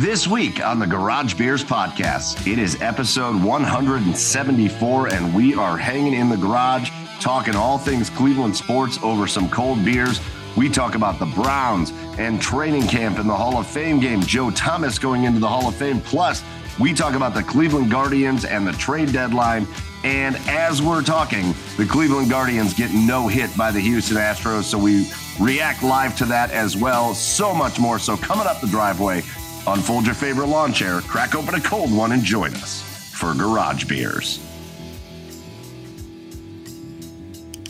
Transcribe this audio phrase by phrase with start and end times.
[0.00, 6.12] This week on the Garage Beers podcast, it is episode 174, and we are hanging
[6.12, 10.20] in the garage talking all things Cleveland sports over some cold beers.
[10.54, 14.50] We talk about the Browns and training camp and the Hall of Fame game, Joe
[14.50, 16.02] Thomas going into the Hall of Fame.
[16.02, 16.44] Plus,
[16.78, 19.66] we talk about the Cleveland Guardians and the trade deadline.
[20.04, 24.64] And as we're talking, the Cleveland Guardians get no hit by the Houston Astros.
[24.64, 25.10] So we
[25.40, 27.14] react live to that as well.
[27.14, 27.98] So much more.
[27.98, 29.22] So coming up the driveway,
[29.68, 33.84] Unfold your favorite lawn chair, crack open a cold one, and join us for Garage
[33.84, 34.40] Beers.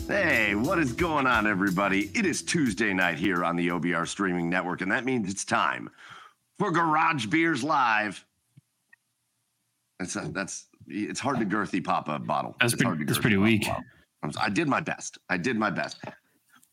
[0.07, 2.11] Hey, what is going on, everybody?
[2.13, 5.89] It is Tuesday night here on the OBR streaming network, and that means it's time
[6.59, 8.23] for Garage Beers Live.
[9.99, 12.55] That's a, uh, that's it's hard to girthy pop a bottle.
[12.61, 13.67] That's it's pretty, that's pretty weak.
[14.39, 15.17] I did my best.
[15.29, 15.97] I did my best.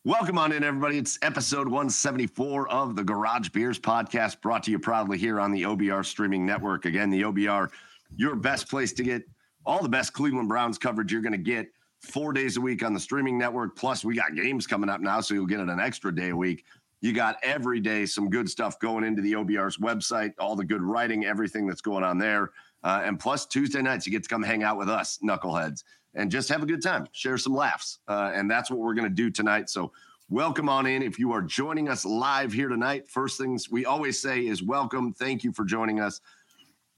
[0.05, 0.99] Welcome on in, everybody.
[0.99, 5.63] It's episode 174 of the Garage Beers podcast, brought to you proudly here on the
[5.63, 6.85] OBR streaming network.
[6.85, 7.71] Again, the OBR,
[8.15, 9.23] your best place to get
[9.65, 11.69] all the best Cleveland Browns coverage you're going to get
[12.01, 13.75] four days a week on the streaming network.
[13.75, 16.35] Plus, we got games coming up now, so you'll get it an extra day a
[16.35, 16.65] week.
[17.01, 20.83] You got every day some good stuff going into the OBR's website, all the good
[20.83, 22.51] writing, everything that's going on there.
[22.83, 25.81] Uh, and plus, Tuesday nights, you get to come hang out with us, knuckleheads
[26.15, 27.99] and just have a good time, share some laughs.
[28.07, 29.69] Uh, and that's what we're going to do tonight.
[29.69, 29.91] So,
[30.29, 31.03] welcome on in.
[31.03, 35.13] If you are joining us live here tonight, first things we always say is welcome.
[35.13, 36.21] Thank you for joining us.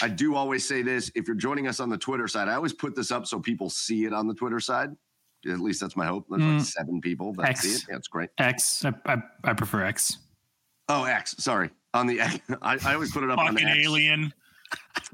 [0.01, 2.73] I do always say this if you're joining us on the Twitter side, I always
[2.73, 4.95] put this up so people see it on the Twitter side.
[5.45, 6.25] At least that's my hope.
[6.29, 7.85] There's mm, like seven people that X, see it.
[7.89, 8.29] Yeah, it's great.
[8.37, 8.85] X.
[8.85, 10.17] I, I, I prefer X.
[10.89, 11.35] Oh, X.
[11.39, 11.69] Sorry.
[11.93, 14.33] On the I, I always put it up Fucking on X, alien.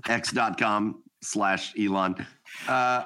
[0.07, 2.25] X.com slash Elon.
[2.67, 3.03] Uh,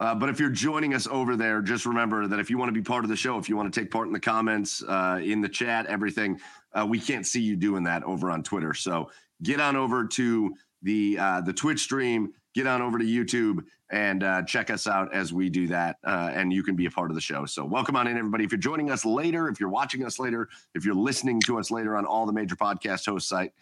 [0.00, 2.72] uh, but if you're joining us over there, just remember that if you want to
[2.72, 5.20] be part of the show, if you want to take part in the comments, uh,
[5.22, 6.40] in the chat, everything,
[6.72, 8.74] uh, we can't see you doing that over on Twitter.
[8.74, 9.10] So
[9.42, 14.22] get on over to the uh, the Twitch stream, get on over to YouTube, and
[14.22, 15.96] uh, check us out as we do that.
[16.04, 17.46] Uh, and you can be a part of the show.
[17.46, 18.44] So welcome on in, everybody.
[18.44, 21.70] If you're joining us later, if you're watching us later, if you're listening to us
[21.70, 23.52] later on all the major podcast host site,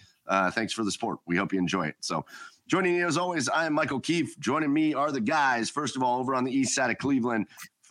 [0.53, 1.19] thanks for the support.
[1.27, 1.97] We hope you enjoy it.
[2.01, 2.25] So
[2.73, 4.41] Joining me as always, I am Michael Keefe.
[4.41, 7.47] Joining me are the guys, first of all, over on the east side of Cleveland.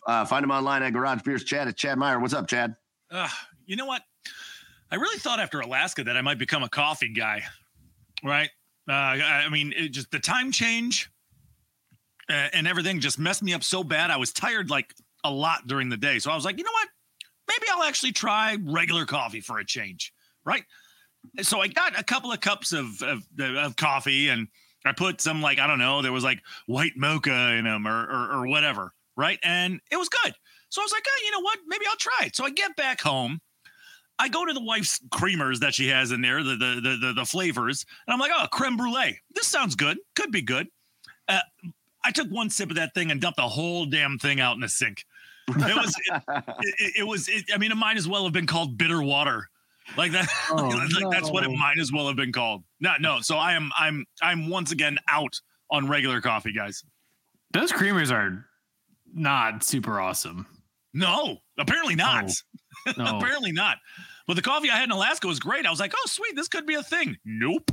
[0.08, 2.18] Uh, find them online at Garage Beers Chad at Chad Meyer.
[2.18, 2.74] What's up, Chad?
[3.08, 3.28] Uh,
[3.64, 4.02] you know what?
[4.90, 7.44] I really thought after Alaska that I might become a coffee guy,
[8.24, 8.50] right?
[8.88, 11.08] Uh, I mean, just the time change
[12.28, 14.10] uh, and everything just messed me up so bad.
[14.10, 16.18] I was tired like a lot during the day.
[16.18, 16.88] So I was like, you know what?
[17.46, 20.12] Maybe I'll actually try regular coffee for a change,
[20.44, 20.64] right?
[21.42, 24.48] So I got a couple of cups of, of, of coffee and
[24.84, 28.02] I put some like I don't know, there was like white mocha in them or,
[28.04, 29.38] or, or whatever, right?
[29.42, 30.34] And it was good.
[30.68, 31.58] So I was like, oh, you know what?
[31.66, 32.36] Maybe I'll try it.
[32.36, 33.40] So I get back home.
[34.18, 37.12] I go to the wife's creamers that she has in there, the the the the,
[37.14, 39.18] the flavors, and I'm like, oh, creme brulee.
[39.34, 39.98] This sounds good.
[40.14, 40.68] Could be good.
[41.28, 41.40] Uh,
[42.04, 44.60] I took one sip of that thing and dumped the whole damn thing out in
[44.60, 45.04] the sink.
[45.48, 46.22] It was, it,
[46.78, 47.28] it, it was.
[47.28, 49.48] It, I mean, it might as well have been called bitter water
[49.96, 51.10] like that oh, like no.
[51.10, 54.04] that's what it might as well have been called no no so i am i'm
[54.20, 55.40] i'm once again out
[55.70, 56.84] on regular coffee guys
[57.52, 58.46] those creamers are
[59.14, 60.46] not super awesome
[60.94, 62.30] no apparently not
[62.86, 63.04] no.
[63.04, 63.16] No.
[63.18, 63.78] apparently not
[64.26, 66.48] but the coffee i had in alaska was great i was like oh sweet this
[66.48, 67.70] could be a thing nope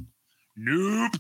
[0.57, 1.13] nope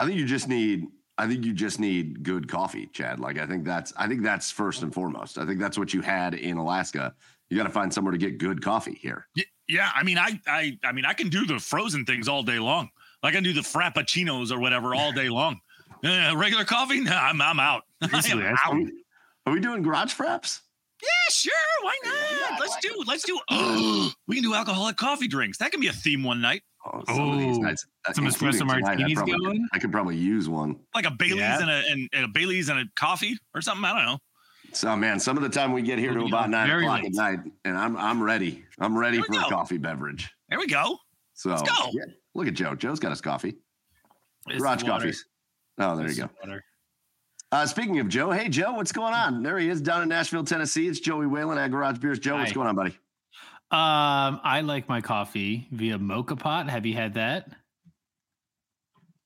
[0.00, 0.86] i think you just need
[1.18, 3.20] I think you just need good coffee, Chad.
[3.20, 5.38] Like I think that's I think that's first and foremost.
[5.38, 7.14] I think that's what you had in Alaska.
[7.50, 9.28] You got to find somewhere to get good coffee here.
[9.68, 12.58] Yeah, I mean, I, I, I mean, I can do the frozen things all day
[12.58, 12.90] long.
[13.22, 15.60] Like I can do the frappuccinos or whatever all day long.
[16.04, 17.00] Uh, regular coffee?
[17.00, 17.82] Nah, I'm, I'm out.
[18.02, 18.58] I am out.
[18.66, 18.92] Are we,
[19.46, 20.60] are we doing garage fraps?
[21.00, 22.60] Yeah, sure, why not?
[22.60, 23.02] Let's do.
[23.06, 23.38] Let's do.
[23.50, 25.58] Oh, we can do alcoholic coffee drinks.
[25.58, 28.60] That can be a theme one night, Oh, some of these nights, uh, some including
[28.60, 29.68] espresso tonight, I martinis probably- going?
[29.72, 30.76] I could probably use one.
[30.94, 31.60] like a Bailey's Yeah.
[31.60, 33.84] and, a, and, and a Bailey's and a coffee or something.
[33.84, 34.18] I don't know.
[34.74, 37.04] So man, some of the time we get here to We'll be about nine o'clock
[37.04, 38.64] at night, and I'm I'm ready.
[38.78, 40.30] I'm ready for we a coffee beverage.
[40.48, 40.98] There we go.
[41.34, 41.90] So Let's go.
[41.92, 42.04] yeah,
[42.34, 42.74] look at Joe.
[42.74, 43.56] Joe's got his coffee.
[44.48, 45.26] It's Garage coffees.
[45.78, 46.58] Oh, there you go.
[47.50, 49.42] Uh, speaking of Joe, hey Joe, what's going on?
[49.42, 50.88] There he is down in Nashville, Tennessee.
[50.88, 52.18] It's Joey Whalen at Garage Beers.
[52.18, 52.90] Joe, what's going on, buddy?
[53.70, 56.68] Um, I like my coffee via moka pot.
[56.68, 57.48] Have you had that?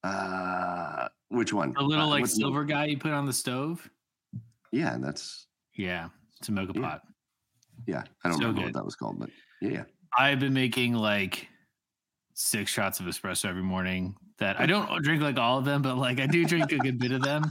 [0.05, 1.75] Uh, which one?
[1.77, 3.89] A little Uh, like silver guy you put on the stove.
[4.73, 6.09] Yeah, and that's Yeah,
[6.39, 6.83] it's a moka Yeah.
[6.83, 7.03] pot.
[7.87, 8.03] yeah.
[8.25, 8.65] I don't So remember good.
[8.69, 9.31] what that was called, but
[9.61, 9.85] yeah, yeah.
[10.17, 11.49] I've been making like
[12.35, 14.15] six shots of espresso every morning.
[14.39, 16.99] That I don't drink like all of them, but like I do drink a good
[16.99, 17.51] bit of them.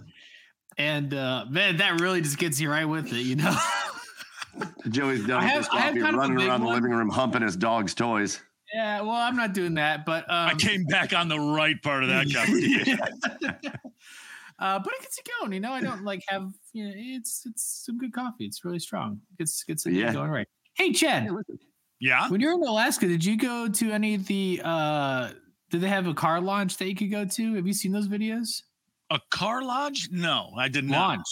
[0.78, 3.56] And uh man, that really just gets you right with it, you know.
[4.90, 6.92] Joey's done I with have- his coffee, kind of a running big around the living
[6.92, 8.42] room, humping his dog's toys.
[8.74, 12.04] yeah, well, I'm not doing that, but um, I came back on the right part
[12.04, 13.00] of that conversation.
[14.60, 15.72] Uh, but it gets you going, you know.
[15.74, 18.46] I don't like have you know, it's it's some good coffee.
[18.46, 19.20] It's really strong.
[19.38, 20.06] Gets gets the Yeah.
[20.08, 20.14] yeah.
[20.14, 20.48] going right.
[20.76, 21.30] Hey Chad,
[22.00, 22.30] yeah.
[22.30, 25.32] when you're in Alaska, did you go to any of the uh
[25.72, 27.56] did they have a car launch that you could go to?
[27.56, 28.62] Have you seen those videos?
[29.10, 30.10] A car lodge?
[30.12, 31.18] No, I did not.
[31.18, 31.28] Launch.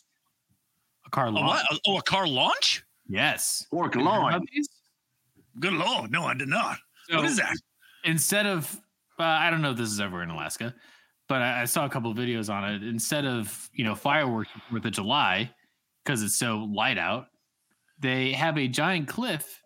[1.06, 1.62] A car A launch.
[1.70, 1.80] what?
[1.88, 2.84] Oh, a car launch?
[3.08, 3.66] Yes.
[3.70, 4.42] Pork Have you loin.
[5.60, 6.78] Good lord, no, I did not.
[7.10, 7.56] what So, is that?
[8.06, 8.74] Instead of
[9.20, 10.74] uh, I don't know if this is ever in Alaska,
[11.28, 12.84] but I, I saw a couple of videos on it.
[12.84, 15.50] Instead of you know fireworks for Fourth of July
[16.04, 17.28] because it's so light out,
[18.00, 19.62] they have a giant cliff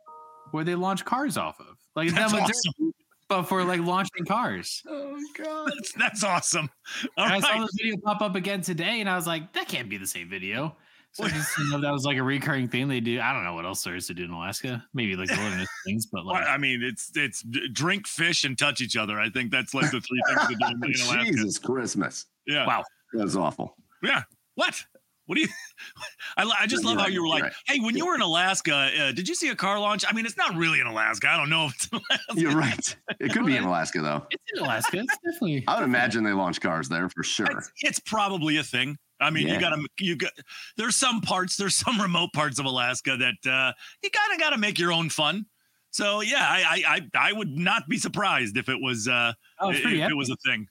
[0.51, 2.93] where they launch cars off of, like That's them, awesome.
[3.27, 4.81] but for like launching cars.
[4.89, 5.71] Oh God.
[5.75, 6.69] That's, that's awesome.
[7.17, 7.61] All And I saw right.
[7.61, 10.29] this video pop up again today, and I was like, that can't be the same
[10.29, 10.75] video.
[11.17, 13.19] So I just didn't know that was like a recurring thing they do.
[13.19, 14.85] I don't know what else there is to do in Alaska.
[14.93, 17.43] Maybe like wilderness things, but Well, like I mean, it's it's
[17.73, 19.19] drink, fish, and touch each other.
[19.19, 21.31] I think that's like the three things to do in Alaska.
[21.31, 22.25] Jesus Christmas.
[22.45, 22.67] Yeah.
[22.67, 22.83] Wow.
[23.13, 23.75] That's awful.
[24.03, 24.23] Yeah.
[24.53, 24.85] What?
[25.25, 25.47] What do you?
[26.37, 27.53] I, I just You're love how you were like, right.
[27.65, 30.25] "Hey, when you were in Alaska, uh, did you see a car launch?" I mean,
[30.25, 31.29] it's not really in Alaska.
[31.29, 32.33] I don't know if it's Alaska.
[32.35, 32.95] You're right.
[33.19, 34.25] It could be in Alaska though.
[34.29, 34.99] it's in Alaska.
[34.99, 35.63] It's definitely.
[35.67, 37.47] I would imagine they launch cars there for sure.
[37.57, 38.97] It's, it's probably a thing.
[39.19, 39.53] I mean, Yeah.
[39.55, 40.31] you gotta, you got.
[40.77, 43.73] There's some parts, there's some remote parts of Alaska that uh,
[44.03, 45.45] you kind of got to make your own fun.
[45.91, 49.71] So yeah, I, I, I, I would not be surprised if it was, uh, Oh,
[49.71, 50.67] if pretty it was a thing.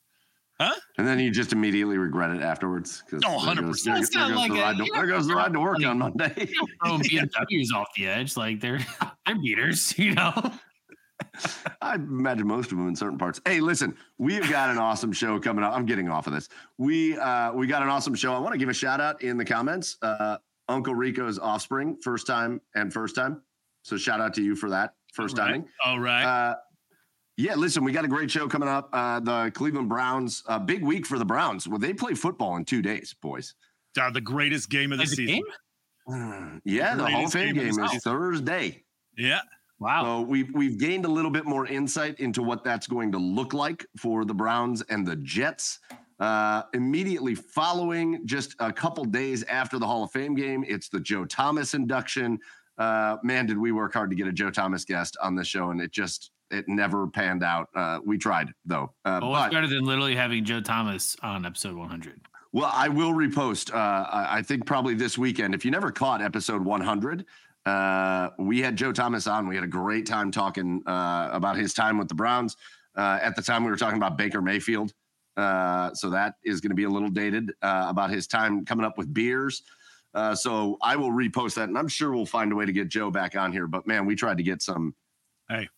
[0.61, 0.73] Huh?
[0.97, 3.03] And then you just immediately regret it afterwards.
[3.11, 3.67] 'cause Oh, there 100%.
[3.67, 5.27] goes- There, It's there not goes like the a- ride to, you there know, goes
[5.27, 6.49] the ride to work on Monday.
[6.83, 8.79] throwing BMWs off the edge, like they're
[9.27, 10.33] they're beaters, you know.
[11.81, 13.41] I imagine most of them in certain parts.
[13.45, 15.73] Hey, listen, we have got an awesome show coming up.
[15.73, 16.49] I'm getting off of this.
[16.79, 18.35] We uh we got an awesome show.
[18.35, 19.97] I want to give a shout out in the comments.
[20.03, 23.43] Uh Uncle Rico's offspring, first time and first time.
[23.83, 24.95] So shout out to you for that.
[25.13, 25.53] First All right.
[25.53, 25.69] timing.
[25.85, 26.25] All right.
[26.25, 26.55] Uh,
[27.37, 28.89] yeah, listen, we got a great show coming up.
[28.93, 31.69] Uh, the Cleveland Browns, uh, big week for the Browns.
[31.69, 33.55] Well, they play football in two days, boys.
[33.99, 35.35] Uh, the greatest game of the the season.
[35.37, 35.45] game?
[36.65, 38.03] Yeah, the Hall of Fame game game is.
[38.03, 38.83] Thursday.
[39.17, 39.41] Yeah.
[39.79, 40.05] Wow.
[40.05, 43.53] So we've we've gained a little bit more insight into what that's going to look
[43.53, 45.81] like for the Browns and the Jets.
[46.19, 51.01] Uh, immediately following, just a couple days after the Hall of Fame game, it's the
[51.01, 52.39] Joe Thomas induction.
[52.79, 55.71] Uh, man, did we work hard to get a Joe Thomas guest on the show,
[55.71, 57.69] and it just it never panned out.
[57.75, 61.75] Uh, we tried though, uh, what's but better than literally having Joe Thomas on episode
[61.75, 62.21] 100?
[62.53, 63.71] well, I will repost.
[63.75, 65.55] Uh, I I think probably this weekend.
[65.55, 67.27] If you never caught episode 100,
[67.67, 69.49] uh, we had Joe Thomas on.
[69.49, 72.57] We had a great time talking uh, about his time with the Browns.
[72.97, 74.95] Uh, at the time, we were talking about Baker Mayfield.
[75.37, 78.87] Uh, so that is going to be a little dated uh, about his time coming
[78.87, 79.63] up with beers.
[80.15, 82.89] Uh, so I will repost that, and I'm sure we'll find a way to get
[82.89, 83.67] Joe back on here.
[83.67, 84.95] But man, we tried to get some.
[85.49, 85.69] Hey.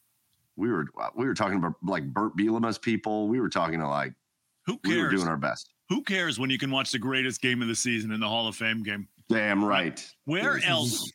[0.57, 3.29] we were we were talking about like Bret Bielema's people.
[3.29, 4.13] We were talking to like
[4.67, 4.97] Who cares?
[4.97, 5.71] we were doing our best.
[5.89, 8.47] Who cares when you can watch the greatest game of the season in the Hall
[8.47, 9.09] of Fame game?
[9.29, 10.07] Damn right.
[10.25, 11.11] Where else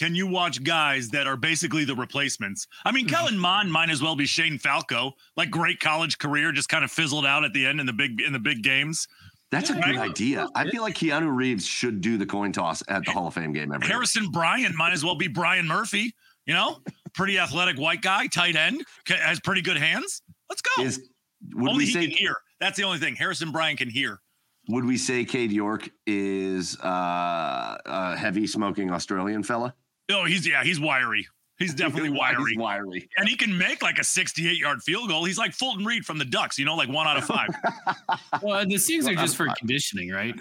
[0.00, 2.66] can you watch guys that are basically the replacements?
[2.86, 3.14] I mean, Mm-hmm.
[3.14, 6.90] Kellen Mond might as well be Shane Falco, like great college career, just kind of
[6.90, 9.06] fizzled out at the end in the big in the big games.
[9.50, 10.10] That's a good right.
[10.10, 10.48] idea.
[10.54, 13.52] I feel like Keanu Reeves should do the coin toss at the Hall of Fame
[13.52, 13.96] game every year.
[13.96, 16.14] Harrison Bryant might as well be Brian Murphy.
[16.46, 16.78] You know,
[17.12, 20.22] pretty athletic white guy, tight end, has pretty good hands.
[20.48, 20.82] Let's go.
[20.82, 21.10] Is
[21.52, 22.36] would only we he say can hear.
[22.58, 23.16] That's the only thing.
[23.16, 24.20] Harrison Bryant can hear.
[24.68, 29.74] would we say Cade York is uh, a heavy smoking Australian fella?
[30.10, 31.26] Oh, he's yeah, he's wiry.
[31.58, 32.42] He's definitely wiry.
[32.52, 33.08] He's wiry.
[33.18, 35.24] and he can make like a 68 yard field goal.
[35.24, 37.48] He's like Fulton Reed from the Ducks, you know, like one out of five.
[38.42, 40.34] Well, and the things are just for I'm- conditioning, right?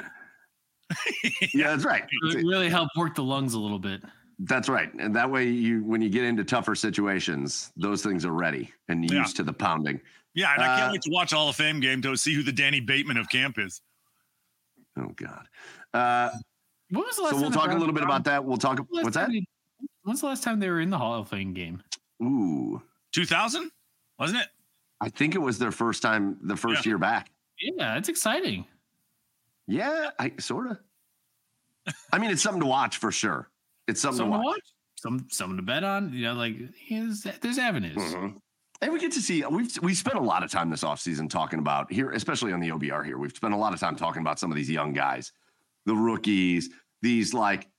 [1.54, 2.04] Yeah, that's right.
[2.10, 4.02] It really help work the lungs a little bit.
[4.40, 4.92] That's right.
[4.96, 9.10] And that way you when you get into tougher situations, those things are ready and
[9.10, 9.20] Yeah.
[9.20, 10.00] used to the pounding.
[10.34, 12.42] Yeah, and I can't Uh, wait to watch Hall of Fame game to see who
[12.44, 13.82] the Danny Bateman of camp is.
[14.98, 15.48] Oh God.
[15.94, 16.30] Uh,
[16.92, 18.44] What was the last so we'll talk a little bit about that.
[18.46, 18.78] We'll talk.
[18.80, 19.44] When's the last What's time that?
[20.10, 21.82] They- When's the last time they were in the Hall of Fame game?
[22.22, 22.82] Ooh,
[23.14, 23.72] 2000,
[24.18, 24.48] wasn't it?
[25.02, 27.32] I think it was their first time, the first year back.
[27.60, 28.66] Yeah, it's exciting.
[29.68, 30.80] Yeah, I sort of.
[32.12, 33.50] I mean, it's something to watch for sure.
[33.88, 34.56] It's something Something to to watch.
[34.58, 34.74] watch.
[34.96, 36.12] Some something to bet on.
[36.12, 36.56] You know, like
[36.90, 37.96] there's, there's avenues.
[37.96, 38.42] Mhm.
[38.82, 41.60] And we get to see we've we spent a lot of time this offseason talking
[41.60, 43.18] about here, especially on the OBR here.
[43.18, 45.32] We've spent a lot of time talking about some of these young guys,
[45.86, 46.70] the rookies,
[47.02, 47.70] these like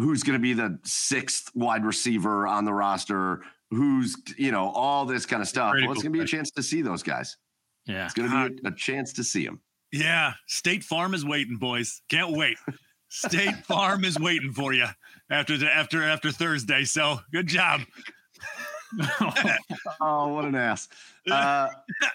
[0.00, 5.04] who's going to be the sixth wide receiver on the roster, who's you know all
[5.04, 5.74] this kind of stuff.
[5.74, 7.36] Well, it's going to be a chance to see those guys.
[7.86, 8.04] Yeah.
[8.04, 9.60] It's going to be a, a chance to see them.
[9.92, 12.02] Yeah, State Farm is waiting, boys.
[12.08, 12.56] Can't wait.
[13.08, 14.86] State Farm is waiting for you
[15.30, 16.84] after the after after Thursday.
[16.84, 17.82] So good job.
[20.00, 20.88] Oh, what an ass.
[21.30, 21.68] Uh,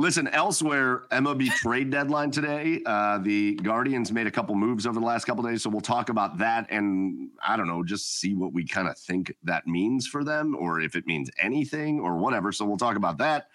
[0.00, 2.80] listen, elsewhere, MLB trade deadline today.
[2.86, 5.62] Uh, the Guardians made a couple moves over the last couple days.
[5.62, 8.96] So we'll talk about that and I don't know, just see what we kind of
[8.96, 12.50] think that means for them or if it means anything or whatever.
[12.50, 13.48] So we'll talk about that.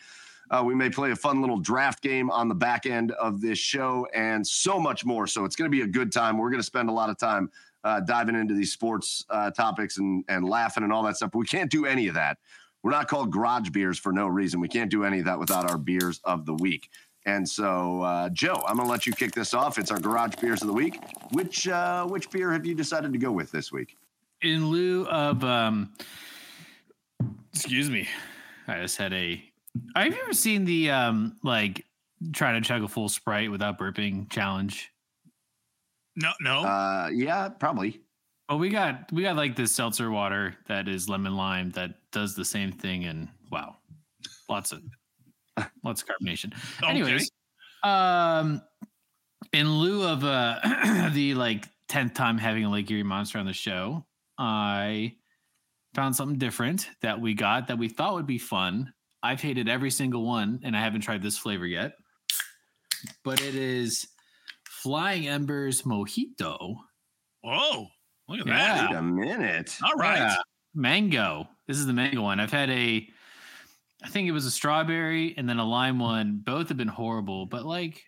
[0.52, 3.58] Uh, we may play a fun little draft game on the back end of this
[3.58, 5.25] show and so much more.
[5.25, 6.38] So it's going to be a good time.
[6.38, 7.50] We're going to spend a lot of time
[7.84, 11.32] uh, diving into these sports uh, topics and, and laughing and all that stuff.
[11.32, 12.38] But we can't do any of that.
[12.86, 14.60] We're not called garage beers for no reason.
[14.60, 16.92] We can't do any of that without our beers of the week.
[17.25, 19.80] And so, uh, Joe, I'm going to let you kick this off.
[19.80, 21.00] It's our garage beers of the week.
[21.32, 23.98] Which uh, which beer have you decided to go with this week?
[24.44, 25.94] In lieu of um
[27.51, 28.08] excuse me.
[28.68, 29.44] I just had a
[29.96, 31.84] have you ever seen the um like
[32.34, 34.92] try to chug a full sprite without burping challenge?
[36.15, 36.60] No, no.
[36.60, 38.01] Uh, yeah, probably.
[38.50, 42.36] Well, we got we got like this seltzer water that is lemon lime that does
[42.36, 43.78] the same thing, and wow,
[44.50, 44.82] lots of
[45.84, 46.54] lots of carbonation.
[46.78, 46.92] Okay.
[46.92, 47.32] Anyways,
[47.84, 48.62] um,
[49.52, 53.54] in lieu of uh the like tenth time having a Lake Erie Monster on the
[53.54, 54.06] show,
[54.38, 55.16] I
[55.96, 58.94] found something different that we got that we thought would be fun.
[59.24, 61.94] I've hated every single one, and I haven't tried this flavor yet.
[63.24, 64.08] But it is
[64.68, 66.75] Flying Embers Mojito.
[67.42, 67.88] Whoa,
[68.27, 68.75] look at Yeah.
[68.75, 68.91] that.
[68.91, 69.77] Wait a minute.
[69.84, 70.17] All right.
[70.17, 70.36] Yeah.
[70.74, 71.48] Mango.
[71.67, 72.39] This is the mango one.
[72.39, 73.08] I've had a,
[74.03, 76.41] I think it was a strawberry and then a lime one.
[76.44, 78.03] Both have been horrible, but like,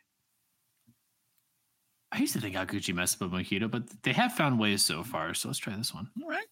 [2.12, 5.04] I used to think Gucci messed up a mojito, but they have found ways so
[5.04, 5.34] far.
[5.34, 6.10] So let's try this one.
[6.24, 6.46] All right.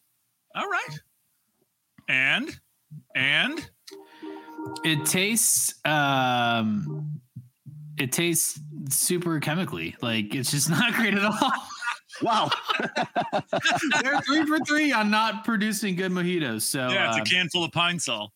[0.56, 1.00] All right.
[2.10, 2.60] And
[3.16, 3.70] and
[4.84, 7.20] It tastes, um,
[7.98, 9.96] it tastes super chemically.
[10.02, 11.52] Like it's just not great at all.
[12.22, 12.50] Wow.
[14.02, 16.62] They're three for three on not producing good mojitos.
[16.62, 18.32] So yeah, it's uh, a can full of pine sol.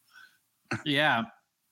[0.85, 1.23] yeah,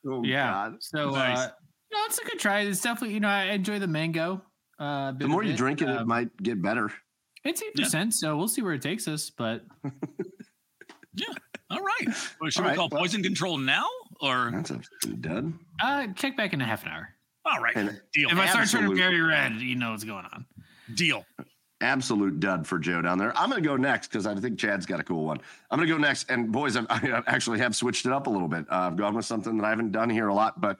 [0.08, 0.52] Oh, yeah.
[0.52, 0.76] God.
[0.80, 1.38] So Nice.
[1.38, 1.50] uh,
[1.92, 2.62] no, it's a good try.
[2.62, 4.42] It's definitely you know I enjoy the mango.
[4.80, 5.58] Uh, bit The more you it.
[5.58, 6.92] drink it, it Um, might get better.
[7.44, 9.30] It's eight percent, so we'll see where it takes us.
[9.30, 9.64] But
[11.14, 11.26] yeah,
[11.70, 12.08] All right.
[12.40, 13.86] Well, should All we right, call well- poison control now
[14.22, 15.60] or That's a done.
[15.82, 17.10] uh, check back in a half an hour.
[17.46, 17.76] all right?
[17.76, 18.30] And Deal.
[18.30, 20.46] If I start turning very red, you know what's going on.
[20.96, 21.26] Deal.
[21.82, 23.38] Absolute dud for Joe down there.
[23.38, 25.40] I'm going to go next because I think Chad's got a cool one.
[25.70, 26.30] I'm going to go next.
[26.30, 28.66] And boys, I've, I actually have switched it up a little bit.
[28.72, 30.80] Uh, I've gone with something that I haven't done here a lot, but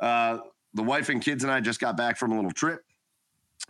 [0.00, 0.38] uh,
[0.74, 2.84] the wife and kids and I just got back from a little trip.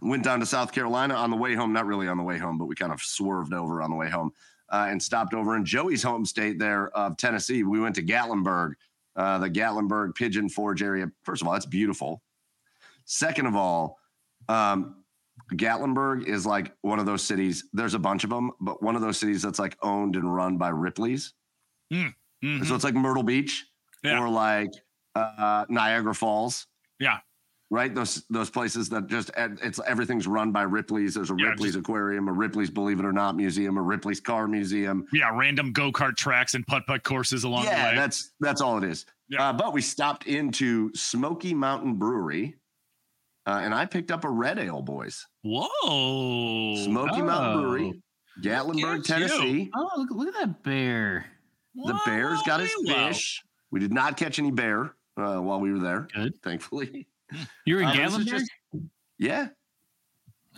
[0.02, 2.58] Went down to South Carolina on the way home, not really on the way home,
[2.58, 4.32] but we kind of swerved over on the way home
[4.68, 7.62] uh, and stopped over in Joey's home state there of Tennessee.
[7.62, 8.72] We went to Gatlinburg,
[9.14, 11.10] uh, the Gatlinburg Pigeon Forge area.
[11.22, 12.22] First of all, that's beautiful.
[13.04, 13.98] Second of all,
[14.48, 14.96] um,
[15.52, 17.64] Gatlinburg is like one of those cities.
[17.72, 20.56] There's a bunch of them, but one of those cities that's like owned and run
[20.58, 21.34] by Ripley's.
[21.92, 22.12] Mhm.
[22.66, 23.66] So it's like Myrtle Beach
[24.02, 24.20] Yeah.
[24.20, 24.70] or like
[25.14, 26.66] uh, Niagara Falls.
[27.00, 27.18] Yeah.
[27.70, 27.92] Right.
[27.94, 31.14] Those those places that just it's everything's run by Ripley's.
[31.14, 34.46] There's a Yeah, Ripley's Aquarium, a Ripley's Believe It or Not Museum, a Ripley's Car
[34.46, 35.06] Museum.
[35.12, 37.96] yeah, random go kart tracks and putt putt courses along yeah, the way.
[37.96, 39.06] that's that's all it is.
[39.28, 39.48] Yeah.
[39.48, 42.54] Uh, but we stopped into Smoky Mountain Brewery,
[43.46, 45.24] uh, and I picked up a red ale, boys.
[45.42, 46.76] Whoa.
[46.84, 47.60] Smoky Mountain Oh.
[47.60, 48.02] Brewery,
[48.42, 49.02] Gatlinburg, at you.
[49.02, 49.70] Tennessee.
[49.76, 51.26] Oh, look, look at that bear.
[51.74, 53.08] The Bears got his Wow.
[53.08, 53.42] fish.
[53.70, 56.32] We did not catch any bear uh, while we were there, Good.
[56.42, 57.06] thankfully.
[57.66, 58.26] You're in Uh, Gatlinburg.
[58.26, 58.50] just-
[59.18, 59.48] Yeah,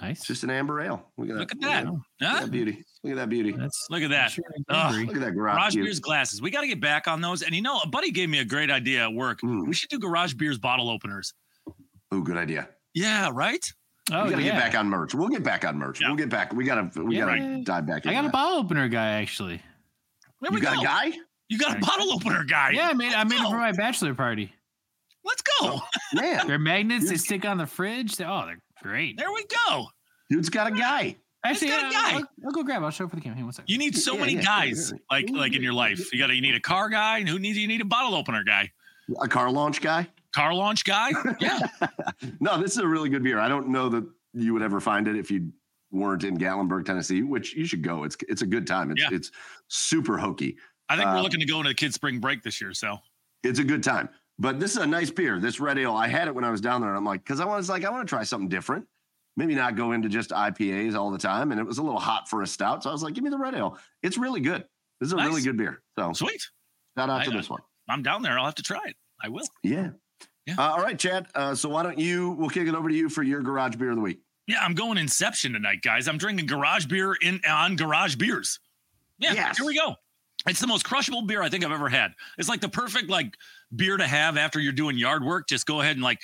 [0.01, 0.19] nice.
[0.19, 1.11] it's just an amber ale.
[1.17, 1.41] Look at that.
[1.41, 1.87] Look at that.
[1.87, 2.27] Look Huh?
[2.37, 2.85] at that beauty.
[3.03, 3.53] Look at that beauty.
[3.53, 4.31] That's Look at that.
[4.33, 5.55] sure in Look at that garage.
[5.57, 5.85] Garage view.
[5.85, 6.41] beers glasses.
[6.43, 7.43] We got to get back on those.
[7.43, 9.41] And you know, a buddy gave me a great idea at work.
[9.43, 9.67] Mm.
[9.67, 11.33] We should do garage beers bottle openers.
[12.13, 12.69] Oh, good idea.
[12.99, 13.65] Yeah, right?
[14.11, 14.53] Oh we gotta yeah.
[14.53, 15.15] get back on merch.
[15.15, 16.01] We'll get back on merch.
[16.01, 16.09] Yeah.
[16.09, 16.53] We'll get back.
[16.55, 17.27] We gotta we Yeah.
[17.27, 18.05] gotta dive back.
[18.05, 18.11] In.
[18.11, 19.61] I into got a bottle opener guy actually.
[20.41, 20.81] There You we got go.
[20.83, 21.13] a guy?
[21.49, 22.71] You got a bottle opener guy.
[22.71, 24.53] Yeah, I made I made it for my bachelor party.
[25.25, 25.51] Let's go.
[25.61, 25.81] Oh,
[26.15, 27.11] man, They're magnets.
[27.11, 28.17] They stick on the fridge.
[28.17, 29.19] They- oh, they're great.
[29.19, 29.87] There we go.
[30.31, 31.17] dude's got a guy.
[31.45, 32.13] Actually, got a guy.
[32.15, 32.83] I'll, I'll go grab.
[32.83, 33.35] I'll show it for the camera.
[33.37, 33.69] Hang on one second.
[33.71, 34.99] You need so Yeah, many yeah, guys yeah.
[35.11, 36.13] like like in your life.
[36.13, 38.15] You got to you need a car guy, and who needs you need a bottle
[38.15, 38.71] opener guy,
[39.21, 40.09] A car launch guy?
[40.35, 41.11] Car launch guy.
[41.41, 41.61] Yeah,
[42.41, 43.39] No, this is a really good beer.
[43.39, 45.53] I don't know that you would ever find it if you
[45.91, 48.05] weren't in Gatlinburg, Tennessee, which you should go.
[48.05, 48.91] It's it's a good time.
[48.91, 49.09] It's Yeah.
[49.13, 49.31] it's
[49.69, 50.57] super hokey.
[50.89, 52.73] I think we're Uh, looking to go into a kids spring break this year.
[52.75, 52.99] So
[53.43, 54.09] It's a good time.
[54.39, 55.39] But this is a nice beer.
[55.41, 57.41] This red ale, I had it when I was down there, and I'm like, because
[57.41, 58.87] I was like, I want to try something different.
[59.37, 61.51] Maybe not go into just IPAs all the time.
[61.53, 62.83] And it was a little hot for a stout.
[62.85, 63.79] So I was like, give me the red ale.
[64.03, 64.65] It's really good.
[65.01, 65.83] This is a really good beer.
[65.99, 66.41] So sweet.
[66.97, 67.61] shout out I- to this one.
[67.89, 68.39] I'm down there.
[68.39, 68.97] I'll have to try it.
[69.23, 69.47] I will.
[69.63, 69.91] Yeah.
[70.49, 70.55] Yeah.
[70.57, 71.27] Uh, all right, Chad.
[71.35, 73.91] Uh, so why don't you, we'll kick it over to you for your garage beer
[73.91, 74.21] of the week.
[74.47, 76.09] Yeah, I'm going Inception tonight, guys.
[76.09, 78.59] I'm drinking garage beer in on garage beers.
[79.19, 79.59] Yeah, Yes.
[79.59, 79.97] here we go.
[80.47, 82.13] It's the most crushable beer I think I've ever had.
[82.39, 83.35] It's like the perfect like
[83.77, 85.49] beer to have after you're doing yard work.
[85.49, 86.21] Just go ahead and like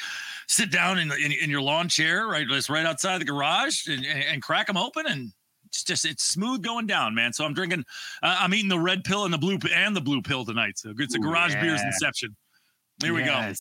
[0.48, 4.06] sit down in in, in your lawn chair, right, just right outside the garage, and,
[4.06, 5.32] and, crack them open, and
[5.66, 7.32] it's just it's smooth going down, man.
[7.32, 7.84] So I'm drinking.
[8.22, 10.78] Uh, I'm eating the red pill and the blue and the blue pill tonight.
[10.78, 11.88] So it's a Ooh, garage beers yeah.
[11.88, 12.36] Inception.
[13.00, 13.52] There we go.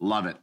[0.00, 0.36] Love it.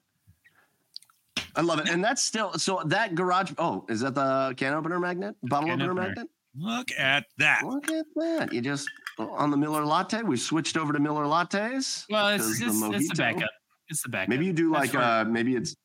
[1.55, 1.89] I love it.
[1.89, 5.35] And that's still, so that garage, oh, is that the can opener magnet?
[5.43, 6.07] Bottle Can opener opener.
[6.07, 6.27] magnet?
[6.57, 7.63] Look at that.
[7.65, 8.53] Look at that.
[8.53, 8.89] You just,
[9.19, 12.05] on the Miller Latte, we switched over to Miller Lattes.
[12.09, 13.49] Well, it's the it's, the backup.
[13.89, 14.29] It's the backup.
[14.29, 15.75] Maybe you do like uh maybe it's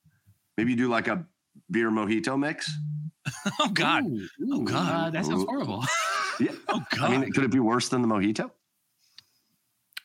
[0.56, 1.25] maybe you do like a
[1.70, 2.70] beer mojito mix.
[3.61, 4.06] Oh God.
[4.06, 5.12] Ooh, Oh, God.
[5.14, 5.46] that sounds Ooh.
[5.46, 5.85] horrible.
[6.38, 6.52] Yeah.
[6.68, 7.11] Oh God.
[7.12, 8.50] I mean, could it be worse than the mojito?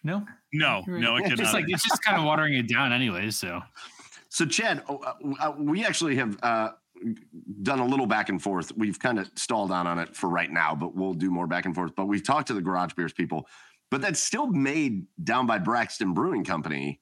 [0.03, 0.99] No, no, right.
[1.01, 1.37] no, it It's cannot.
[1.37, 3.35] just like it's just kind of watering it down, anyways.
[3.37, 3.61] So
[4.29, 6.71] So Chad, oh, uh, uh, we actually have uh,
[7.63, 8.71] done a little back and forth.
[8.77, 11.65] We've kind of stalled on on it for right now, but we'll do more back
[11.65, 11.93] and forth.
[11.95, 13.47] But we've talked to the Garage Beers people,
[13.89, 17.01] but that's still made down by Braxton Brewing Company.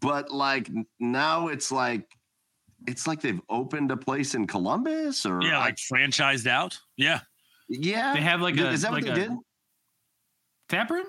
[0.00, 2.06] But like now, it's like
[2.86, 6.78] it's like they've opened a place in Columbus, or yeah, I- like franchised out.
[6.96, 7.20] Yeah.
[7.68, 8.12] yeah.
[8.14, 9.36] they have like a is that like what they a did?
[10.68, 11.06] tap room.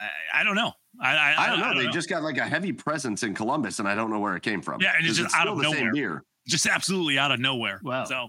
[0.00, 0.72] I, I don't know.
[1.00, 1.82] I I, I don't know.
[1.82, 4.42] they just got like a heavy presence in Columbus, and I don't know where it
[4.42, 4.80] came from.
[4.80, 5.92] Yeah, and it's 'Cause just out of the same nowhere.
[5.92, 6.24] beer.
[6.46, 7.80] just absolutely out of nowhere.
[7.82, 8.04] Wow.
[8.04, 8.28] So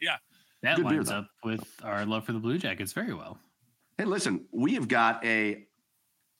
[0.00, 0.16] yeah.
[0.62, 1.18] That Good lines though.
[1.18, 3.38] up with our love for the Blue Jackets very well.
[3.96, 5.64] Hey, listen, we have got a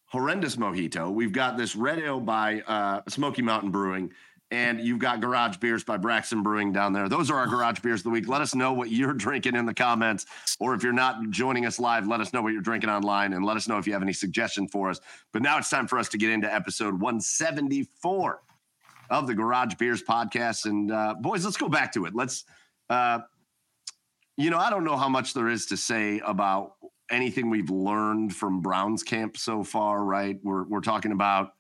[0.07, 1.13] horrendous mojito.
[1.13, 4.13] We've got this red ale by uh, Smoky Mountain Brewing,
[4.51, 7.09] and you've got Garage Beers by Braxton Brewing down there.
[7.09, 8.29] Those are our Garage Beers of the week.
[8.29, 10.27] Let us know what you're drinking in the comments,
[10.59, 13.45] or if you're not joining us live, let us know what you're drinking online, and
[13.45, 15.01] let us know if you have any suggestions for us.
[15.33, 18.43] But now it's time for us to get into episode 174
[19.11, 20.67] of the Garage Beers podcast.
[20.67, 22.15] And uh, boys, let's go back to it.
[22.15, 22.45] Let's.
[22.89, 23.21] Uh,
[24.39, 26.75] you know, I don't know how much there is to say about
[27.11, 30.39] anything we've learned from Browns camp so far, right?
[30.43, 31.55] We're we're talking about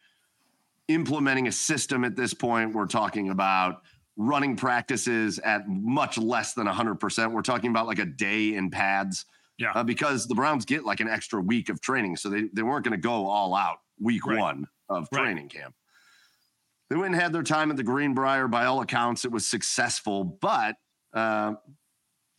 [0.88, 2.74] implementing a system at this point.
[2.74, 3.82] We're talking about
[4.16, 7.32] running practices at much less than 100%.
[7.32, 9.24] We're talking about like a day in pads.
[9.58, 9.72] Yeah.
[9.74, 12.16] Uh, because the Browns get like an extra week of training.
[12.16, 14.38] So they, they weren't going to go all out week Right.
[14.38, 15.22] one of Right.
[15.22, 15.74] training camp.
[16.90, 18.48] They went and had their time at the Greenbrier.
[18.48, 20.76] By all accounts, it was successful, but
[21.12, 21.54] uh,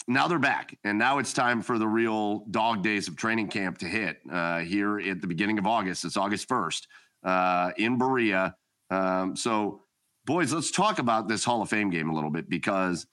[0.08, 3.78] now they're back, and now it's time for the real dog days of training camp
[3.80, 6.04] to hit uh, here at the beginning of August.
[6.06, 6.88] It's August first
[7.24, 8.56] uh, in Berea.
[8.90, 9.82] Um, so,
[10.26, 13.06] boys, let's talk about this Hall of Fame game a little bit because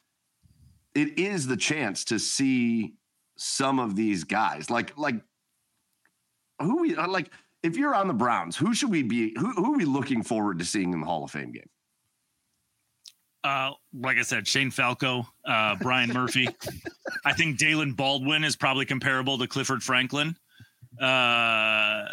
[0.95, 2.95] it is the chance to see
[3.37, 5.17] some of these guys, like like
[6.61, 7.31] who we uh, like.
[7.63, 9.35] If you're on the Browns, who should we be?
[9.37, 11.69] Who, who are we looking forward to seeing in the Hall of Fame game?
[13.47, 16.49] uh, like I said, Shane Falco, uh, Brian Murphy.
[17.25, 20.37] I think Dalen Baldwin is probably comparable to Clifford Franklin.
[21.01, 22.05] Uh,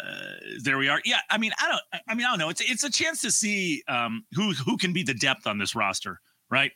[0.62, 1.00] there we are.
[1.04, 2.02] Yeah, I mean, I don't.
[2.08, 2.48] I mean, I don't know.
[2.48, 5.74] It's it's a chance to see um, who who can be the depth on this
[5.74, 6.20] roster,
[6.50, 6.72] right?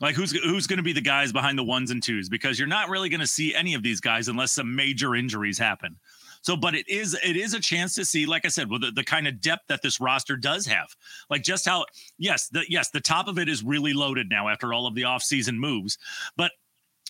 [0.00, 2.68] Like who's who's going to be the guys behind the ones and twos because you're
[2.68, 5.96] not really going to see any of these guys unless some major injuries happen.
[6.42, 8.90] So, but it is it is a chance to see, like I said, well, the,
[8.90, 10.96] the kind of depth that this roster does have,
[11.30, 11.86] like just how
[12.18, 15.02] yes, the yes, the top of it is really loaded now after all of the
[15.02, 15.98] offseason moves,
[16.36, 16.50] but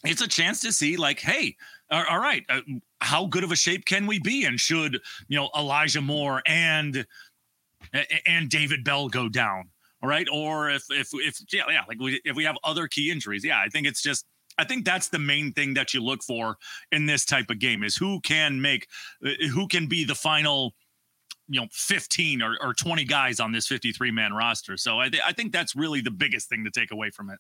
[0.05, 1.57] it's a chance to see, like, hey,
[1.91, 2.61] all right, uh,
[3.03, 7.07] how good of a shape can we be, and should you know Elijah Moore and
[8.27, 9.69] and David Bell go down,
[10.03, 13.11] all right, or if if if yeah yeah like we, if we have other key
[13.11, 14.27] injuries, yeah, I think it's just.
[14.59, 16.59] I think that's the main thing that you look for
[16.91, 18.87] in this type of game is who can make,
[19.25, 20.75] uh, who can be the final
[21.49, 24.77] you know 15 or, or 20 guys on this 53 man roster.
[24.77, 27.39] So I, th- I think that's really the biggest thing to take away from it.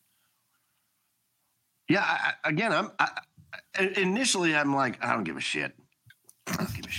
[1.89, 2.91] Yeah, I, again, I'm
[3.97, 5.75] initially I'm like I don't give a shit.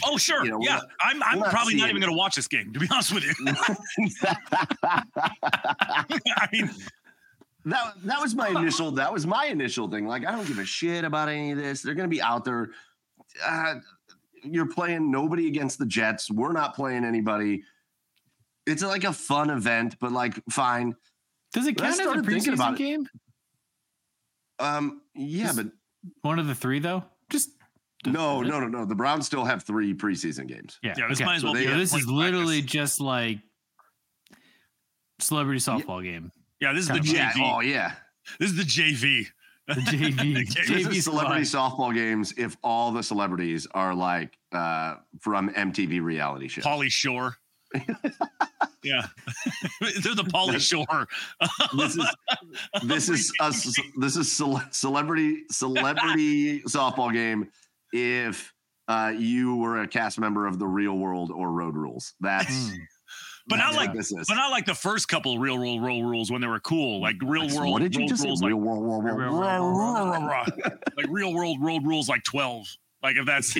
[0.05, 0.75] Oh sure, you know, yeah.
[0.75, 3.25] Not, I'm I'm probably not even going to watch this game to be honest with
[3.25, 3.33] you.
[4.93, 6.69] I mean,
[7.65, 10.07] that that was my initial that was my initial thing.
[10.07, 11.81] Like I don't give a shit about any of this.
[11.81, 12.69] They're going to be out there.
[13.43, 13.75] Uh,
[14.43, 16.29] you're playing nobody against the Jets.
[16.29, 17.63] We're not playing anybody.
[18.65, 20.95] It's like a fun event, but like fine.
[21.53, 23.07] Does it count as a preseason game?
[24.59, 25.67] Um, yeah, but
[26.21, 27.03] one of the three though.
[27.29, 27.49] Just
[28.05, 28.85] no, no, no, no.
[28.85, 30.79] The Browns still have three preseason games.
[30.83, 31.25] Yeah, yeah this okay.
[31.25, 31.53] might as well.
[31.53, 32.71] So yeah, this is literally practice.
[32.71, 33.39] just like
[35.19, 36.11] celebrity softball yeah.
[36.11, 36.31] game.
[36.59, 37.13] Yeah, this is the JV.
[37.13, 37.31] Yeah.
[37.37, 37.93] Oh yeah,
[38.39, 39.27] this is the JV.
[39.67, 40.47] The JV.
[40.47, 42.33] JV this is celebrity softball games.
[42.37, 47.37] If all the celebrities are like uh, from MTV reality shows, Pauly Shore.
[48.83, 49.01] yeah,
[49.81, 51.07] they're the Pauly Shore.
[51.77, 52.15] this is
[52.83, 53.51] this is a,
[53.99, 54.31] this is
[54.71, 57.49] celebrity celebrity softball game.
[57.91, 58.53] If
[58.87, 62.69] uh, you were a cast member of the Real World or Road Rules, that's.
[62.69, 62.75] Hmm.
[63.45, 64.25] But not like, this is.
[64.29, 67.17] but not like the first couple real world road rules when they were cool, like
[67.21, 67.73] real world.
[67.73, 68.47] What did you just rules, say?
[68.47, 72.65] Real world, like real world road rules, like twelve.
[73.01, 73.57] Like if that's.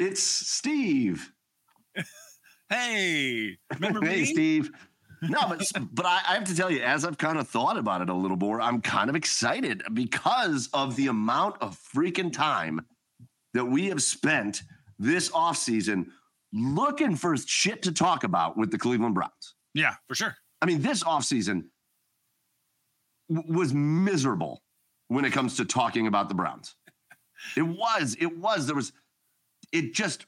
[0.00, 1.30] it's Steve.
[2.68, 4.24] Hey, remember hey, me?
[4.24, 4.70] Steve.
[5.22, 8.02] No, but but I, I, have to tell you, as I've kind of thought about
[8.02, 12.84] it a little more, I'm kind of excited because of the amount of freaking time
[13.54, 14.62] that we have spent
[14.98, 16.08] this offseason
[16.52, 19.54] looking for shit to talk about with the Cleveland Browns.
[19.72, 20.36] Yeah, for sure.
[20.60, 21.64] I mean, this offseason
[23.30, 24.62] w- was miserable
[25.08, 26.74] when it comes to talking about the Browns.
[27.56, 28.92] It was, it was, there was,
[29.72, 30.26] it just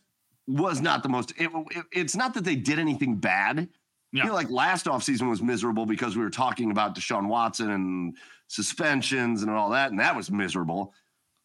[0.48, 1.32] was not the most.
[1.36, 3.68] It, it, it's not that they did anything bad.
[4.10, 4.22] Yeah.
[4.22, 8.16] You know, like last offseason was miserable because we were talking about Deshaun Watson and
[8.48, 10.94] suspensions and all that, and that was miserable.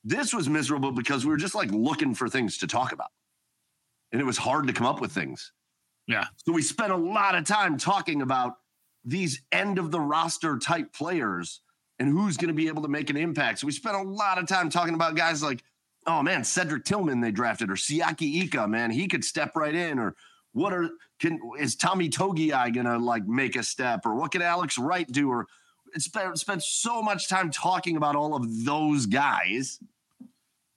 [0.05, 3.11] This was miserable because we were just like looking for things to talk about.
[4.11, 5.51] And it was hard to come up with things.
[6.07, 6.25] Yeah.
[6.45, 8.57] So we spent a lot of time talking about
[9.03, 11.61] these end of the roster type players
[11.99, 13.59] and who's going to be able to make an impact.
[13.59, 15.63] So we spent a lot of time talking about guys like
[16.07, 19.99] oh man, Cedric Tillman they drafted, or Siaki Ika, man, he could step right in,
[19.99, 20.15] or
[20.53, 20.89] what are
[21.19, 25.29] can is Tommy Togiai gonna like make a step, or what can Alex Wright do,
[25.29, 25.47] or
[25.93, 29.79] it's spent, spent so much time talking about all of those guys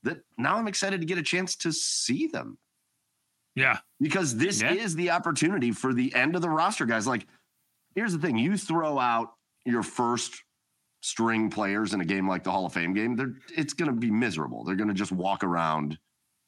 [0.03, 2.59] that now I'm excited to get a chance to see them.
[3.55, 3.79] Yeah.
[4.01, 4.73] Because this yeah.
[4.73, 7.07] is the opportunity for the end of the roster, guys.
[7.07, 7.27] Like,
[7.95, 9.33] here's the thing you throw out
[9.65, 10.43] your first
[11.01, 13.97] string players in a game like the Hall of Fame game, they're it's going to
[13.97, 14.65] be miserable.
[14.65, 15.99] They're going to just walk around.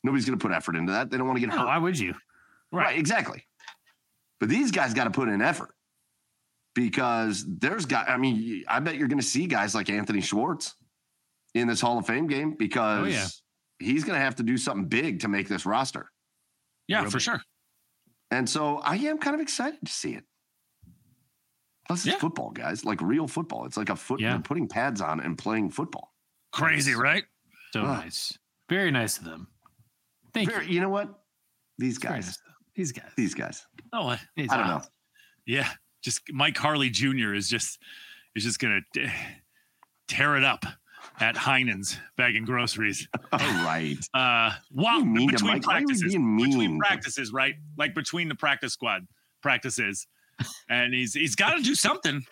[0.05, 1.11] Nobody's going to put effort into that.
[1.11, 1.67] They don't want to get no, hurt.
[1.67, 2.15] Why would you?
[2.71, 2.87] Right.
[2.87, 3.45] right, exactly.
[4.41, 5.75] But these guys got to put in effort
[6.75, 8.09] because there's got.
[8.09, 10.75] I mean, I bet you're going to see guys like Anthony Schwartz
[11.55, 13.27] in this Hall of Fame game because oh, yeah.
[13.79, 16.11] he's going to have to do something big to make this roster.
[16.87, 17.41] Yeah, for sure.
[18.31, 20.25] And so I am kind of excited to see it.
[21.88, 22.18] Plus, it's yeah.
[22.18, 22.85] football, guys.
[22.85, 23.64] Like real football.
[23.64, 24.20] It's like a foot.
[24.20, 24.38] Yeah.
[24.38, 26.12] putting pads on and playing football.
[26.53, 27.24] Crazy, right?
[27.72, 28.38] So nice.
[28.68, 29.48] Very nice of them.
[30.35, 30.74] Thank Very, you.
[30.74, 31.22] You know what?
[31.79, 32.27] These guys.
[32.27, 32.38] Nice
[32.79, 33.11] these guys.
[33.16, 33.66] These guys.
[33.92, 34.83] Oh, I don't know.
[35.46, 35.68] Yeah,
[36.01, 37.35] just Mike Harley Jr.
[37.35, 37.83] is just
[38.37, 38.81] is just gonna
[40.07, 40.64] tear it up
[41.18, 43.09] at Heinen's bagging groceries.
[43.33, 43.96] All right.
[44.14, 47.57] Uh, while between practices, between practices, right?
[47.77, 49.07] Like between the practice squad
[49.42, 50.07] practices
[50.68, 52.24] and he's he's got to do something.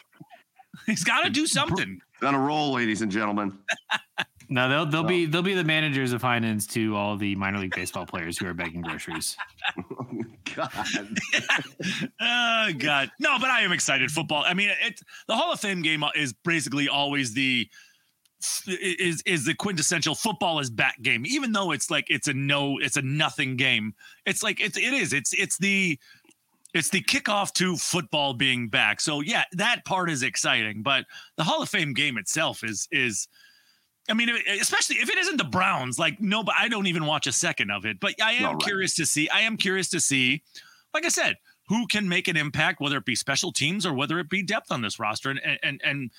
[0.87, 2.01] He's got to do something.
[2.23, 3.59] On a roll, ladies and gentlemen.
[4.49, 7.75] No, they'll they'll be they'll be the managers of finance to all the minor league
[7.75, 9.37] baseball players who are begging groceries.
[9.79, 10.23] oh,
[10.55, 10.71] God.
[12.21, 13.11] oh God.
[13.19, 14.11] No, but I am excited.
[14.11, 14.45] Football.
[14.47, 17.69] I mean, it the Hall of Fame game is basically always the
[18.69, 21.25] is is the quintessential football is back game.
[21.27, 23.95] Even though it's like it's a no, it's a nothing game.
[24.27, 25.13] It's like it's it is.
[25.13, 25.99] It's it's the
[26.77, 29.01] it's the kickoff to football being back.
[29.01, 31.05] So yeah, that part is exciting, but
[31.37, 33.29] the Hall of Fame game itself is is
[34.09, 34.29] I mean,
[34.61, 37.71] especially if it isn't the Browns, like no, but I don't even watch a second
[37.71, 37.99] of it.
[37.99, 38.61] But I am right.
[38.61, 39.29] curious to see.
[39.29, 40.43] I am curious to see,
[40.95, 41.37] like I said,
[41.69, 44.71] who can make an impact, whether it be special teams or whether it be depth
[44.71, 46.11] on this roster, and and and,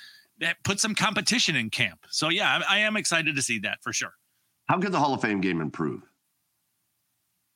[0.63, 2.05] put some competition in camp.
[2.09, 4.13] So yeah, I, I am excited to see that for sure.
[4.67, 6.03] How could the Hall of Fame game improve?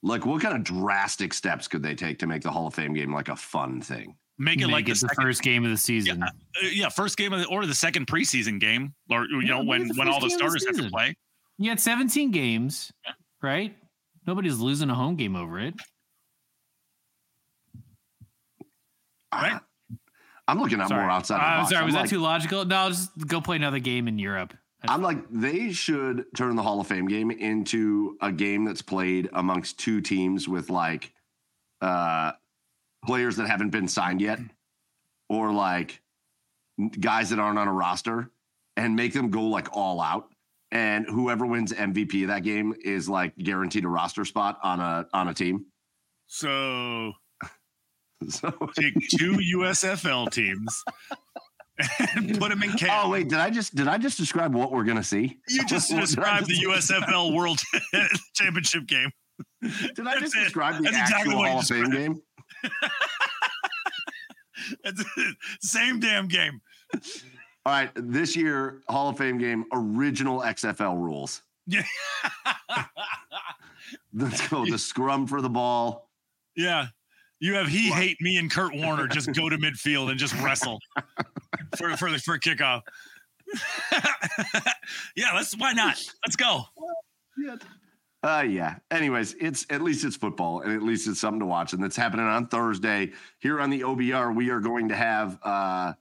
[0.04, 2.94] Like, what kind of drastic steps could they take to make the Hall of Fame
[2.94, 4.16] game like a fun thing?
[4.40, 6.20] Make it make like it the, the first game of the season.
[6.20, 9.50] Yeah, uh, yeah, first game of the, or the second preseason game, or you yeah,
[9.50, 11.16] know when when all the starters the have to play.
[11.60, 13.14] You had 17 games, yeah.
[13.44, 13.76] right?
[14.26, 15.76] Nobody's losing a home game over it,
[19.32, 19.60] right?
[20.48, 21.02] I'm looking at sorry.
[21.02, 21.38] more outside.
[21.38, 22.66] Uh, sorry, was I'm that like, too logical?
[22.66, 24.54] No, just go play another game in Europe.
[24.88, 29.30] I'm like, they should turn the Hall of Fame game into a game that's played
[29.34, 31.14] amongst two teams with like
[31.82, 32.34] uh
[33.06, 34.40] players that haven't been signed yet,
[35.30, 36.02] or like
[37.00, 38.32] guys that aren't on a roster,
[38.76, 40.30] and make them go like all out.
[40.72, 45.08] And whoever wins MVP of that game is like guaranteed a roster spot on a
[45.14, 45.66] on a team.
[46.28, 47.14] So
[48.30, 50.84] So take two USFL teams
[52.16, 52.92] and put them in camp.
[53.06, 55.40] Oh wait, did I just did I just describe what we're gonna see?
[55.50, 57.60] You just What did I described the USFL World
[58.34, 59.10] Championship game.
[59.62, 60.44] Did I just That's it.
[60.46, 62.22] describe the That's actual exactly Hall of Fame game?
[65.62, 66.62] Same damn game.
[67.66, 71.42] All right, this year Hall of Fame game original XFL rules.
[71.68, 71.84] Yeah.
[74.14, 74.66] Let's go.
[74.66, 76.10] The scrum for the ball.
[76.56, 76.88] yeah.
[77.42, 80.80] You have he hate me and Kurt Warner just go to midfield and just wrestle
[81.76, 82.82] for for the for kickoff.
[85.16, 86.00] yeah, let's why not?
[86.24, 86.66] Let's go.
[88.22, 88.76] Uh yeah.
[88.92, 91.74] Anyways, it's at least it's football and at least it's something to watch.
[91.74, 93.12] And that's happening on Thursday.
[93.40, 95.94] Here on the OBR, we are going to have uh,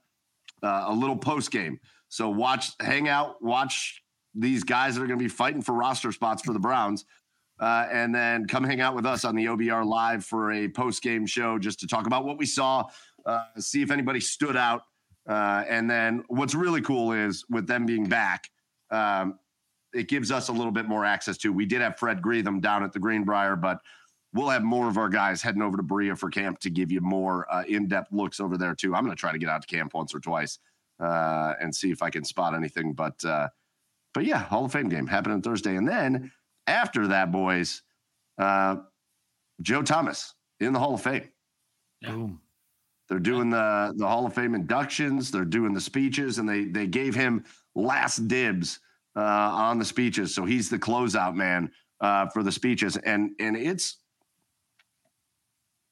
[0.61, 1.79] uh a little post game.
[2.09, 4.03] So watch, hang out, watch
[4.35, 7.05] these guys that are going to be fighting for roster spots for the Browns.
[7.61, 11.03] Uh, and then come hang out with us on the OBR live for a post
[11.03, 12.83] game show just to talk about what we saw,
[13.27, 14.81] uh, see if anybody stood out.
[15.29, 18.49] Uh, and then what's really cool is with them being back,
[18.89, 19.37] um,
[19.93, 21.53] it gives us a little bit more access to.
[21.53, 23.79] We did have Fred Greetham down at the Greenbrier, but
[24.33, 27.01] we'll have more of our guys heading over to Berea for camp to give you
[27.01, 28.95] more uh, in-depth looks over there too.
[28.95, 30.57] I'm going to try to get out to camp once or twice
[30.99, 32.93] uh, and see if I can spot anything.
[32.93, 33.49] But uh,
[34.13, 36.31] but yeah, Hall of Fame game happening Thursday, and then
[36.67, 37.81] after that, boys,
[38.37, 38.77] uh,
[39.61, 41.29] Joe Thomas in the Hall of Fame.
[42.01, 42.41] Boom.
[43.09, 45.31] They're doing the the Hall of Fame inductions.
[45.31, 47.43] They're doing the speeches, and they they gave him
[47.75, 48.79] last dibs
[49.15, 50.33] uh, on the speeches.
[50.33, 53.97] So he's the closeout man uh, for the speeches, and and it's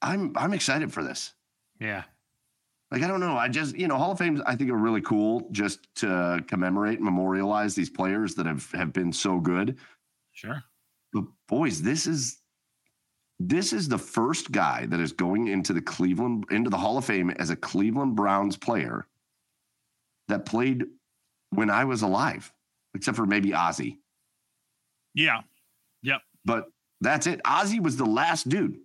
[0.02, 1.34] I'm I'm excited for this.
[1.80, 2.04] Yeah.
[2.92, 5.02] Like I don't know, I just you know Hall of Fame I think are really
[5.02, 9.78] cool just to commemorate, and memorialize these players that have have been so good.
[10.40, 10.64] Sure.
[11.12, 12.38] But boys, this is
[13.42, 17.04] this is the first guy that is going into the Cleveland into the Hall of
[17.04, 19.06] Fame as a Cleveland Browns player
[20.30, 20.86] that played
[21.50, 22.54] when I was alive,
[22.96, 24.00] except for maybe Ozzie.
[25.14, 25.42] Yeah.
[26.04, 26.22] Yep.
[26.46, 26.72] But
[27.02, 27.42] that's it.
[27.44, 28.80] Ozzie was the last dude.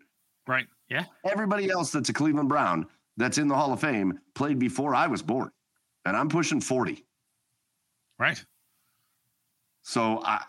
[0.48, 0.66] Right.
[0.90, 1.04] Yeah.
[1.24, 2.86] Everybody else that's a Cleveland Brown
[3.16, 5.52] that's in the Hall of Fame played before I was born.
[6.04, 7.04] And I'm pushing 40.
[8.18, 8.44] Right.
[9.82, 10.42] So I,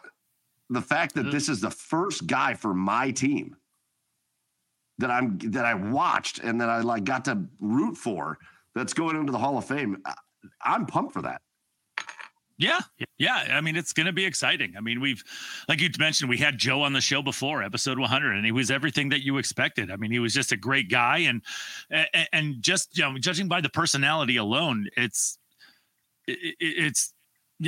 [0.69, 1.32] the fact that mm-hmm.
[1.32, 3.56] this is the first guy for my team
[4.97, 8.38] that I'm that I watched and that I like got to root for
[8.73, 10.01] that's going into the Hall of Fame,
[10.63, 11.41] I'm pumped for that.
[12.58, 12.80] Yeah.
[13.17, 13.47] Yeah.
[13.51, 14.75] I mean, it's going to be exciting.
[14.78, 15.21] I mean, we've,
[15.67, 18.71] like you mentioned, we had Joe on the show before, episode 100, and he was
[18.71, 19.91] everything that you expected.
[19.91, 21.19] I mean, he was just a great guy.
[21.19, 21.41] And,
[21.89, 25.38] and, and just, you know, judging by the personality alone, it's,
[26.28, 27.13] it, it- it's,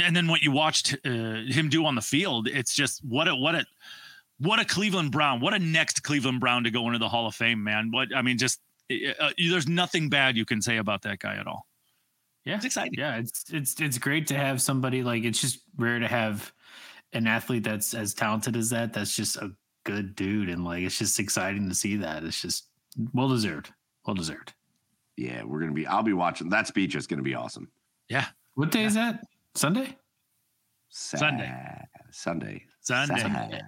[0.03, 3.35] and then what you watched uh, him do on the field, it's just what a,
[3.35, 3.65] what a,
[4.39, 7.35] what a Cleveland Brown, what a next Cleveland Brown to go into the Hall of
[7.35, 7.91] Fame, man.
[7.91, 8.59] What, I mean, just,
[8.91, 11.67] uh, there's nothing bad you can say about that guy at all.
[12.47, 12.55] Yeah.
[12.55, 12.93] It's exciting.
[12.97, 16.53] Yeah, it's it's it's great to have somebody like it's just rare to have
[17.11, 18.93] an athlete that's as talented as that.
[18.93, 19.51] That's just a
[19.83, 22.23] good dude, and like it's just exciting to see that.
[22.23, 22.69] It's just
[23.13, 23.73] well deserved.
[24.05, 24.53] Well deserved.
[25.17, 25.85] Yeah, we're gonna be.
[25.85, 26.95] I'll be watching that speech.
[26.95, 27.69] is gonna be awesome.
[28.07, 28.27] Yeah.
[28.55, 29.19] What day is that?
[29.57, 29.97] Sunday.
[30.89, 31.51] Sunday.
[32.11, 32.63] Sunday.
[32.79, 33.21] Sunday,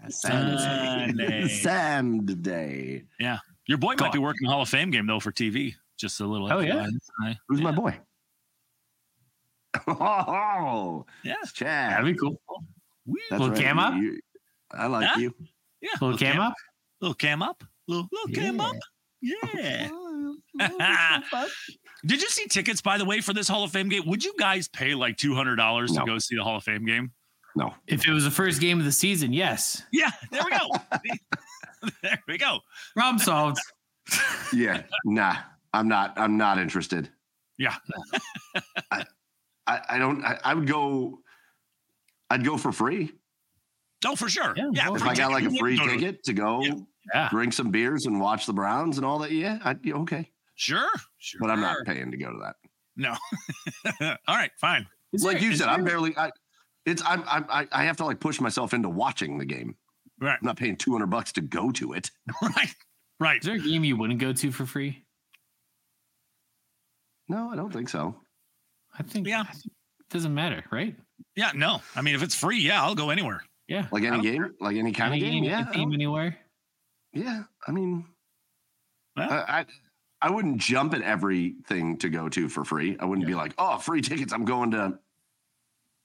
[0.10, 1.47] Sunday.
[1.47, 3.04] Sunday.
[3.19, 3.39] Yeah.
[3.65, 5.73] Your boy might be working Hall of Fame game though for TV.
[5.97, 6.54] Just a little.
[6.54, 6.86] Oh, yeah?
[7.47, 7.97] Who's my boy?
[9.88, 11.36] Oh, Yeah.
[11.41, 11.93] it's Chad.
[11.93, 12.39] That'd be cool.
[13.32, 13.95] Little cam up?
[14.71, 15.34] I like you.
[15.82, 15.89] Yeah.
[16.02, 16.54] Little cam up.
[17.02, 17.63] Little cam up.
[17.88, 18.75] Little, little cam up.
[19.21, 19.89] Yeah.
[22.06, 24.04] Did you see tickets, by the way, for this Hall of Fame game?
[24.08, 26.02] Would you guys pay like two hundred dollars No.
[26.02, 27.12] to go see the Hall of Fame game?
[27.56, 29.82] No, If it was the first game of the season, yes.
[29.92, 30.12] Yeah.
[30.32, 30.70] There we go.
[32.04, 32.60] there we go.
[32.96, 33.58] Problem solved.
[34.54, 35.36] yeah, nah.
[35.74, 36.14] I'm not.
[36.18, 37.10] I'm not interested.
[37.58, 37.76] Yeah.
[38.92, 39.04] I,
[39.68, 40.24] I, I don't.
[40.24, 41.20] I, I would go.
[42.30, 43.12] I'd go for free
[44.06, 44.54] Oh, for sure.
[44.56, 44.94] Yeah, Yeah.
[44.96, 46.74] if I got like a free you wouldn't go to- ticket to go Yeah.
[47.14, 47.30] Yeah.
[47.30, 49.32] drink some beers and watch the Browns and all that.
[49.32, 50.32] Yeah, I'd be okay.
[50.60, 50.89] Sure.
[51.19, 51.39] Sure.
[51.39, 52.56] But I'm not paying to go to that.
[52.98, 53.15] No.
[54.28, 54.52] All right.
[54.60, 54.86] Fine.
[55.13, 56.17] Is like there- you said, I'm there- barely.
[56.17, 56.32] I,
[56.86, 57.02] it's.
[57.06, 57.24] I'm.
[57.30, 57.45] I'm.
[57.50, 59.76] I, I have to like push myself into watching the game.
[60.19, 60.38] Right.
[60.39, 62.12] I'm not paying 200 bucks to go to it.
[62.41, 62.76] Right.
[63.22, 63.39] Right.
[63.41, 65.06] Is there a game you wouldn't go to for free?
[67.30, 68.15] No, I don't think so.
[68.98, 69.41] I think Yeah.
[69.41, 70.95] I think it doesn't matter, right?
[71.36, 71.82] Yeah, no.
[71.95, 73.43] I mean, if it's free, yeah, I'll go anywhere.
[73.67, 73.88] Yeah.
[73.91, 75.43] Like any don't game, like any kind Any of game.
[75.43, 76.38] game, Yeah, any I team don't- anywhere.
[77.13, 77.43] yeah.
[77.67, 78.06] I mean,
[79.15, 79.30] Well.
[79.32, 79.65] I, I
[80.21, 82.97] I wouldn't jump at everything to go to for free.
[82.99, 84.34] I wouldn't be like, oh, free tickets.
[84.34, 84.99] I'm going to.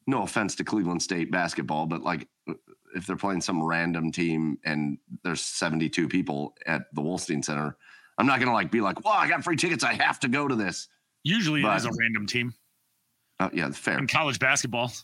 [0.06, 2.28] No offense to Cleveland State basketball, but like
[2.94, 7.76] if they're playing some random team and there's 72 people at the Wolstein Center,
[8.18, 9.82] I'm not gonna like be like, well, I got free tickets.
[9.82, 10.88] I have to go to this.
[11.22, 12.52] Usually it is a random team
[13.40, 13.98] Oh, yeah, fair.
[13.98, 14.92] in college basketball.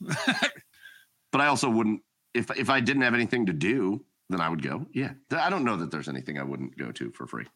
[1.32, 2.02] But I also wouldn't
[2.34, 4.86] if if I didn't have anything to do, then I would go.
[4.92, 7.46] Yeah, I don't know that there's anything I wouldn't go to for free.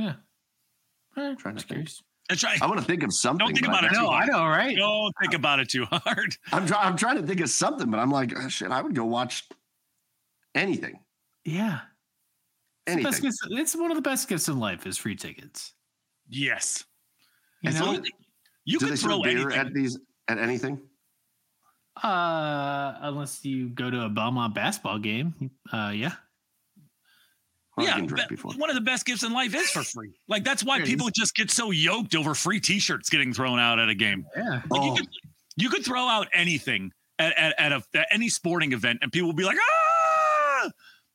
[0.00, 0.06] Yeah.
[0.06, 0.14] Yeah.
[1.22, 1.68] All right, Trying to think.
[1.68, 2.02] curious.
[2.28, 2.44] That's.
[2.44, 3.44] I want to think of something.
[3.44, 3.96] Don't think about I'm it.
[3.96, 4.76] No, I know, right?
[4.76, 6.36] Don't think about it too hard.
[6.52, 6.86] I'm trying.
[6.86, 8.70] I'm trying to think of something, but I'm like, oh, shit.
[8.70, 9.48] I would go watch
[10.54, 11.00] anything.
[11.44, 11.80] Yeah.
[12.86, 13.22] It's, best Anything.
[13.22, 15.74] gifts, it's one of the best gifts in life is free tickets.
[16.28, 16.84] Yes.
[17.62, 17.94] You And know?
[17.96, 18.02] so-
[18.64, 19.58] You could throw beer anything.
[19.58, 20.80] at these at anything?
[22.02, 25.50] Uh, unless you go to a Belmont basketball game.
[25.72, 26.12] Uh, yeah.
[27.80, 28.52] Well, yeah, be- before.
[28.54, 30.12] one of the best gifts in life is for free.
[30.28, 33.88] Like that's why people just get so yoked over free T-shirts getting thrown out at
[33.88, 34.26] a game.
[34.36, 34.62] Yeah.
[34.70, 34.96] Like you Oh.
[34.96, 35.08] could
[35.56, 39.28] you could throw out anything at, at, at, a, at any sporting event, and people
[39.28, 40.70] will be like, ah.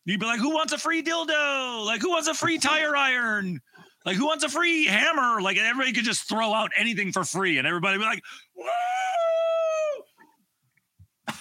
[0.05, 1.83] You'd be like, who wants a free dildo?
[1.85, 3.59] Like, who wants a free tire iron?
[4.05, 5.41] Like, who wants a free hammer?
[5.41, 8.21] Like, everybody could just throw out anything for free, and everybody would be like,
[8.55, 8.65] woo!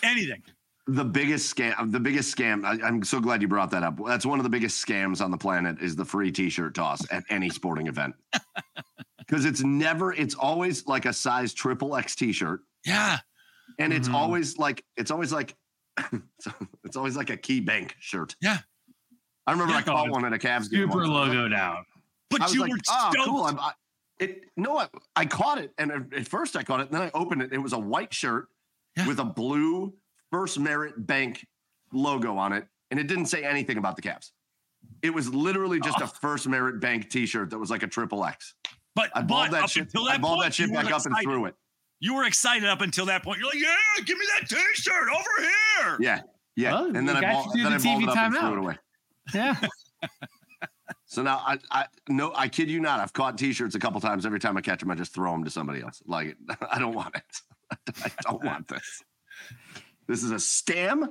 [0.03, 0.43] Anything.
[0.87, 1.91] The biggest scam.
[1.93, 2.65] The biggest scam.
[2.65, 3.99] I, I'm so glad you brought that up.
[4.07, 5.81] That's one of the biggest scams on the planet.
[5.81, 8.15] Is the free T-shirt toss at any sporting event.
[9.27, 10.13] Because it's never.
[10.13, 12.61] It's always like a size triple X T-shirt.
[12.85, 13.19] Yeah.
[13.79, 14.15] and it's Mhm.
[14.15, 15.57] always like it's always like
[16.85, 18.37] it's always like a key bank shirt.
[18.43, 18.59] Yeah.
[19.47, 20.91] I remember Yeah, I caught one at a Cavs game.
[20.91, 21.87] Super logoed out.
[22.29, 23.27] But you like, were oh, stoked.
[23.27, 23.45] cool.
[23.45, 23.73] I'm, I,
[24.21, 27.03] it no, I, I caught it, and at- at first I caught it, and then
[27.03, 27.53] I opened it.
[27.55, 28.49] It was a white shirt
[28.97, 29.07] Yeah.
[29.07, 29.95] with a blue
[30.35, 31.47] First Merit Bank
[31.93, 34.33] logo on it, and it didn't say anything about the Cavs.
[35.01, 36.05] It was literally just Oh.
[36.07, 38.55] a First Merit Bank T-shirt that was like a triple X.
[38.97, 39.85] But, I but balled that shit.
[39.85, 41.25] until I that balled point, that shit you were back up and excited.
[41.25, 41.55] threw it.
[42.01, 43.39] You were excited up until that point.
[43.39, 45.49] You're like, yeah, give me that T-shirt over
[45.87, 45.99] here.
[46.01, 46.21] Yeah,
[46.57, 46.73] yeah.
[46.73, 48.17] Well, and then I got ball, you through then I the balled TV it up
[48.17, 48.79] and threw it away.
[49.33, 49.57] Yeah.
[51.07, 52.99] So now I, I no, I kid you not.
[52.99, 54.27] I've caught T-shirts a couple times.
[54.27, 56.03] Every time I catch them, I just throw them to somebody else.
[56.07, 56.37] Like
[56.73, 57.95] I don't want it.
[58.05, 59.03] I don't want this.
[60.07, 61.09] This is a scam.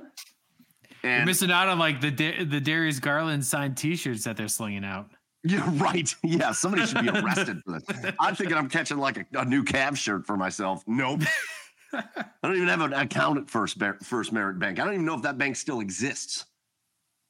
[1.02, 4.48] You're And missing out on like the Da- the Darius Garland signed T-shirts that they're
[4.48, 5.10] slinging out.
[5.42, 6.12] you're right.
[6.22, 8.12] Yeah, somebody should be arrested for this.
[8.18, 10.82] I'm thinking I'm catching like a, a new Cavs shirt for myself.
[10.86, 11.20] Nope.
[11.92, 12.02] I
[12.42, 14.80] don't even have an account at First Bar- First Merit Bank.
[14.80, 16.44] I don't even know if that bank still exists.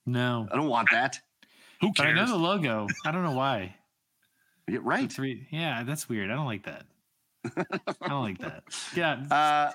[0.06, 1.18] No, I don't want that.
[1.80, 2.86] Who but I know the logo.
[3.04, 3.74] I don't know why.
[4.68, 5.12] You're right.
[5.12, 5.46] Three.
[5.50, 6.30] Yeah, that's weird.
[6.30, 6.84] I don't like that.
[8.00, 8.62] I don't like that.
[8.94, 9.14] Yeah.
[9.30, 9.72] Uh,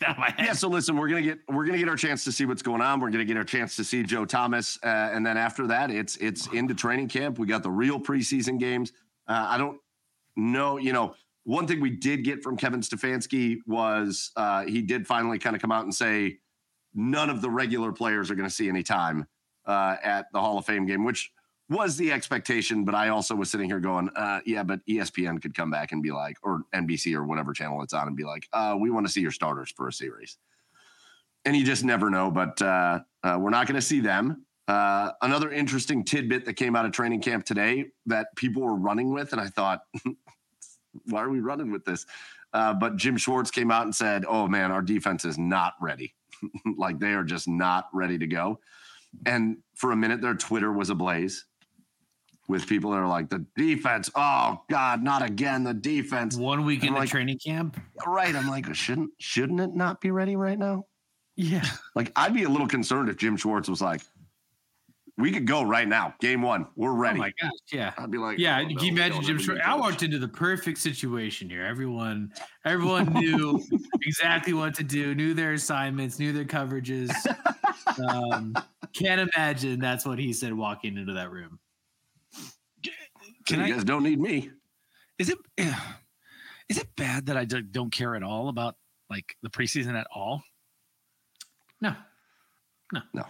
[0.38, 2.80] Yeah, so listen, we're gonna get we're gonna get our chance to see what's going
[2.80, 3.00] on.
[3.00, 6.16] We're gonna get our chance to see Joe Thomas, uh, and then after that, it's
[6.16, 7.38] it's into training camp.
[7.38, 8.92] We got the real preseason games.
[9.28, 9.78] Uh, I don't
[10.36, 15.06] know, you know, one thing we did get from Kevin Stefanski was uh, he did
[15.06, 16.38] finally kind of come out and say
[16.94, 19.26] none of the regular players are going to see any time
[19.66, 21.30] uh, at the Hall of Fame game, which
[21.68, 22.84] was the expectation.
[22.84, 26.02] But I also was sitting here going, uh, yeah, but ESPN could come back and
[26.02, 29.06] be like, or NBC or whatever channel it's on and be like, uh, we want
[29.06, 30.38] to see your starters for a series.
[31.44, 34.44] And you just never know, but uh, uh, we're not going to see them.
[34.66, 39.12] Uh, another interesting tidbit that came out of training camp today that people were running
[39.12, 39.82] with, and I thought,
[41.04, 42.04] why are we running with this?
[42.52, 46.14] Uh, but Jim Schwartz came out and said, "Oh man, our defense is not ready.
[46.76, 48.58] like they are just not ready to go."
[49.24, 51.44] And for a minute, their Twitter was ablaze
[52.48, 55.64] with people that are like, "The defense, oh God, not again!
[55.64, 57.80] The defense." One week into like- training camp.
[58.06, 58.34] Right?
[58.34, 60.84] I'm like, shouldn't shouldn't it not be ready right now?
[61.36, 61.64] Yeah.
[61.94, 64.00] Like, I'd be a little concerned if Jim Schwartz was like,
[65.18, 67.50] "We could go right now, game one, we're ready." Oh my gosh.
[67.72, 67.92] Yeah.
[67.98, 69.60] I'd be like, Yeah, "Oh, can you imagine Jim Schwartz?
[69.64, 71.62] I walked into the perfect situation here.
[71.64, 72.32] Everyone,
[72.64, 73.62] everyone knew
[74.02, 77.12] exactly what to do, knew their assignments, knew their coverages.
[78.08, 78.54] Um,
[78.92, 81.58] can't imagine that's what he said walking into that room.
[83.46, 83.70] Can you I?
[83.70, 84.50] guys don't need me.
[85.18, 85.38] Is it?
[86.68, 88.74] Is it bad that I don't care at all about
[89.08, 90.42] like the preseason at all?
[91.80, 91.94] No,
[92.92, 93.02] No.
[93.14, 93.24] No.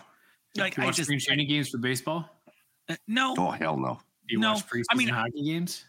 [0.57, 2.31] Like you I watch just spring training games for baseball.
[2.89, 4.01] uh, no, Oh hell no.
[4.27, 5.85] Do you No, watch preseason I mean- hockey games?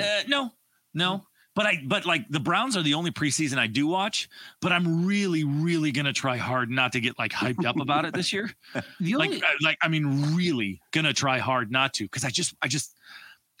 [0.00, 0.50] uh, no,
[0.94, 1.24] no.
[1.54, 4.28] But I, but like the Browns are the only preseason I do watch.
[4.60, 8.14] But I'm really, really gonna try hard not to get like hyped up about it
[8.14, 8.50] this year.
[9.00, 12.30] The Like, only uh, like I mean, really gonna try hard not to because I
[12.30, 12.94] just, I just,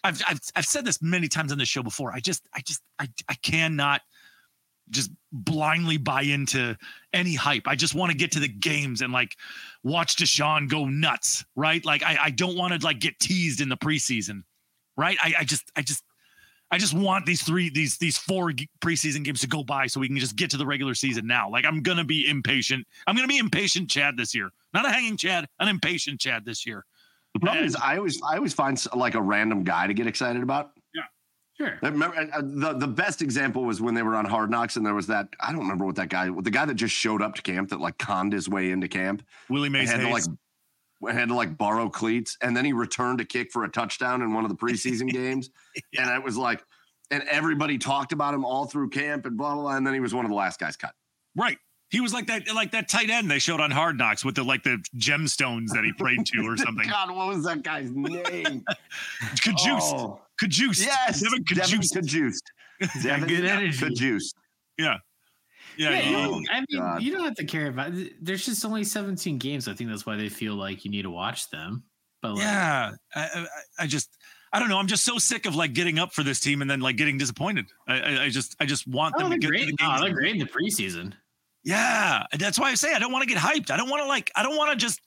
[0.04, 2.12] I've, I've I've said this many times on the show before.
[2.12, 4.02] I just I just I I cannot
[4.90, 6.76] just blindly buy into
[7.12, 7.64] any hype.
[7.66, 9.36] I just want to get to the games and like
[9.82, 11.84] watch Deshaun go nuts, right?
[11.84, 14.42] Like I, I don't want to like get teased in the preseason,
[14.96, 15.18] right?
[15.22, 16.04] I, I just I just
[16.70, 20.08] I just want these three these these four preseason games to go by so we
[20.08, 21.50] can just get to the regular season now.
[21.50, 22.86] Like I'm gonna be impatient.
[23.06, 24.50] I'm gonna be impatient, Chad, this year.
[24.74, 26.84] Not a hanging Chad, an impatient Chad this year.
[27.38, 30.42] The problem is, I always I always find like a random guy to get excited
[30.42, 30.72] about.
[30.94, 31.02] Yeah,
[31.56, 31.78] sure.
[31.82, 34.94] I remember the the best example was when they were on Hard Knocks, and there
[34.94, 37.42] was that I don't remember what that guy, the guy that just showed up to
[37.42, 39.22] camp that like conned his way into camp.
[39.48, 40.24] Willie Mays had to like
[41.12, 44.32] had to like borrow cleats, and then he returned a kick for a touchdown in
[44.32, 45.50] one of the preseason games,
[45.96, 46.64] and it was like,
[47.12, 50.00] and everybody talked about him all through camp and blah blah blah, and then he
[50.00, 50.94] was one of the last guys cut.
[51.36, 51.58] Right.
[51.90, 54.42] He was like that, like that tight end they showed on Hard Knocks with the
[54.42, 56.88] like the gemstones that he prayed to or something.
[56.88, 58.62] God, what was that guy's name?
[59.36, 59.80] Cajuste.
[59.94, 60.84] Oh, Cajuste.
[60.84, 61.96] yes, Devon Devon Cajuste.
[61.96, 63.02] Cajuste.
[63.02, 63.78] Devon Good energy.
[63.86, 64.34] Cajuste.
[64.78, 64.98] Yeah.
[65.76, 65.90] Yeah.
[65.90, 66.16] Yeah, you.
[66.16, 67.02] Oh, don't- I mean, God.
[67.02, 67.92] you don't have to care about.
[68.20, 69.68] There's just only 17 games.
[69.68, 71.84] I think that's why they feel like you need to watch them.
[72.20, 73.46] But like, Yeah, I, I,
[73.80, 74.10] I just,
[74.52, 74.78] I don't know.
[74.78, 77.16] I'm just so sick of like getting up for this team and then like getting
[77.16, 77.66] disappointed.
[77.86, 79.66] I, I, I just, I just want oh, them to get to great.
[79.66, 81.12] the No, they're great in the preseason.
[81.68, 83.70] Yeah, that's why I say I don't want to get hyped.
[83.70, 85.00] I don't want to like, I don't want to just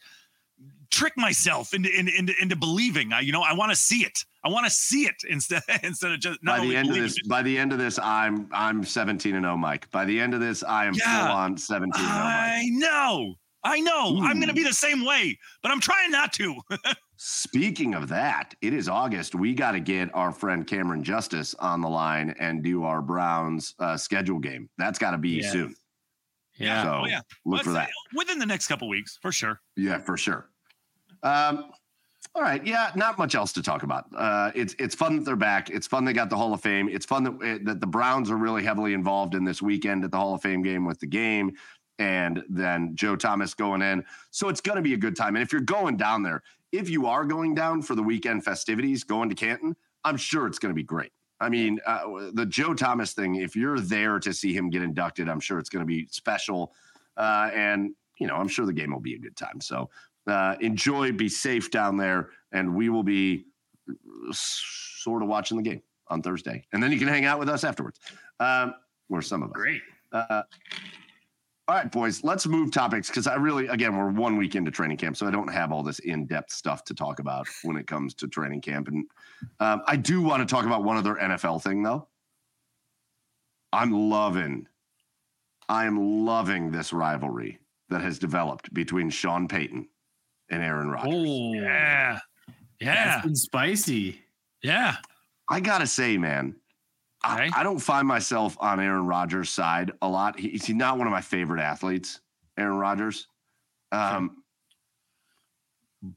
[0.92, 3.14] trick myself into into into, into believing.
[3.14, 4.20] I, you know, I want to see it.
[4.44, 6.96] I want to see it instead instead of just not by the only end of
[6.96, 7.28] this, it.
[7.28, 9.90] by the end of this, I'm I'm 17 and 0, Mike.
[9.92, 11.26] By the end of this, I am Yeah.
[11.28, 12.34] full on 17 and 0, Mike.
[12.36, 14.20] I know, I know.
[14.22, 16.58] I'm going to be the same way, but I'm trying not to.
[17.24, 19.36] Speaking of that, it is August.
[19.36, 23.76] We got to get our friend Cameron Justice on the line and do our Browns
[23.80, 24.70] uh, schedule game.
[24.80, 25.52] That's got to be Yeah.
[25.52, 25.76] soon.
[26.62, 26.84] Yeah.
[26.84, 27.90] So oh yeah, look Let's for that.
[28.16, 29.60] within the next couple weeks for sure.
[29.76, 30.50] Yeah, for sure.
[31.24, 31.72] Um,
[32.34, 32.66] all right.
[32.66, 34.06] Yeah, not much else to talk about.
[34.16, 35.70] Uh, it's it's fun that they're back.
[35.70, 36.88] It's fun they got the Hall of Fame.
[36.90, 40.12] It's fun that eh, that the Browns are really heavily involved in this weekend at
[40.12, 41.52] the Hall of Fame game with the game,
[42.00, 44.06] and then Joe Thomas going in.
[44.30, 45.36] So it's going to be a good time.
[45.36, 46.42] And if you're going down there,
[46.72, 50.60] if you are going down for the weekend festivities, going to Canton, I'm sure it's
[50.60, 51.12] going to be great.
[51.42, 53.36] I mean, uh, the Joe Thomas thing.
[53.36, 56.74] If you're there to see him get inducted, I'm sure it's going to be special.
[57.18, 59.60] Uh, and you know, I'm sure the game will be a good time.
[59.60, 59.90] So
[60.28, 63.48] uh, enjoy, be safe down there, and we will be
[64.32, 67.64] sort of watching the game on Thursday, and then you can hang out with us
[67.64, 68.00] afterwards,
[68.40, 68.76] um,
[69.10, 69.56] or some of us.
[69.56, 69.82] Great.
[71.72, 74.98] All right, boys, let's move topics because I really, again, we're one week into training
[74.98, 78.14] camp, so I don't have all this in-depth stuff to talk about when it comes
[78.16, 79.06] to training camp, and
[79.62, 82.10] um, I do want to talk about one other NFL thing though.
[83.72, 84.68] I'm loving,
[85.70, 87.58] I am loving this rivalry
[87.88, 89.88] that has developed between Sean Payton
[90.50, 91.14] and Aaron Rodgers.
[91.16, 92.20] Oh, Yeah,
[92.82, 94.20] yeah, That's been spicy.
[94.62, 94.98] yeah.
[95.48, 96.61] I gotta say, man, I,
[97.26, 97.50] Okay.
[97.56, 100.40] I don't find myself on Aaron Rodgers' side a lot.
[100.40, 102.20] He, he's not one of my favorite athletes,
[102.58, 103.28] Aaron Rodgers.
[103.92, 104.44] Um,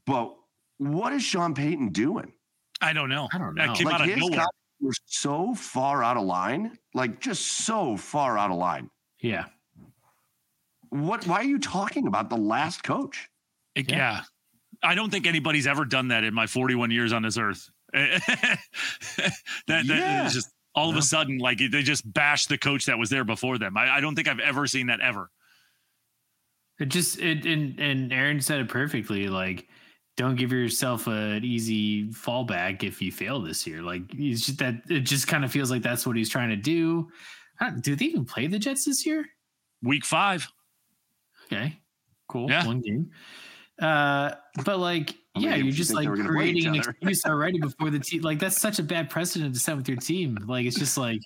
[0.05, 0.35] but
[0.77, 2.33] what is Sean Payton doing?
[2.81, 3.27] I don't know.
[3.33, 3.73] I don't That know.
[3.73, 4.31] came like out of his nowhere.
[4.37, 4.51] comments
[4.81, 8.89] were so far out of line, like just so far out of line.
[9.21, 9.45] Yeah.
[10.89, 11.25] What?
[11.27, 13.29] Why are you talking about the last coach?
[13.75, 13.97] It- Yeah.
[13.97, 14.21] yeah.
[14.83, 17.69] I don't think anybody's ever done that in my 41 years on this earth.
[17.93, 18.59] that
[19.67, 20.25] that Yeah.
[20.25, 23.23] is just all of a sudden, like they just bashed the coach that was there
[23.23, 23.77] before them.
[23.77, 25.31] I, I don't think I've ever seen that ever.
[26.79, 29.29] It just it and and Aaron said it perfectly.
[29.29, 29.67] Like,
[30.17, 33.81] don't give yourself an easy fallback if you fail this year.
[33.81, 36.57] Like, he's just that it just kind of feels like that's what he's trying to
[36.57, 37.07] do.
[37.61, 39.25] I don't, do they even play the Jets this year?
[39.81, 40.45] Week five.
[41.45, 41.79] Okay,
[42.27, 42.49] cool.
[42.49, 42.65] Yeah.
[42.67, 43.11] One game.
[43.81, 44.31] Uh,
[44.63, 47.25] but like, How many yeah, you're just like were gonna play each creating an excuse
[47.27, 48.21] already before the team.
[48.21, 50.37] Like, that's such a bad precedent to set with your team.
[50.47, 51.21] Like, it's just like,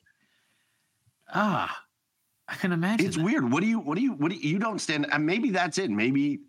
[1.34, 1.84] ah,
[2.48, 3.06] I can imagine.
[3.06, 3.24] It's that.
[3.24, 3.52] weird.
[3.52, 3.80] What do you?
[3.80, 4.14] What do you?
[4.14, 5.06] What do you, you don't stand?
[5.12, 5.92] And maybe that's it.
[5.92, 6.40] Maybe.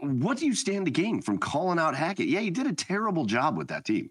[0.00, 2.26] What do you stand to gain from calling out Hackett?
[2.28, 4.10] Yeah, he did a terrible job with that team.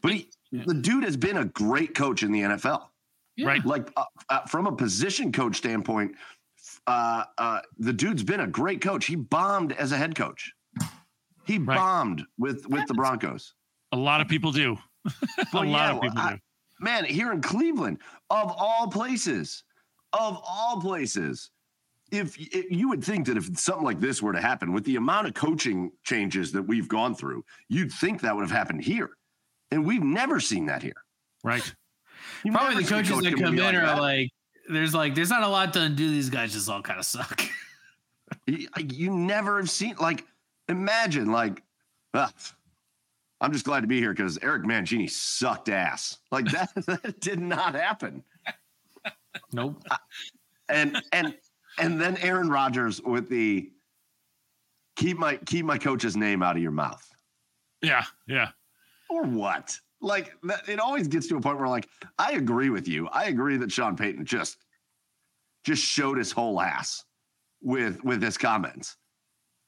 [0.00, 0.62] But he, Yeah.
[0.66, 2.88] the dude has been a great coach in the NFL.
[3.36, 3.46] Yeah.
[3.48, 3.64] Right.
[3.64, 6.14] Like uh, uh, from a position coach standpoint,
[6.88, 9.06] uh, uh, the dude's been a great coach.
[9.06, 10.52] He bombed as a head coach.
[11.44, 11.76] He Right.
[11.76, 13.54] bombed with with the Broncos.
[13.92, 14.76] A lot of people do.
[15.06, 15.12] a
[15.52, 16.38] Well, lot yeah, of people I- do.
[16.80, 17.98] man, here in Cleveland,
[18.30, 19.64] of all places,
[20.12, 21.50] of all places,
[22.10, 24.96] if, if you would think that if something like this were to happen, with the
[24.96, 29.10] amount of coaching changes that we've gone through, you'd think that would have happened here,
[29.70, 31.04] and we've never seen that here.
[31.44, 31.74] Right.
[32.44, 34.00] You've Probably the coaches coach that come come be in are that.
[34.00, 34.30] like,
[34.68, 36.08] there's like, there's not a lot to undo.
[36.10, 37.42] These guys just all kind of suck.
[38.46, 40.24] You- you never have seen like
[40.68, 41.62] imagine like
[42.12, 42.28] uh,
[43.40, 46.18] I'm just glad to be here because Eric Mangini sucked ass.
[46.30, 48.22] Like that, that did not happen.
[49.52, 49.82] Nope.
[50.68, 51.34] And and
[51.78, 53.70] and then Aaron Rodgers with the
[54.96, 57.06] keep my keep my coach's name out of your mouth.
[57.82, 58.48] Yeah, yeah.
[59.08, 59.78] Or what?
[60.00, 61.88] Like that, it always gets to a point where like
[62.18, 63.08] I agree with you.
[63.08, 64.58] I agree that Sean Payton just
[65.64, 67.04] just showed his whole ass
[67.62, 68.96] with with his comments.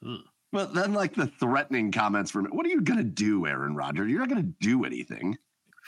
[0.06, 0.20] Ugh.
[0.52, 4.10] But then like the threatening comments from what are you gonna do, Aaron Rodgers?
[4.10, 5.36] You're not gonna do anything.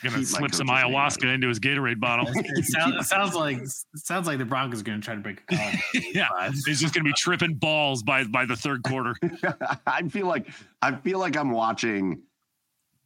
[0.03, 2.26] You're Gonna Keep slip some coach's name ayahuasca into his Gatorade bottle.
[2.28, 5.20] It sounds, it sounds like it sounds like the Broncos are going to try to
[5.20, 5.80] break a college.
[6.14, 6.28] yeah,
[6.64, 9.14] he's just gonna be tripping balls by by the third quarter.
[9.86, 10.49] I feel like
[10.80, 12.22] I feel like I'm watching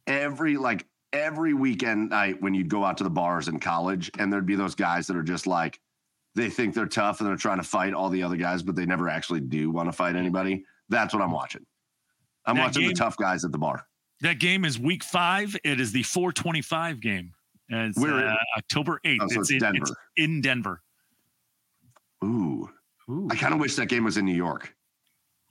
[0.07, 4.31] every like every weekend night when you'd go out to the bars in college and
[4.31, 5.79] there'd be those guys that are just like
[6.35, 8.85] they think they're tough and they're trying to fight all the other guys, but they
[8.85, 10.63] never actually do want to fight anybody.
[10.89, 11.65] That's what I'm watching.
[12.45, 13.87] I'm That watching game- the tough guys at the bar.
[14.21, 15.55] That game is week five.
[15.63, 17.33] It is the 425 game.
[17.69, 19.17] And it's Where- uh, October 8th.
[19.21, 19.85] Oh, so it's in, Denver.
[20.15, 20.81] in Denver.
[22.23, 22.69] Ooh,
[23.09, 23.27] Ooh.
[23.31, 24.73] I kind of wish that game was in New York.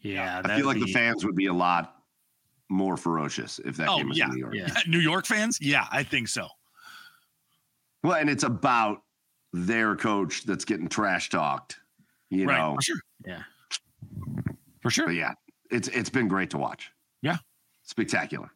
[0.01, 1.96] yeah, I feel like the fans would be a lot
[2.69, 4.55] more ferocious if that Oh, game was yeah, in New York.
[4.55, 4.75] Yeah.
[4.89, 5.59] New York fans?
[5.61, 6.49] Yeah, I think so.
[8.03, 9.03] Well, and it's about
[9.53, 11.79] their coach that's getting trash talked.
[12.31, 12.59] You right.
[12.59, 12.97] know, For sure.
[13.25, 13.43] Yeah.
[14.81, 15.07] For sure.
[15.07, 15.33] But yeah,
[15.71, 16.91] it's it's been great to watch.
[17.23, 17.37] Yeah.
[17.83, 18.51] spectacular,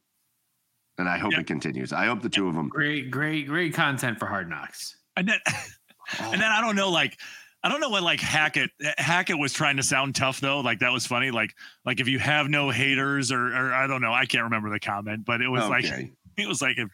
[0.99, 1.41] and I hope Yeah.
[1.41, 1.93] it continues.
[1.93, 2.69] I hope the two of them.
[2.69, 4.97] Great, great, great content for Hard Knocks.
[5.17, 5.39] And then
[6.21, 7.19] and then I don't know, like
[7.63, 10.61] I don't know what like Hackett Hackett was trying to sound tough though.
[10.61, 11.31] Like that was funny.
[11.31, 11.55] Like
[11.85, 14.81] like if you have no haters or or I don't know, I can't remember the
[14.81, 15.85] comment, but it was like
[16.37, 16.89] it was like if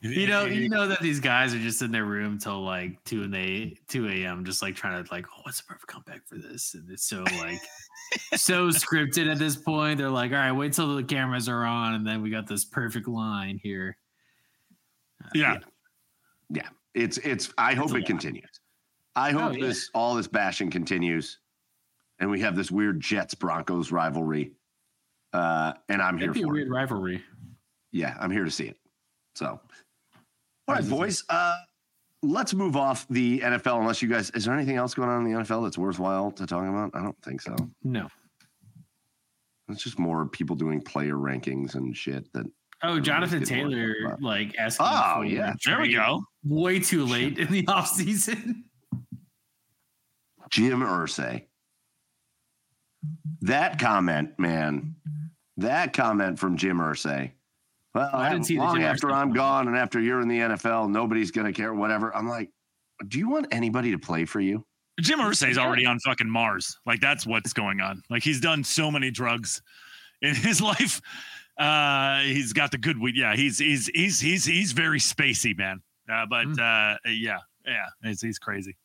[0.00, 3.22] You know, you know that these guys are just in their room till like two
[3.22, 4.44] and they two a.m.
[4.44, 6.74] just like trying to like, oh, what's the perfect comeback for this?
[6.74, 7.60] And it's so like
[8.36, 9.98] so scripted at this point.
[9.98, 12.64] They're like, all right, wait till the cameras are on, and then we got this
[12.64, 13.96] perfect line here.
[15.24, 15.58] Uh, yeah.
[16.50, 16.68] Yeah.
[16.94, 17.52] It's it's.
[17.58, 18.06] I hope it lot.
[18.06, 18.51] continues.
[19.14, 19.66] I hope Oh, yeah.
[19.66, 21.38] this all this bashing continues,
[22.18, 24.52] and we have this weird Jets Broncos rivalry.
[25.32, 26.52] Uh, and I'm here be a for it.
[26.52, 27.22] weird rivalry.
[27.90, 28.78] Yeah, I'm here to see it.
[29.34, 29.60] So,
[30.68, 31.24] all right, boys.
[31.28, 31.56] Uh,
[32.22, 33.80] let's move off the NFL.
[33.80, 36.46] Unless you guys, is there anything else going on in the NFL that's worthwhile to
[36.46, 36.90] talk about?
[36.94, 37.54] I don't think so.
[37.82, 38.08] No.
[39.68, 42.30] It's just more people doing player rankings and shit.
[42.32, 42.46] That
[42.84, 44.86] Oh, Jonathan Let's get more Taylor, like asking.
[44.88, 45.52] Oh, yeah.
[45.64, 46.24] There we go.
[46.44, 48.64] Way too late in the offseason.
[50.52, 51.46] Jim Irsay.
[53.40, 54.94] That comment, man.
[55.56, 57.32] That comment from Jim Irsay.
[57.94, 59.34] Well, I didn't see the long Jim after Irsay I'm comment.
[59.36, 61.74] gone and after you're in the NFL, nobody's gonna care.
[61.74, 62.14] Whatever.
[62.14, 62.50] I'm like,
[63.08, 64.64] do you want anybody to play for you?
[65.00, 66.78] Jim Irsay's already on fucking Mars.
[66.86, 68.02] Like that's what's going on.
[68.10, 69.60] Like he's done so many drugs
[70.20, 71.00] in his life.
[71.58, 73.16] Uh he's got the good weed.
[73.16, 75.82] Yeah, he's he's he's he's he's very spacey, man.
[76.10, 76.52] Uh, but Hmm.
[76.60, 78.76] uh yeah, yeah, he's, he's crazy.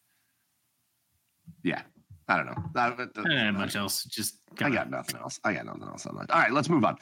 [1.63, 1.81] Yeah.
[2.29, 2.63] I don't know.
[2.75, 4.03] I, have much else.
[4.03, 5.39] Just I got nothing else.
[5.45, 6.29] I got nothing else on that.
[6.29, 6.97] All right, let's move on.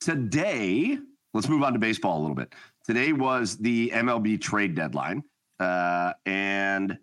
[0.00, 0.98] Today,
[1.32, 2.52] let's move on to baseball a little bit.
[2.84, 5.22] Today was the MLB trade deadline,
[5.60, 6.98] uh, and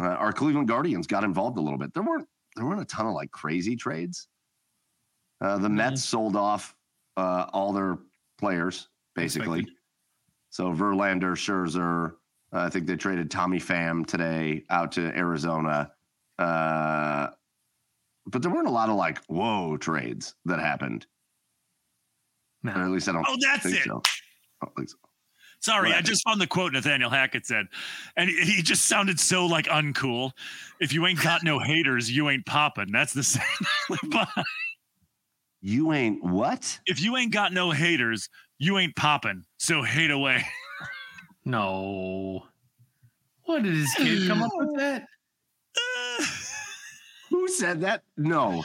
[0.00, 1.92] uh, our Cleveland Guardians got involved a little bit.
[1.94, 4.28] There weren't there weren't a ton of like crazy trades.
[5.40, 5.74] Uh, the Mhm.
[5.74, 6.76] Mets sold off
[7.16, 7.98] uh, all their
[8.38, 9.60] players basically.
[9.60, 9.76] Expected.
[10.50, 12.12] So Verlander, Scherzer,
[12.52, 15.90] uh, I think they traded Tommy Pham today out to Arizona.
[16.40, 17.30] Uh,
[18.26, 21.06] but there weren't a lot of like whoa trades that happened.
[22.62, 22.72] No.
[22.72, 23.84] Or at least I don't Oh, that's think it.
[23.84, 24.02] so.
[24.62, 24.96] I don't think so.
[25.62, 27.66] Sorry, What I just found the quote Nathaniel Hackett said,
[28.16, 30.32] and he, he just sounded so like uncool.
[30.80, 32.90] If you ain't got no haters, you ain't popping.
[32.90, 33.42] That's the same.
[35.60, 36.78] You ain't what?
[36.86, 39.44] if you ain't got no haters, you ain't popping.
[39.58, 40.44] So hate away.
[41.44, 42.44] No.
[43.44, 45.04] What did his kid come up with that?
[47.30, 48.02] Who said that?
[48.16, 48.64] No.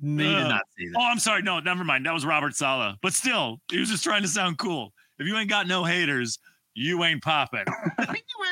[0.00, 0.94] He did not say that.
[0.98, 1.42] Oh, I'm sorry.
[1.42, 2.06] No, never mind.
[2.06, 2.96] That was Robert Saleh.
[3.02, 4.92] But still, he was just trying to sound cool.
[5.18, 6.38] If you ain't got no haters,
[6.74, 7.64] you ain't popping.
[7.98, 8.04] you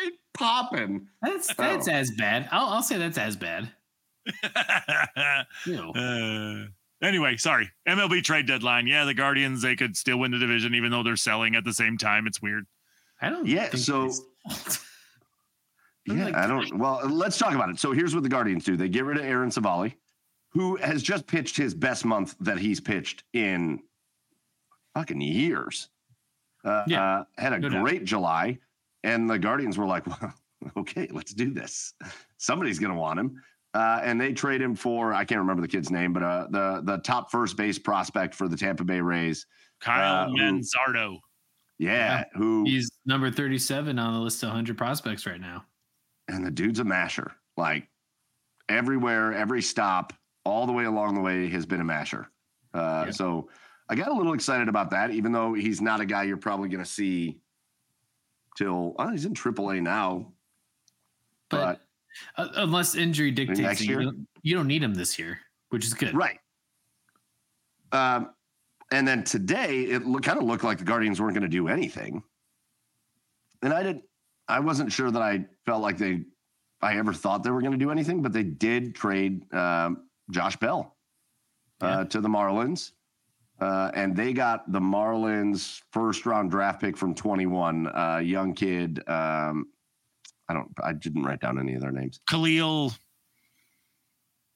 [0.04, 1.08] ain't popping.
[1.22, 1.92] That's that's Oh.
[1.92, 2.48] as bad.
[2.52, 3.70] I'll, I'll say that's as bad.
[5.66, 6.66] Uh,
[7.02, 7.70] anyway, sorry.
[7.88, 8.86] MLB trade deadline.
[8.86, 11.72] Yeah, the Guardians, they could still win the division even though they're selling at the
[11.72, 12.26] same time.
[12.26, 12.66] It's weird.
[13.20, 13.46] I don't.
[13.46, 14.56] Yeah, think so- it's- I'm
[16.16, 16.78] Yeah, like, I don't.
[16.78, 17.78] Well, let's talk about it.
[17.78, 19.92] So here's what the Guardians do: they get rid of Aaron Civale,
[20.50, 23.80] who has just pitched his best month that he's pitched in
[24.94, 25.88] fucking years.
[26.64, 27.82] Uh, Yeah, uh, had a no doubt.
[27.82, 28.58] great July,
[29.02, 30.34] and the Guardians were like, "Well,
[30.78, 31.94] okay, let's do this.
[32.38, 33.42] Somebody's gonna want him."
[33.72, 36.80] Uh, and they trade him for I can't remember the kid's name, but uh, the
[36.84, 39.46] the top first base prospect for the Tampa Bay Rays,
[39.80, 41.18] Kyle Uh, who- Manzardo.
[41.78, 45.64] Yeah, who He's number 37 on the list of 100 prospects right now.
[46.34, 47.32] And the dude's a masher.
[47.56, 47.88] Like
[48.68, 50.12] everywhere, every stop,
[50.44, 52.30] all the way along the way has been a masher.
[52.72, 53.10] Uh, Yeah.
[53.10, 53.48] So
[53.88, 56.68] I got a little excited about that, even though he's not a guy you're probably
[56.68, 57.40] going to see
[58.56, 60.32] till oh, he's in AAA now.
[61.48, 61.80] But
[62.36, 66.14] uh, unless injury dictates, you, don't, you don't need him this year, which is good.
[66.14, 66.38] Right.
[67.92, 68.30] Um,
[68.92, 71.66] and then today it look, kind of looked like the Guardians weren't going to do
[71.66, 72.22] anything.
[73.62, 74.04] And I didn't,
[74.50, 76.22] I wasn't sure that I felt like they,
[76.82, 80.56] I ever thought they were going to do anything, but they did trade um, Josh
[80.56, 80.96] Bell
[81.82, 82.04] uh, Yeah.
[82.04, 82.92] to the Marlins.
[83.60, 89.00] Uh, and they got the Marlins first round draft pick from 21, uh, young kid.
[89.06, 89.66] Um,
[90.48, 92.20] I don't, I didn't write down any of their names.
[92.28, 92.92] Khalil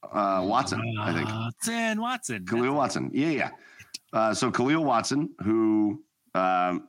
[0.02, 1.28] Uh, Watson, I think.
[1.28, 2.00] Watson.
[2.00, 2.46] Watson.
[2.46, 3.10] Khalil Watson.
[3.12, 3.50] Yeah, yeah.
[4.12, 6.02] Uh, so Khalil Watson, who
[6.34, 6.88] um,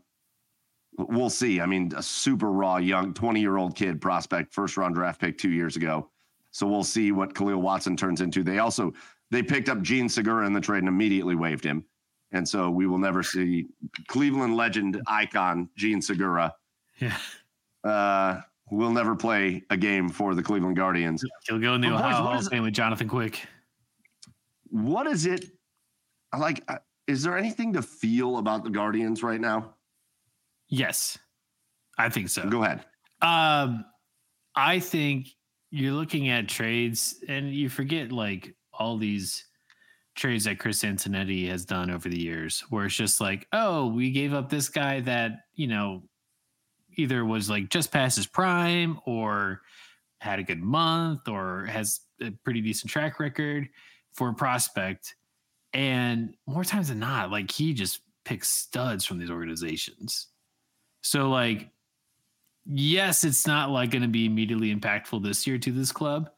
[0.97, 1.61] we'll see.
[1.61, 5.37] I mean, a super raw, young, 20 year old kid prospect, first round draft pick
[5.37, 6.09] two years ago.
[6.51, 8.43] So we'll see what Khalil Watson turns into.
[8.43, 8.93] They also
[9.31, 11.83] they picked up Jean Segura in the trade and immediately waived him.
[12.31, 13.67] And so we will never see
[14.07, 16.53] Cleveland legend icon Jean Segura.
[16.99, 17.17] Yeah.
[17.83, 18.41] Uh,
[18.71, 21.23] will never play a game for the Cleveland Guardians.
[21.47, 23.45] He'll go in the But Ohio what Hall of Fame with Jonathan Quick.
[24.69, 25.45] What is it
[26.37, 26.63] like?
[26.67, 26.77] uh,
[27.07, 29.75] Is there anything to feel about the Guardians right now?
[30.75, 31.17] Yes,
[31.97, 32.49] I think so.
[32.49, 32.85] Go ahead.
[33.21, 33.85] Um,
[34.57, 35.29] I think
[35.71, 39.45] you're looking at trades and you forget like all these
[40.15, 44.11] trades that Chris Antonetti has done over the years, where it's just like, oh, we
[44.11, 46.03] gave up this guy that, you know,
[46.97, 49.61] either was like just past his prime or
[50.19, 53.69] had a good month or has a pretty decent track record
[54.13, 55.15] for a prospect.
[55.71, 60.27] And more times than not, like he just picks studs from these organizations.
[61.05, 61.69] So like
[62.65, 66.31] yes, it's not like going to be immediately impactful this year to this club.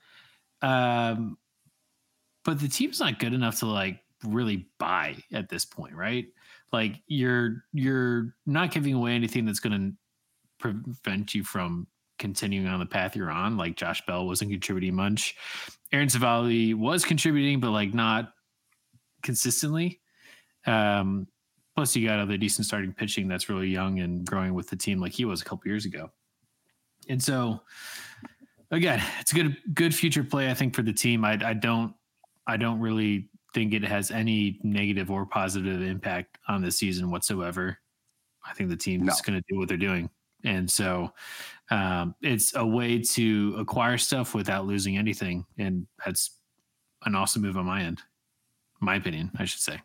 [0.61, 1.38] Um,
[2.43, 6.28] but the team's not good enough to like really buy at this point, right?
[6.74, 9.93] Like you're you're not giving away anything that's going to
[10.59, 11.88] prevent you from
[12.20, 13.55] continuing on the path you're on.
[13.55, 15.36] Like Josh Bell wasn't contributing much.
[15.93, 18.34] Aaron Civale was contributing, but like not
[19.24, 20.01] consistently.
[20.65, 21.28] Um,
[21.78, 24.99] plus, you got other decent starting pitching that's really young and growing with the team
[24.99, 26.09] like he was a couple years ago.
[27.07, 27.61] And so,
[28.71, 31.23] again, it's a good good future play I think for the team.
[31.23, 31.93] I, I don't
[32.47, 37.78] I don't really think it has any negative or positive impact on the season whatsoever.
[38.43, 39.13] I think the team's No.
[39.23, 40.09] going to do what they're doing,
[40.43, 41.13] and so
[41.69, 46.39] um, it's a way to acquire stuff without losing anything, and that's
[47.05, 48.01] an awesome move on my end.
[48.80, 49.80] My opinion, I should say.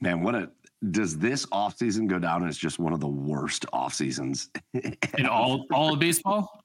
[0.00, 0.50] Man, what a
[0.90, 4.50] does this offseason go down as just one of the worst off seasons?
[4.74, 6.64] In all all of baseball,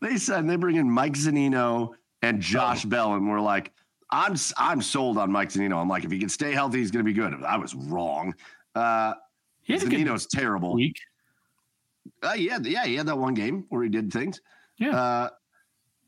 [0.00, 1.90] they said they bring in Mike Zunino
[2.22, 3.72] and Josh Bell, and we're like,
[4.10, 5.76] I'm I'm sold on Mike Zunino.
[5.80, 7.34] I'm like, if he can stay healthy, he's going to be good.
[7.44, 8.34] I was wrong.
[8.74, 9.14] Uh,
[9.68, 10.74] Zunino's terrible.
[10.74, 10.96] week.
[12.22, 14.40] Uh, yeah, yeah, he had that one game where he did things.
[14.78, 14.96] Yeah.
[14.96, 15.30] Uh,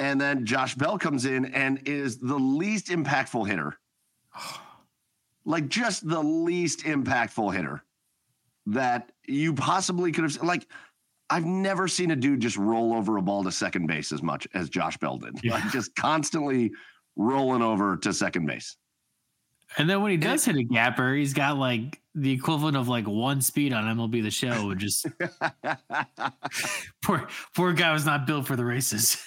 [0.01, 3.79] and then Josh Bell comes in and is the least impactful hitter.
[5.45, 7.83] Like just the least impactful hitter
[8.67, 10.43] that you possibly could have.
[10.43, 10.67] Like,
[11.31, 14.47] I've never seen a dude just roll over a ball to second base as much
[14.55, 15.39] as Josh Bell did.
[15.43, 15.55] Yeah.
[15.55, 16.71] Like, just constantly
[17.17, 18.77] rolling over to second base.
[19.79, 23.07] And then when he does hit a gapper, he's got like the equivalent of like
[23.09, 24.71] one speed on MLB the show.
[24.71, 25.07] and Just
[27.03, 27.27] poor
[27.57, 29.23] poor guy was not built for the races.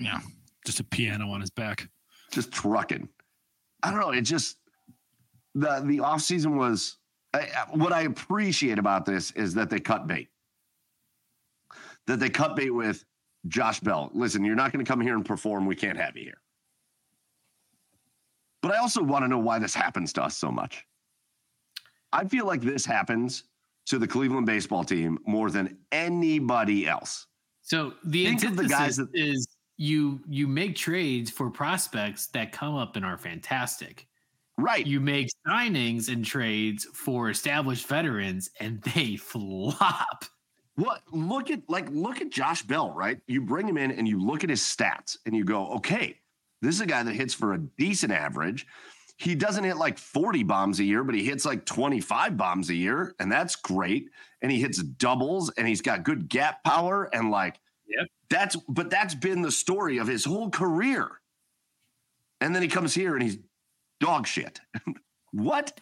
[0.00, 0.20] Yeah.
[0.66, 1.88] Just a piano on his back.
[2.32, 3.08] just trucking.
[3.82, 4.10] I don't know.
[4.10, 4.56] It just
[5.54, 6.96] the the off season was
[7.32, 10.28] I, what I appreciate about this is that they cut bait.
[12.06, 13.04] That they cut bait with
[13.48, 14.10] Josh Bell.
[14.14, 15.66] Listen, you're not going to come here and perform.
[15.66, 16.40] We can't have you here.
[18.62, 20.86] But I also want to know why this happens to us so much.
[22.12, 23.44] I feel like this happens
[23.86, 27.26] to the Cleveland baseball team more than anybody else.
[27.62, 32.52] So the Think of the guys that- is you you make trades for prospects that
[32.52, 34.06] come up and are fantastic.
[34.56, 34.86] Right.
[34.86, 40.24] You make signings and trades for established veterans and they flop.
[40.76, 43.18] What look at like look at Josh Bell, right?
[43.26, 46.18] You bring him in and you look at his stats and you go, okay,
[46.62, 48.66] this is a guy that hits for a decent average.
[49.16, 52.74] He doesn't hit like 40 bombs a year, but he hits like 25 bombs a
[52.74, 54.10] year, and that's great.
[54.42, 58.06] And he hits doubles and he's got good gap power and like Yep.
[58.30, 61.08] that's but that's been the story of his whole career.
[62.40, 63.38] And then he comes here and he's
[64.04, 64.60] dog shit.
[65.32, 65.80] what?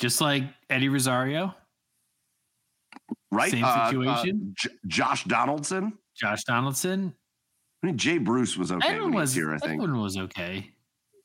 [0.00, 1.54] just like Eddie Rosario,
[3.30, 3.50] Right?
[3.52, 4.54] Same Uh, uh, situation?
[4.56, 5.92] J- Josh Donaldson.
[6.16, 7.14] Josh Donaldson.
[7.82, 9.74] I mean, Jay Bruce was okay Edwin when he was was here, I think.
[9.82, 10.70] Edwin was okay.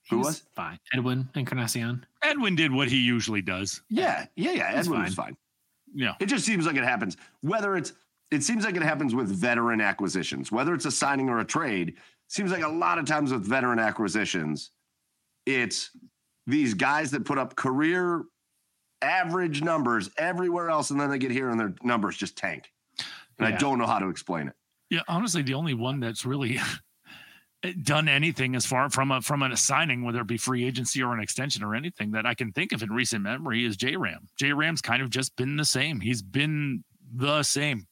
[0.03, 0.43] He Who was?
[0.55, 0.79] fine?
[0.93, 2.05] Edwin Encarnacion.
[2.23, 3.81] Edwin did what he usually does.
[3.89, 4.75] Yeah, yeah, yeah.
[4.77, 5.37] He's Edwin was fine.
[5.93, 6.13] Yeah.
[6.19, 7.17] It just seems like it happens.
[7.41, 7.93] Whether it's
[8.31, 11.95] it seems like it happens with veteran acquisitions, whether it's a signing or a trade.
[12.27, 14.71] Seems like a lot of times with veteran acquisitions,
[15.47, 15.89] it's
[16.49, 18.23] these guys that put up career
[19.01, 22.71] average numbers everywhere else, and then they get here and their numbers just tank.
[23.37, 24.53] And I don't know how to explain it.
[24.89, 26.59] Yeah, honestly, the only one that's really
[27.83, 31.13] done anything as far from a from a signing, whether it be free agency or
[31.13, 34.27] an extension or anything that I can think of in recent memory is J Ram.
[34.37, 35.99] J Ram's kind of just been the same.
[35.99, 36.83] He's been
[37.15, 37.87] the same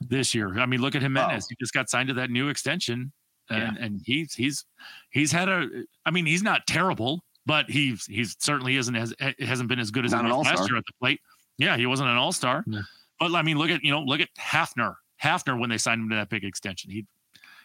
[0.00, 0.58] this year.
[0.58, 1.42] I mean, look at Giménez.
[1.44, 1.46] Oh.
[1.48, 3.12] He just got signed to that new extension,
[3.48, 4.64] and and he's he's
[5.10, 5.68] he's had a.
[6.04, 9.90] I mean, he's not terrible, but he's he's certainly isn't as eh, hasn't been as
[9.90, 11.20] good as Not he an was last year at the plate.
[11.58, 12.64] Yeah, he wasn't an all star.
[12.66, 12.82] No.
[13.18, 14.96] But I mean, look at you know, look at Hafner.
[15.22, 17.06] Hafner when they signed him to that big extension, he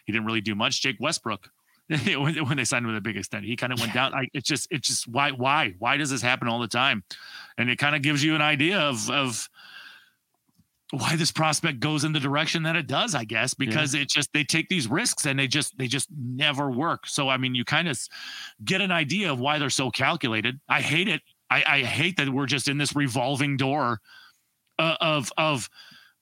[0.06, 0.80] he didn't really do much.
[0.80, 1.50] Jake Westbrook
[2.06, 4.14] when, they signed him to the big extension, he kind of went down.
[4.14, 7.02] I, it's just it's just why why why does this happen all the time?
[7.58, 9.48] And it kind of gives you an idea of of
[10.92, 14.30] why this prospect goes in the direction that it does, I guess, because it just
[14.34, 17.06] they take these risks and they just they just never work.
[17.06, 17.98] So I mean, you kind of
[18.62, 20.60] get an idea of why they're so calculated.
[20.68, 21.22] I hate it.
[21.48, 24.00] I, I hate that we're just in this revolving door
[24.78, 25.70] uh, of of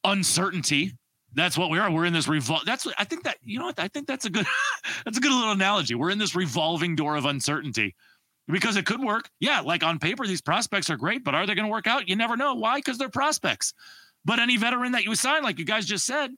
[0.05, 0.93] uncertainty.
[1.35, 1.91] That's what we are.
[1.91, 2.65] We're in this revol.
[2.65, 4.47] That's what I think that you know what I think that's a good
[5.05, 5.97] that's a good little analogy.
[5.97, 7.97] We're in this revolving door of uncertainty
[8.47, 9.29] because it could work.
[9.41, 12.09] Yeah, like on paper, these prospects are great, but are they going to work out?
[12.09, 12.55] You never know.
[12.55, 12.79] Why?
[12.79, 13.75] Because they're prospects.
[14.25, 16.31] But any veteran that you sign, like you guys just said,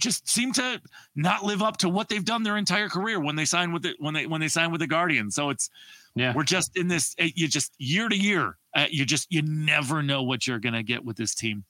[0.00, 0.80] just seem to
[1.14, 3.96] not live up to what they've done their entire career when they sign with it
[3.98, 5.34] when they when they sign with the Guardians.
[5.34, 5.68] So it's
[6.14, 6.32] Yeah.
[6.34, 7.14] we're just in this.
[7.18, 10.72] eh, You just year to year, uh, you just you never know what you're going
[10.74, 11.64] to get with this team,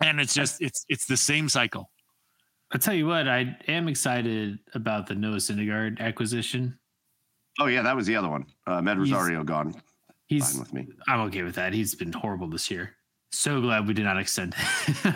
[0.00, 1.90] and it's just it's it's the same cycle.
[2.72, 6.78] I'll tell you what, I am excited about the Noah Syndergaard acquisition.
[7.60, 8.46] Oh yeah, that was the other one.
[8.66, 9.74] Uh, Med He's- Rosario gone.
[10.28, 10.88] He's Fine with me.
[11.06, 11.72] I'm okay with that.
[11.74, 12.94] He's been horrible this year.
[13.30, 15.14] So glad we did not extend him.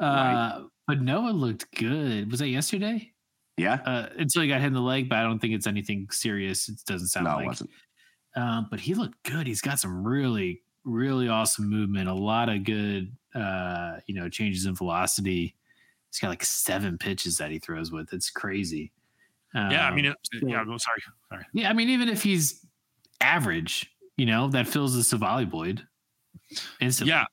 [0.00, 0.62] Right.
[0.86, 2.30] But Noah looked good.
[2.30, 3.12] Was that yesterday?
[3.58, 3.74] Yeah.
[3.84, 6.68] Uh, until he got hit in the leg, but I don't think it's anything serious.
[6.68, 7.44] It doesn't sound No, like.
[7.44, 7.70] it wasn't.
[8.36, 9.46] Um, but he looked good.
[9.46, 12.08] He's got some really, really awesome movement.
[12.08, 15.54] A lot of good, uh, you know, changes in velocity.
[16.10, 18.12] He's got like seven pitches that he throws with.
[18.14, 18.92] It's crazy.
[19.54, 20.60] yeah, I Um, mean, it, yeah.
[20.60, 21.44] I'm sorry, sorry.
[21.52, 22.64] yeah, I mean, even if he's
[23.20, 25.86] average, you know, that fills the Civale void
[26.80, 27.12] instantly.
[27.12, 27.24] Yeah,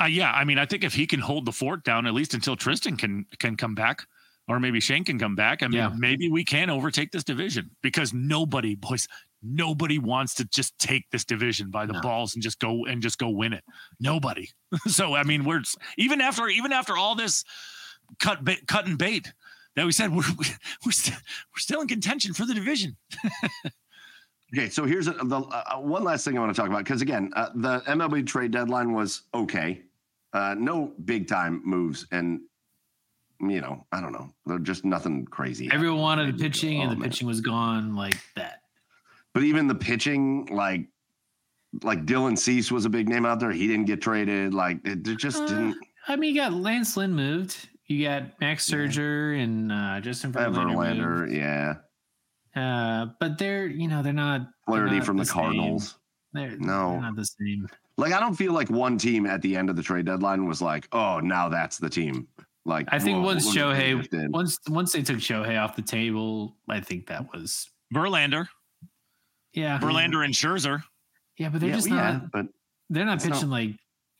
[0.00, 0.32] uh, yeah.
[0.32, 2.98] I mean, I think if he can hold the fort down at least until Triston
[2.98, 4.02] can can come back,
[4.48, 5.62] or maybe Shane can come back.
[5.62, 5.90] I mean, Yeah.
[5.96, 9.06] maybe we can overtake this division because nobody, boys,
[9.42, 12.00] nobody wants to just take this division by the No.
[12.00, 13.64] balls and just go and just go win it.
[14.00, 14.48] Nobody.
[14.86, 15.62] so I mean, we're
[15.98, 17.44] even after even after all this
[18.18, 19.32] cut bait, cut and bait
[19.76, 20.24] that we said we're
[20.84, 21.16] we're still
[21.54, 22.96] we're still in contention for the division.
[24.52, 27.02] Okay, so here's a, the uh, one last thing I want to talk about because
[27.02, 29.82] again, uh, the MLB trade deadline was okay,
[30.32, 32.40] uh, no big time moves, and
[33.40, 35.70] you know, I don't know, they're just nothing crazy.
[35.72, 37.08] Everyone wanted the pitching, and Oh, the man.
[37.08, 38.62] pitching was gone like that.
[39.32, 40.86] But even the pitching, like
[41.84, 43.52] like Dylan Cease was a big name out there.
[43.52, 44.52] He didn't get traded.
[44.52, 45.76] Like it, it just Uh, didn't.
[46.08, 47.68] I mean, you got Lance Lynn moved.
[47.86, 48.78] You got Max Yeah.
[48.78, 50.74] Scherzer and uh, Justin Verlander.
[50.74, 51.74] Verlander, yeah,
[52.56, 55.34] Uh, but they're you know they're not they're not from the, same.
[55.34, 55.98] Cardinals.
[56.32, 56.92] They're, No.
[56.92, 57.68] they're not the same.
[57.96, 60.60] Like I don't feel like one team at the end of the trade deadline was
[60.62, 62.26] like, oh, now that's the team.
[62.64, 65.76] Like I think whoa, once look what they Shohei once once they took Shohei off
[65.76, 68.46] the table, I think that was Verlander,
[69.54, 70.82] yeah Verlander, and Scherzer.
[71.38, 72.46] yeah, but they're yeah, just not yeah, but
[72.90, 73.70] they're not it's not- pitching like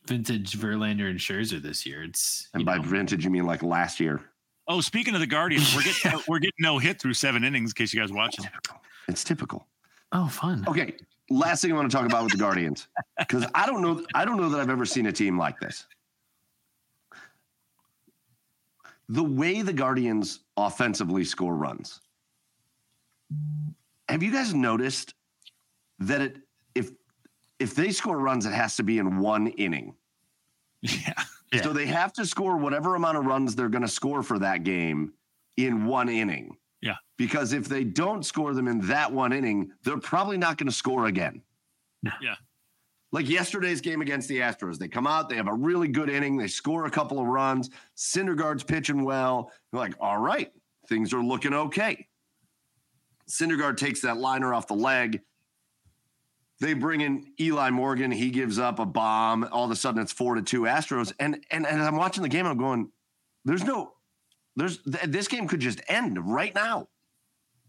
[0.07, 2.03] vintage Verlander and Scherzer this year.
[2.03, 4.21] It's and by know, vintage you mean like last year.
[4.71, 7.71] Oh, speaking of the Guardians, we're getting we're getting no hit through seven innings.
[7.71, 8.45] In case you guys watching.
[8.45, 8.53] It.
[9.09, 9.67] It's typical.
[10.13, 10.65] oh fun.
[10.69, 10.95] Okay,
[11.29, 12.87] last thing I want to talk about with the Guardians
[13.19, 14.07] because I don't know.
[14.15, 15.89] I don't know that I've ever seen a team like this.
[19.09, 22.01] The way the Guardians offensively score runs.
[24.09, 25.15] Have you guys noticed
[25.99, 26.37] that it
[26.77, 26.93] if
[27.59, 29.97] if they score runs, it has to be in one inning.
[30.83, 31.25] Yeah.
[31.53, 31.63] Yeah.
[31.63, 34.63] So they have to score whatever amount of runs they're going to score for that
[34.63, 35.13] game
[35.57, 36.57] in one inning.
[36.81, 36.97] Yeah.
[37.19, 40.73] Because if they don't score them in that one inning, they're probably not going to
[40.73, 41.43] score again.
[42.03, 42.37] Yeah.
[43.13, 46.37] Like yesterday's game against the Astros, they come out, they have a really good inning,
[46.37, 47.69] they score a couple of runs.
[47.97, 49.51] Syndergaard's pitching well.
[49.73, 50.53] They're like, all right,
[50.89, 52.07] things are looking okay.
[53.29, 55.21] Syndergaard takes that liner off the leg,
[56.61, 58.11] They bring in Eli Morgan.
[58.11, 59.49] He gives up a bomb.
[59.51, 61.13] All of a sudden, it's four to two Astros.
[61.19, 62.47] And and and I'm watching the game.
[62.47, 62.91] I'm going,
[63.45, 63.95] there's no,
[64.57, 66.89] there's th- this game could just end right now.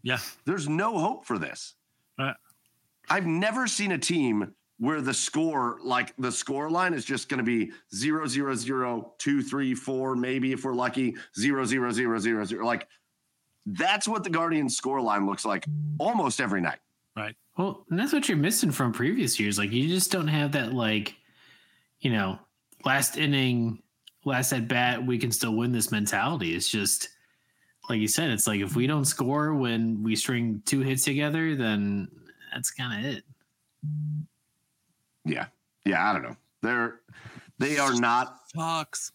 [0.02, 0.18] Yeah.
[0.44, 1.74] There's no hope for this.
[2.18, 2.34] Right.
[3.08, 7.38] I've never seen a team where the score, like the score line, is just going
[7.38, 12.18] to be zero zero zero two three four, maybe if we're lucky, zero zero zero
[12.18, 12.66] zero zero.
[12.66, 12.88] Like
[13.64, 15.64] that's what the Guardians score line looks like
[15.98, 16.80] almost every night.
[17.56, 19.58] Well, and that's what you're missing from previous years.
[19.58, 21.16] Like you just don't have that like,
[22.00, 22.38] you know,
[22.84, 23.82] last inning,
[24.24, 26.54] last at bat, we can still win this mentality.
[26.54, 27.08] It's just
[27.88, 31.54] like you said, it's like if we don't score when we string two hits together,
[31.54, 32.08] then
[32.52, 33.24] that's kind of it.
[35.24, 35.46] Yeah.
[35.84, 36.36] Yeah, I don't know.
[36.62, 37.00] They're
[37.58, 39.12] they are not Fox.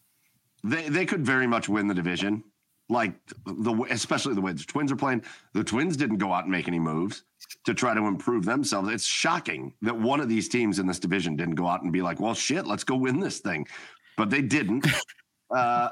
[0.64, 2.44] they they could very much win the division.
[2.90, 3.14] Like
[3.46, 5.24] the especially the way the Twins are playing.
[5.54, 7.24] The Twins didn't go out and make any moves
[7.68, 8.90] to try to improve themselves.
[8.90, 12.02] It's shocking that one of these teams in this division didn't go out and be
[12.02, 13.68] like, "Well, shit, let's go win this thing,"
[14.16, 14.88] but they didn't.
[15.54, 15.90] uh,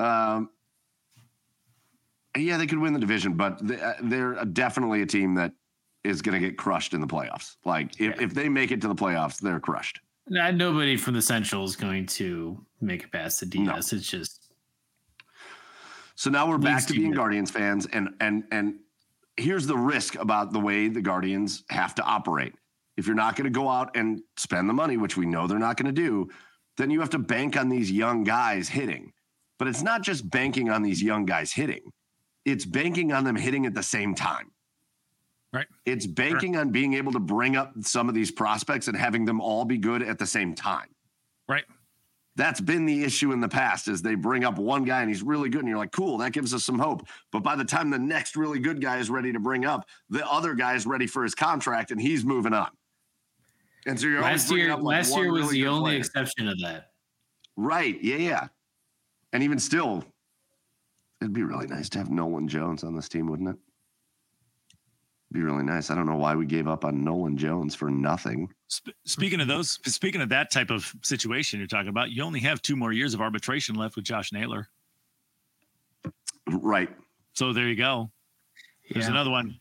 [0.00, 0.50] um,
[2.36, 5.52] yeah, they could win the division, but they, uh, they're definitely a team that
[6.02, 7.54] is going to get crushed in the playoffs.
[7.64, 10.00] Like if, if they make it to the playoffs, they're crushed.
[10.28, 13.92] Now, nobody from the Central is going to make it past the DS.
[13.92, 14.50] It's just
[16.16, 17.12] So now we're back to being.
[17.12, 18.74] Guardians fans, and and and
[19.36, 22.54] here's the risk about the way the Guardians have to operate.
[22.96, 25.58] If you're not going to go out and spend the money, which we know they're
[25.58, 26.28] not going to do,
[26.76, 29.12] then you have to bank on these young guys hitting.
[29.58, 31.92] But it's not just banking on these young guys hitting;
[32.44, 34.50] it's banking on them hitting at the same time.
[35.52, 35.66] Right.
[35.84, 39.40] It's banking on being able to bring up some of these prospects and having them
[39.40, 40.88] all be good at the same time
[41.48, 41.64] Right.
[42.36, 45.22] That's been the issue in the past is they bring up one guy and he's
[45.22, 47.90] really good and you're like cool that gives us some hope but by the time
[47.90, 51.06] the next really good guy is ready to bring up the other guy is ready
[51.06, 52.68] for his contract and he's moving on
[53.86, 54.74] and so you're always last bringing year.
[54.74, 55.98] up, like, last year was really the only player.
[55.98, 56.90] exception of that.
[57.56, 58.46] right yeah yeah
[59.32, 60.04] and even still
[61.20, 63.56] it'd be really nice to have nolan jones on this team wouldn't it
[65.32, 68.48] be really nice i don't know why we gave up on nolan jones for nothing
[68.72, 72.40] Sp- speaking of those, speaking of that type of situation you're talking about, you only
[72.40, 74.68] have two more years of arbitration left with Josh Naylor.
[76.48, 76.88] right
[77.34, 78.10] So there you go.
[78.90, 79.10] There's Yeah.
[79.12, 79.58] another one.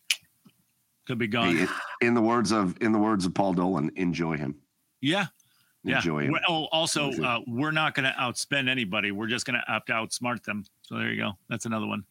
[1.08, 1.56] Could be gone.
[1.58, 1.68] Hey,
[2.02, 4.56] in the words of in the words of paul dolan enjoy him
[5.02, 5.28] Yeah.
[5.84, 5.98] Yeah.
[5.98, 7.24] enjoy him We're- oh, also, Enjoy.
[7.26, 9.12] uh, we're not going to outspend anybody.
[9.12, 10.64] We're just going to opt outsmart them.
[10.84, 11.32] So there you go.
[11.50, 12.06] That's another one.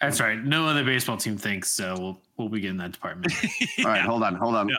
[0.00, 0.38] That's right.
[0.42, 1.98] No other baseball team thinks so.
[1.98, 3.32] We'll we'll begin that department.
[3.80, 4.68] All right, hold on, hold on.
[4.68, 4.76] Yeah.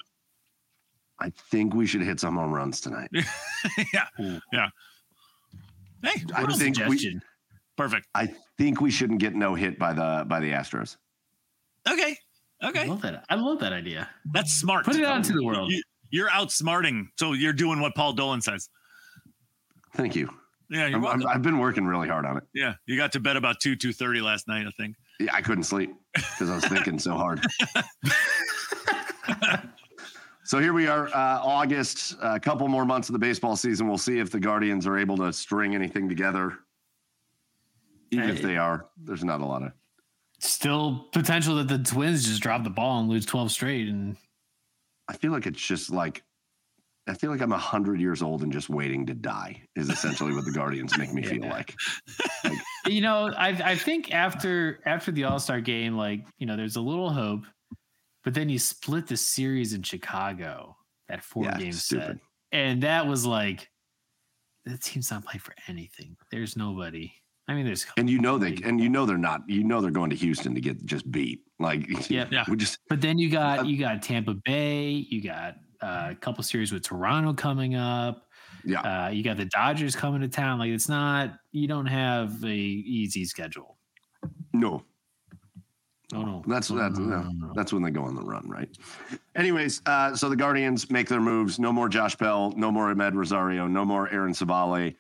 [1.22, 3.10] I think we should hit some home runs tonight.
[3.94, 4.06] yeah.
[4.22, 4.40] Ooh.
[4.54, 4.70] Yeah.
[6.04, 7.22] Hey, I What a think we, suggestion.
[7.78, 8.08] perfect.
[8.16, 10.96] I think we shouldn't get no hit by the by the Astros.
[11.90, 12.18] Okay.
[12.64, 12.82] Okay.
[12.82, 13.26] I love that.
[13.30, 14.10] I love that idea.
[14.32, 14.86] That's smart.
[14.86, 15.72] Put it out into the world.
[15.72, 17.08] You, you're outsmarting.
[17.18, 18.70] So you're doing what Paul Dolan says.
[19.96, 20.30] Thank you.
[20.70, 20.88] Yeah.
[20.88, 21.28] You're I'm, welcome.
[21.28, 22.44] i have been working really hard on it.
[22.54, 22.76] yeah.
[22.86, 24.96] You got to bed about 2, 2.30 last night, I think.
[25.20, 27.46] Yeah, I couldn't sleep because I was thinking so hard.
[30.50, 32.16] so here we are, uh, August.
[32.24, 33.88] A couple more months of the baseball season.
[33.88, 36.58] We'll see if the Guardians are able to string anything together.
[38.10, 39.74] Even if they are, there's not a lot of.
[40.40, 43.88] Still potential that the Twins just drop the ball and lose 12 straight.
[43.90, 44.18] And
[45.08, 46.24] I feel like it's just like
[47.08, 50.34] I feel like I'm a hundred years old and just waiting to die is essentially
[50.34, 51.52] what the Guardians make me feel Yeah.
[51.52, 51.76] like.
[52.88, 56.76] you know, I I think after after the All Star game, like you know, there's
[56.78, 57.44] a little hope,
[58.24, 62.06] but then you split the series in Chicago, that four Yeah, game stupid.
[62.08, 62.18] set,
[62.52, 63.70] and that was like,
[64.66, 66.18] the team's not playing for anything.
[66.32, 67.12] There's nobody.
[67.48, 69.42] I mean, there's And you know they and you know they're not.
[69.48, 71.42] You know they're going to Houston to get just beat.
[71.58, 72.28] Like Yeah.
[72.32, 72.46] Yeah.
[72.48, 76.16] we just But then you got Uh, you got Tampa Bay, you got uh, a
[76.16, 78.28] couple series with Toronto coming up.
[78.64, 78.82] yeah.
[78.82, 80.60] Uh, you got the Dodgers coming to town.
[80.60, 83.80] Like it's not you don't have a easy schedule.
[84.54, 84.84] No,
[86.12, 87.52] Oh no, that's no, no, no.
[87.54, 88.70] that's when they go on the run, right?
[89.36, 91.60] Anyways, uh, so the Guardians make their moves.
[91.60, 92.52] No more Josh Bell.
[92.56, 93.68] No more Amed Rosario.
[93.68, 94.96] No more Aaron Civale.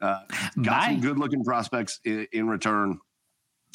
[0.00, 0.20] Uh,
[0.62, 0.86] got Bye.
[0.86, 2.98] some good looking prospects in, in return,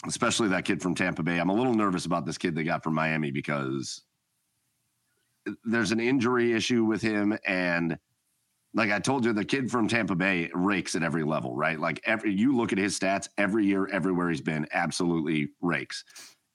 [0.08, 1.40] especially that kid from Tampa Bay.
[1.40, 4.04] I'm a little nervous about this kid they got from Miami because
[5.66, 7.38] there's an injury issue with him.
[7.46, 7.98] And
[8.74, 11.80] like I told you, the kid from Tampa Bay rakes at every level, right?
[11.80, 16.04] Like every you look at his stats every year, everywhere he's been, absolutely rakes,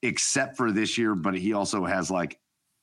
[0.03, 1.15] except for this year.
[1.15, 2.39] But he also has like,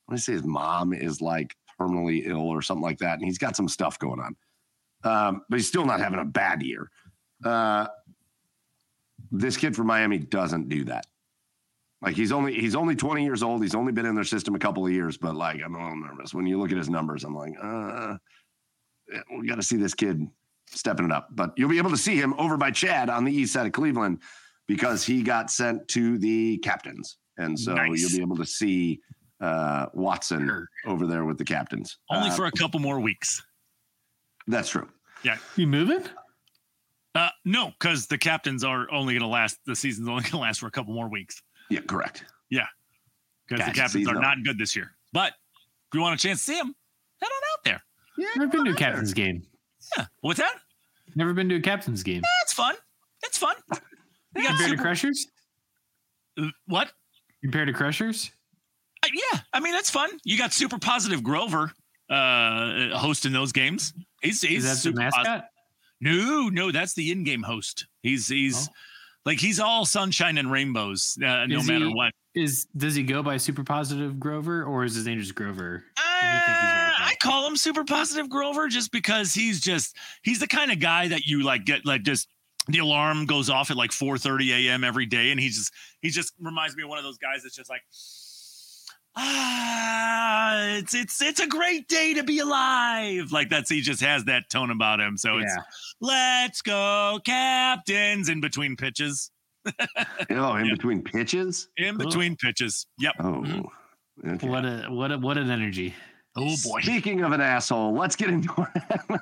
[0.07, 3.20] let me say his mom is like terminally ill or something like that.
[3.20, 4.36] And he's got some stuff going on
[5.03, 6.89] um, but he's still not having a bad year.
[7.43, 7.88] Uh,
[9.32, 11.05] this kid from Miami doesn't do that.
[12.01, 13.61] Like he's only he's only 20 years old.
[13.61, 15.97] He's only been in their system a couple of years, but like I'm a little
[15.97, 17.24] nervous when you look at his numbers.
[17.26, 18.15] I'm like, uh,
[19.38, 20.26] we got to see this kid
[20.67, 21.28] stepping it up.
[21.32, 23.74] But you'll be able to see him over by Chad on the east side of
[23.74, 24.20] Cleveland
[24.70, 27.99] because he got sent to the captains, and so Nice.
[27.99, 29.01] you'll be able to see
[29.41, 30.67] uh, Watson Sure.
[30.86, 31.97] over there with the captains.
[32.11, 33.41] Only Uh, for a couple more weeks.
[34.47, 34.88] that's true.
[35.24, 35.38] Yeah.
[35.55, 36.03] You moving?
[37.15, 39.57] Uh, no, because the captains are only going to last.
[39.65, 42.26] The season's only going to last for a couple more weeks Yeah, correct.
[42.49, 42.67] Yeah.
[43.47, 44.91] Because the captains are not good this year.
[45.11, 46.76] But if you want a chance to see them,
[47.20, 47.84] head on out there.
[48.17, 49.41] Yeah, Never been to a captain's game.
[49.97, 50.05] Yeah.
[50.22, 50.55] What's that?
[51.15, 52.22] Never been to a captain's game.
[52.41, 52.76] That's fun.
[53.24, 53.55] It's fun.
[54.43, 55.27] Got Compared to Crushers?
[56.67, 56.91] what?
[57.43, 58.31] Compared to Crushers?
[59.03, 60.09] Uh, yeah, I mean that's fun.
[60.23, 61.71] You got super positive Grover
[62.09, 63.93] uh hosting those games.
[64.21, 65.25] He's he's Is that the super mascot?
[65.25, 65.43] posi-
[66.01, 67.85] No, no, that's the in-game host.
[68.03, 68.69] He's he's
[69.25, 72.13] like he's all sunshine and rainbows, uh, no Is matter what.
[72.35, 75.83] Is does he go by super positive Grover or is his name just Grover?
[75.97, 79.95] Uh, you think he's really I call him super positive Grover just because he's just
[80.23, 82.27] he's the kind of guy that you like get like just
[82.70, 84.84] the alarm goes off at like 4 a.m.
[84.84, 87.55] every day, and he just he just reminds me of one of those guys that's
[87.55, 87.82] just like
[89.15, 94.24] ah it's it's it's a great day to be alive like that's he just has
[94.26, 95.63] that tone about him so it's Yeah.
[95.99, 99.32] let's go captains in between pitches
[100.30, 100.74] Oh, in Yeah.
[100.74, 101.67] between pitches.
[101.76, 103.43] in between pitches yep Oh,
[104.26, 104.47] okay.
[104.47, 105.95] What a what a what an energy.
[106.38, 108.72] oh boy Speaking of an asshole, let's get into our,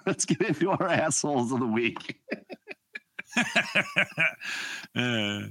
[0.05, 2.19] let's get into our assholes of the week.
[4.95, 5.41] Uh,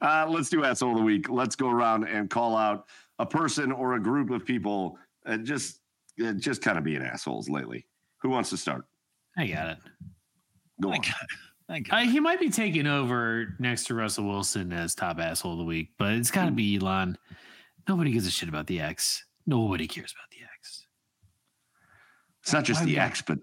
[0.00, 1.28] Uh, let's do asshole of the week.
[1.28, 2.86] Let's go around and call out
[3.18, 4.96] a person or a group of people
[5.26, 5.80] uh, just
[6.24, 7.86] uh, just kind of being assholes lately.
[8.22, 8.84] Who wants to start?
[9.36, 9.78] I got it.
[10.80, 10.94] Go on.
[10.94, 11.26] thank God.
[11.68, 11.96] Thank God.
[11.96, 15.64] Uh, he might be taking over next to Russell Wilson as top asshole of the
[15.64, 17.18] week, but it's got to be Elon.
[17.88, 19.24] Nobody gives a shit about the X.
[19.46, 20.86] Nobody cares about the X.
[22.42, 22.98] It's not just Why the?
[22.98, 23.38] X, but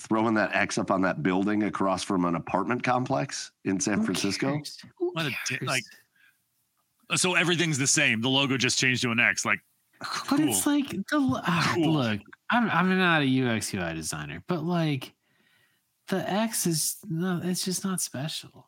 [0.00, 4.04] throwing that X up on that building across from an apartment complex in San Who
[4.06, 4.54] Francisco.
[4.54, 4.78] cares?
[4.98, 5.62] Who What a di- cares?
[5.62, 5.84] like-
[7.16, 8.20] so everything's the same.
[8.20, 9.44] The logo just changed to an X.
[9.44, 9.58] Like,
[10.30, 11.04] but it's like the
[11.44, 11.92] ah, Cool.
[11.92, 12.20] look.
[12.52, 13.26] I'm I'm not a
[13.56, 15.12] UX UI designer, but like
[16.08, 18.66] the X is no, it's just not special.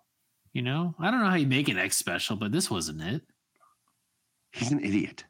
[0.53, 3.23] You know, I don't know how you make an X special, but this wasn't it.
[4.53, 5.25] He's an idiot.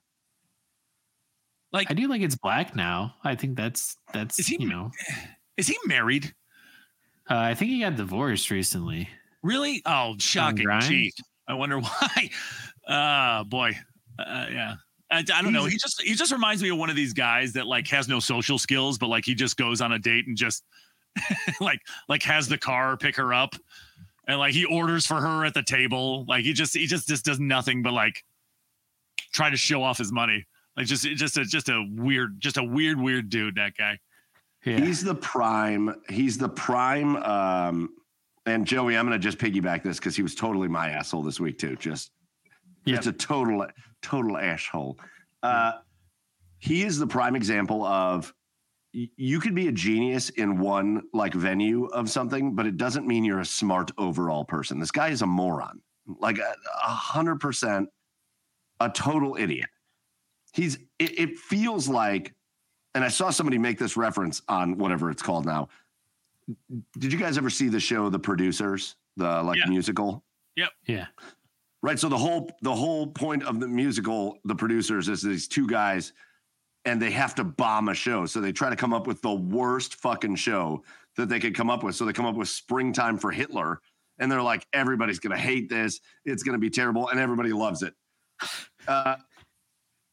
[1.72, 3.14] like I do like it's black now.
[3.22, 4.90] I think that's that's Is he- you know.
[5.56, 6.34] is he married?
[7.30, 9.08] Uh, I think he got divorced recently.
[9.42, 9.82] Really?
[9.86, 10.66] Oh, shocking.
[10.80, 11.12] Gee,
[11.48, 12.30] I wonder why.
[12.86, 13.76] Uh boy.
[14.18, 14.74] Uh, yeah.
[15.10, 15.66] I, I don't know.
[15.66, 18.18] He just he just reminds me of one of these guys that like has no
[18.18, 20.64] social skills, but like he just goes on a date and just
[21.60, 23.54] like like has the car pick her up,
[24.26, 26.24] and like he orders for her at the table.
[26.26, 28.24] Like he just he just just does nothing but like
[29.32, 30.46] try to show off his money.
[30.76, 33.56] Like just just a just a weird just a weird weird dude.
[33.56, 33.98] That guy.
[34.64, 34.80] Yeah.
[34.80, 35.94] He's the prime.
[36.08, 37.16] He's the prime.
[37.16, 37.90] Um,
[38.46, 41.40] and Joey, I'm going to just piggyback this because he was totally my asshole this
[41.40, 41.76] week too.
[41.76, 42.12] Just,
[42.86, 43.66] just a total,
[44.02, 44.98] total asshole.
[45.42, 45.72] Uh,
[46.58, 48.32] he is the prime example of
[48.92, 53.24] you could be a genius in one like venue of something, but it doesn't mean
[53.24, 54.78] you're a smart overall person.
[54.78, 55.80] This guy is a moron,
[56.20, 56.54] like a
[56.84, 57.88] a hundred percent,
[58.80, 59.70] a total idiot.
[60.52, 60.76] He's.
[60.98, 62.34] It, it feels like
[62.94, 65.68] and I saw somebody make this reference on whatever it's called now.
[66.98, 69.66] Did you guys ever see the show The Producers, the like Yeah.
[69.68, 70.24] musical?
[70.56, 70.70] Yep.
[70.86, 71.06] Yeah.
[71.82, 71.98] Right.
[71.98, 76.12] So the whole the whole point of the musical, The Producers, is these two guys,
[76.84, 78.26] and they have to bomb a show.
[78.26, 80.84] So they try to come up with the worst fucking show
[81.16, 81.94] that they could come up with.
[81.94, 83.80] So they come up with Springtime for Hitler,
[84.18, 86.00] and they're like, everybody's gonna hate this.
[86.24, 87.94] It's gonna be terrible, and everybody loves it.
[88.86, 89.16] Uh,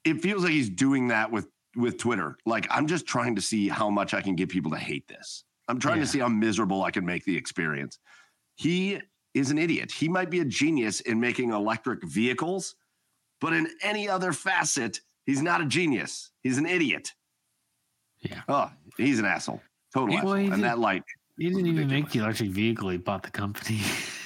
[0.03, 2.37] it feels like he's doing that with with Twitter.
[2.45, 5.43] Like I'm just trying to see how much I can get people to hate this.
[5.67, 6.03] I'm trying Yeah.
[6.05, 7.99] to see how miserable I can make the experience.
[8.55, 8.99] He
[9.33, 9.91] is an idiot.
[9.91, 12.75] He might be a genius in making electric vehicles,
[13.39, 16.31] but in any other facet, he's not a genius.
[16.41, 17.13] He's an idiot.
[18.21, 18.41] Yeah.
[18.49, 19.61] Oh, he's an asshole.
[19.93, 20.33] Total He- asshole.
[20.53, 21.03] and that light,
[21.37, 22.89] He didn't even make the electric vehicle.
[22.89, 23.79] He bought the company.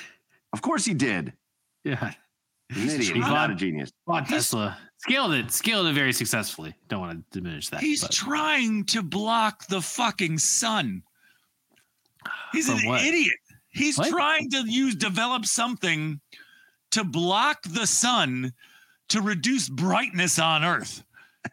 [0.53, 1.33] of course he did.
[1.83, 2.13] yeah.
[2.69, 3.15] He's an idiot.
[3.17, 3.91] He's not a genius.
[4.07, 4.77] Bought Tesla.
[5.03, 5.51] Scaled it.
[5.51, 6.73] Scaled it very successfully.
[6.87, 7.81] Don't want to diminish that.
[7.81, 11.03] He's but- trying to block the fucking sun.
[12.53, 13.01] He's From an what?
[13.03, 13.35] idiot.
[13.69, 14.09] He's What?
[14.09, 16.21] trying to use develop something
[16.91, 18.53] to block the sun
[19.09, 21.03] to reduce brightness on Earth.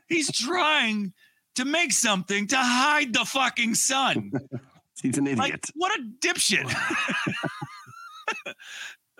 [0.09, 1.13] He's trying
[1.57, 4.31] to make something to hide the fucking sun.
[5.03, 5.39] He's an idiot.
[5.39, 6.63] Like what a dipshit.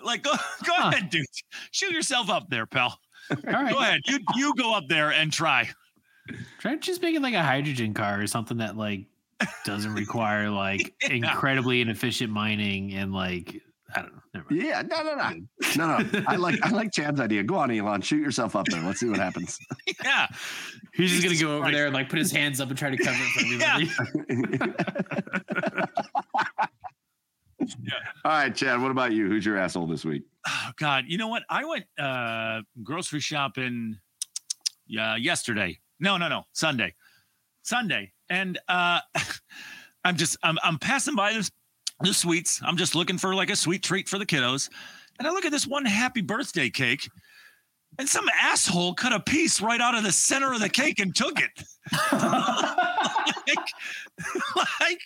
[0.05, 0.33] like go
[0.65, 0.89] go Huh.
[0.91, 1.27] ahead, dude.
[1.73, 2.99] Shoot yourself up there, pal.
[3.31, 3.73] All right.
[3.73, 4.01] Go ahead.
[4.07, 5.69] You you go up there and try.
[6.59, 9.07] Try just making like a hydrogen car or something that like
[9.65, 11.15] doesn't require like Yeah.
[11.15, 13.61] incredibly inefficient mining and like
[13.95, 14.21] I don't know.
[14.33, 14.63] Never mind.
[14.63, 15.31] Yeah, no, no, no,
[15.77, 16.23] no, no.
[16.29, 17.43] I like I like Chad's idea.
[17.43, 18.01] Go on, Elon.
[18.03, 18.81] Shoot yourself up there.
[18.83, 19.59] Let's see what happens.
[20.05, 20.29] Yeah.
[20.95, 21.75] He's just gonna go over Christ.
[21.75, 24.75] there and like put his hands up and try to cover it for Yeah.
[27.61, 27.93] Everybody.
[28.25, 28.81] All right, Chad.
[28.81, 29.29] What about you?
[29.29, 30.23] Who's your asshole this week?
[30.47, 31.05] Oh God.
[31.07, 31.43] You know what?
[31.49, 33.99] I went uh grocery shopping
[34.87, 35.79] yeah yesterday.
[35.99, 36.45] No, no, no.
[36.53, 36.95] Sunday.
[37.63, 38.13] Sunday.
[38.29, 39.01] And uh
[40.05, 41.51] I'm just I'm I'm passing by this
[42.01, 42.61] the sweets.
[42.65, 44.71] I'm just looking for like a sweet treat for the kiddos.
[45.19, 47.11] And I look at this one happy birthday cake.
[47.99, 51.15] And some asshole cut a piece right out of the center of the cake and
[51.15, 51.51] took it.
[52.13, 53.59] like,
[54.55, 55.01] like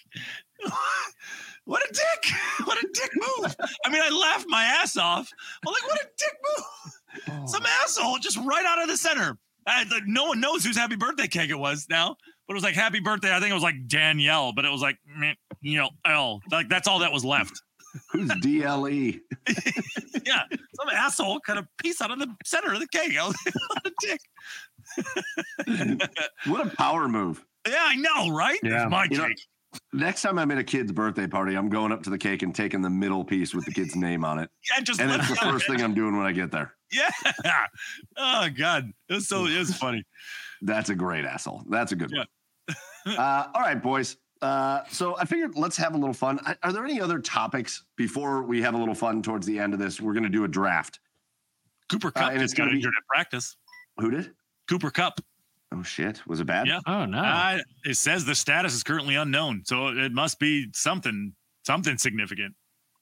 [1.64, 2.32] what a dick.
[2.66, 3.54] What a dick move.
[3.84, 5.30] I mean, I laughed my ass off.
[5.66, 6.64] I'm like, what a dick move.
[7.42, 7.46] Oh.
[7.46, 9.36] Some asshole just right out of the center.
[9.66, 12.62] I, like, no one knows whose happy birthday cake it was now, but it was
[12.64, 13.34] like happy birthday.
[13.34, 16.40] I think it was like Danielle, but it was like, meh, you know, L.
[16.50, 17.60] Like that's all that was left.
[18.12, 19.20] Who's DLE?
[20.26, 20.40] Yeah.
[20.80, 23.14] Some asshole cut a piece out of the center of the cake.
[23.18, 24.20] I was like, what a dick.
[26.46, 27.44] What a power move.
[27.68, 28.58] Yeah, I know, right?
[28.62, 28.84] Yeah.
[28.84, 29.42] It's my You know- cake.
[29.92, 32.54] Next time I'm at a kid's birthday party, I'm going up to the cake and
[32.54, 34.50] taking the middle piece with the kid's name on it.
[34.70, 36.74] yeah, just And that's the first thing I'm doing when I get there.
[36.92, 37.10] Yeah.
[38.16, 38.92] Oh God.
[39.08, 40.04] It was so it was funny.
[40.62, 41.62] That's a great asshole.
[41.68, 42.24] That's a good Yeah.
[43.06, 43.16] one.
[43.18, 44.16] uh, all right, boys.
[44.40, 46.38] Uh, so I figured let's have a little fun.
[46.62, 49.80] Are there any other topics before we have a little fun towards the end of
[49.80, 50.00] this?
[50.00, 51.00] We're going to do a draft.
[51.90, 53.56] Cooper Uh, Cup and it's got be- injured at practice.
[53.98, 54.32] Who did?
[54.68, 55.20] Cooper Kupp.
[55.72, 56.26] Oh shit!
[56.26, 56.66] Was it bad?
[56.66, 56.80] Yeah.
[56.86, 57.18] Oh no.
[57.18, 61.32] Uh, it says the status is currently unknown, so it must be something
[61.64, 62.54] something significant.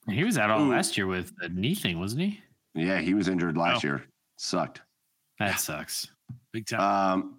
[0.09, 0.71] he was out all Ooh.
[0.71, 2.41] last year with a knee thing, wasn't he?
[2.75, 3.89] Yeah, he was injured last Oh.
[3.89, 4.05] year.
[4.39, 4.81] Sucked.
[5.39, 6.09] That sucks.
[6.53, 6.81] Big time.
[6.81, 7.39] Um,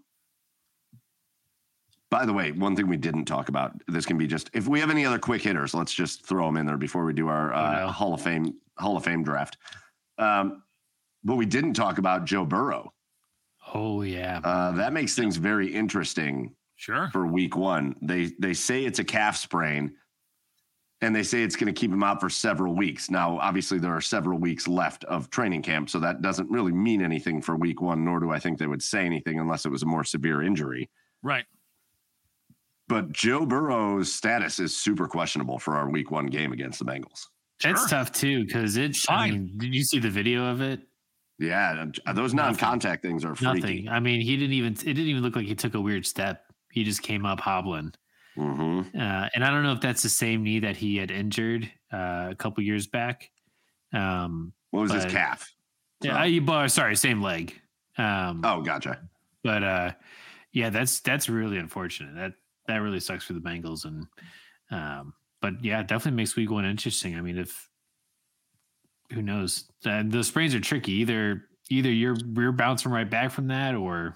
[2.12, 3.74] by the way, one thing we didn't talk about.
[3.88, 6.58] This can be just if we have any other quick hitters, let's just throw them
[6.58, 7.88] in there before we do our uh, no.
[7.88, 9.58] Hall of Fame Hall of Fame draft.
[10.20, 10.62] Um,
[11.24, 12.94] but we didn't talk about Joe Burrow.
[13.74, 14.40] Oh yeah.
[14.44, 17.10] Uh, that makes things very interesting sure.
[17.12, 17.96] for Week One.
[18.02, 19.94] They they say it's a calf sprain,
[21.02, 23.10] and they say it's going to keep him out for several weeks.
[23.10, 27.02] Now, obviously, there are several weeks left of training camp, so that doesn't really mean
[27.02, 28.06] anything for Week One.
[28.06, 30.90] Nor do I think they would say anything unless it was a more severe injury.
[31.24, 31.46] Right.
[32.88, 37.26] But Joe Burrow's status is super questionable for our Week One game against the Bengals.
[37.64, 39.10] It's tough too because it's.
[39.10, 40.82] I mean, did you see the video of it?
[41.40, 43.60] Yeah, uh, those non-contact things are freaky.
[43.60, 43.90] Nothing.
[43.90, 44.74] I mean, he didn't even.
[44.74, 46.46] It didn't even look like he took a weird step.
[46.72, 47.94] He just came up hobbling.
[48.36, 51.72] hmm Uh, and I don't know if that's the same knee that he had injured
[51.92, 53.30] uh, a couple years back.
[53.94, 55.52] Um, What was his But- calf?
[56.02, 57.60] yeah, I, sorry, same leg.
[57.98, 59.00] Um, Oh, gotcha.
[59.44, 59.92] but uh,
[60.52, 62.16] yeah, that's that's really unfortunate.
[62.16, 62.34] That
[62.68, 63.86] that really sucks for the Bengals.
[63.86, 64.08] And
[64.72, 67.16] um, but yeah, it definitely makes week one interesting.
[67.18, 67.70] I mean, if
[69.14, 70.94] who knows, uh, the sprains are tricky.
[70.94, 74.16] Either either you're you're bouncing right back from that, or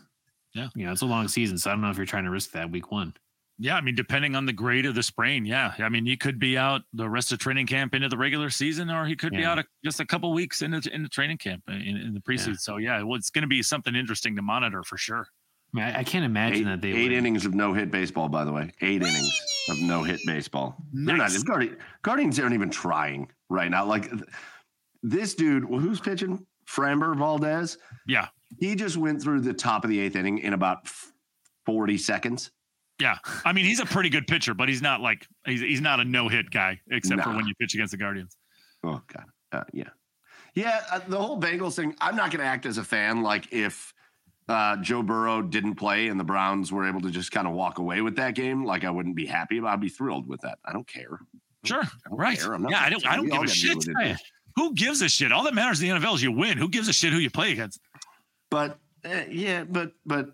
[0.53, 0.67] Yeah.
[0.75, 1.57] you know, it's a long season.
[1.57, 3.13] So I don't know if you're trying to risk that week one.
[3.59, 5.73] Yeah, I mean, depending on the grade of the sprain, yeah.
[5.79, 8.91] I mean, you could be out the rest of training camp into the regular season,
[8.91, 11.63] or he could be out a, just a couple weeks into in the training camp
[11.67, 12.59] uh, in, in the preseason.
[12.59, 15.27] So yeah, well, it's going to be something interesting to monitor for sure.
[15.73, 17.89] I, mean, I, I can't imagine Eight, that they eight would- innings of no hit
[17.89, 18.71] baseball, by the way.
[18.81, 20.75] Eight innings of no hit baseball.
[20.93, 21.31] They're not.
[21.31, 21.43] Nice.
[22.03, 23.85] Guardians aren't even trying right now.
[23.85, 24.21] Like th-
[25.03, 26.45] this dude, well, who's pitching?
[26.67, 27.77] Framber Valdez.
[28.07, 28.27] Yeah,
[28.59, 30.87] He just went through the top of the eighth inning in about
[31.65, 32.51] forty seconds.
[32.99, 33.17] yeah.
[33.45, 36.05] I mean, he's a pretty good pitcher, but he's not like he's he's not a
[36.05, 38.35] no hit guy, except for when you pitch against the Guardians.
[38.83, 39.89] Oh God, uh, yeah,
[40.55, 40.81] yeah.
[40.91, 41.95] Uh, the whole Bengals thing.
[42.01, 43.21] I'm not going to act as a fan.
[43.23, 43.93] Like if
[44.49, 47.79] uh, Joe Burrow didn't play and the Browns were able to just kind of walk
[47.79, 49.59] away with that game, like I wouldn't be happy.
[49.59, 50.59] But I'd be thrilled with that.
[50.65, 51.19] I don't care.
[51.63, 52.39] Sure, I don't right?
[52.39, 52.53] care.
[52.53, 53.05] I'm not Yeah, I don't.
[53.07, 53.85] I don't give a shit.
[54.57, 54.69] With it.
[54.69, 54.69] Yeah.
[54.69, 55.31] Who gives a shit?
[55.31, 56.57] All that matters in the NFL is you win.
[56.57, 57.79] Who gives a shit who you play against?
[58.49, 60.29] But uh, yeah, but but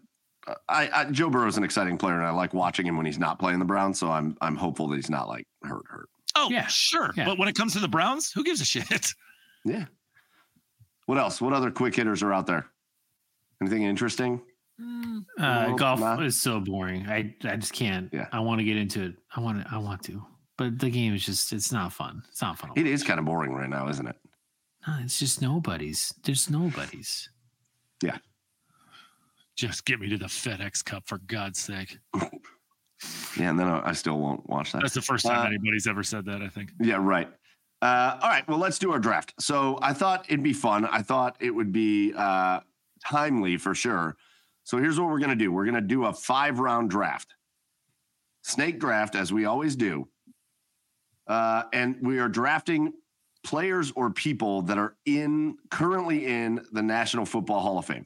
[0.48, 3.20] uh, I, I Joe Burrow's an exciting player, and I like watching him when he's
[3.20, 4.00] not playing the Browns.
[4.00, 6.10] So I'm I'm hopeful that he's not like hurt hurt.
[6.36, 7.12] Oh, Yeah, sure.
[7.16, 7.26] yeah.
[7.26, 8.86] But when it comes to the Browns, who gives a shit?
[9.66, 9.86] Yeah.
[11.06, 11.40] What else?
[11.40, 12.66] What other quick hitters are out there?
[13.62, 14.42] Anything interesting?
[14.78, 16.20] Uh, Well, golf nah.
[16.20, 17.06] is so boring.
[17.08, 18.10] I I just can't.
[18.12, 18.28] Yeah.
[18.32, 19.16] I want to get into it.
[19.34, 19.74] I want to.
[19.74, 20.26] I want to.
[20.58, 21.52] But the game is just.
[21.52, 22.24] It's not fun.
[22.30, 22.72] It's not fun.
[22.76, 24.16] It is kind of boring right now, isn't it?
[24.88, 26.14] No, it's just nobodies.
[26.24, 27.30] There's nobodies.
[28.04, 28.18] Yeah.
[29.56, 31.98] Just get me to the FedEx Cup for God's sake.
[33.38, 34.82] Yeah, and then I still won't watch that.
[34.82, 36.42] That's the first time Uh, anybody's ever said that.
[36.42, 36.72] I think.
[36.80, 37.30] Yeah, right.
[37.82, 39.34] Uh, all right, well, let's do our draft.
[39.40, 40.86] So I thought it'd be fun.
[40.86, 42.62] I thought it would be uh,
[43.06, 44.16] timely for sure.
[44.64, 47.36] So here's what we're going to do we're going to do a five round draft,
[48.44, 50.08] snake draft, as we always do.
[51.28, 52.94] Uh, and we are drafting
[53.44, 58.06] players or people that are in currently in the National Football Hall of Fame.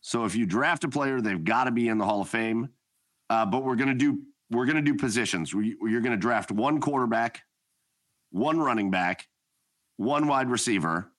[0.00, 2.68] So if you draft a player, they've got to be in the Hall of Fame.
[3.28, 4.20] Uh, but we're going to do
[4.50, 5.54] we're going to do positions.
[5.54, 7.42] We, you're going to draft one quarterback,
[8.30, 9.28] one running back,
[9.96, 11.12] one wide receiver,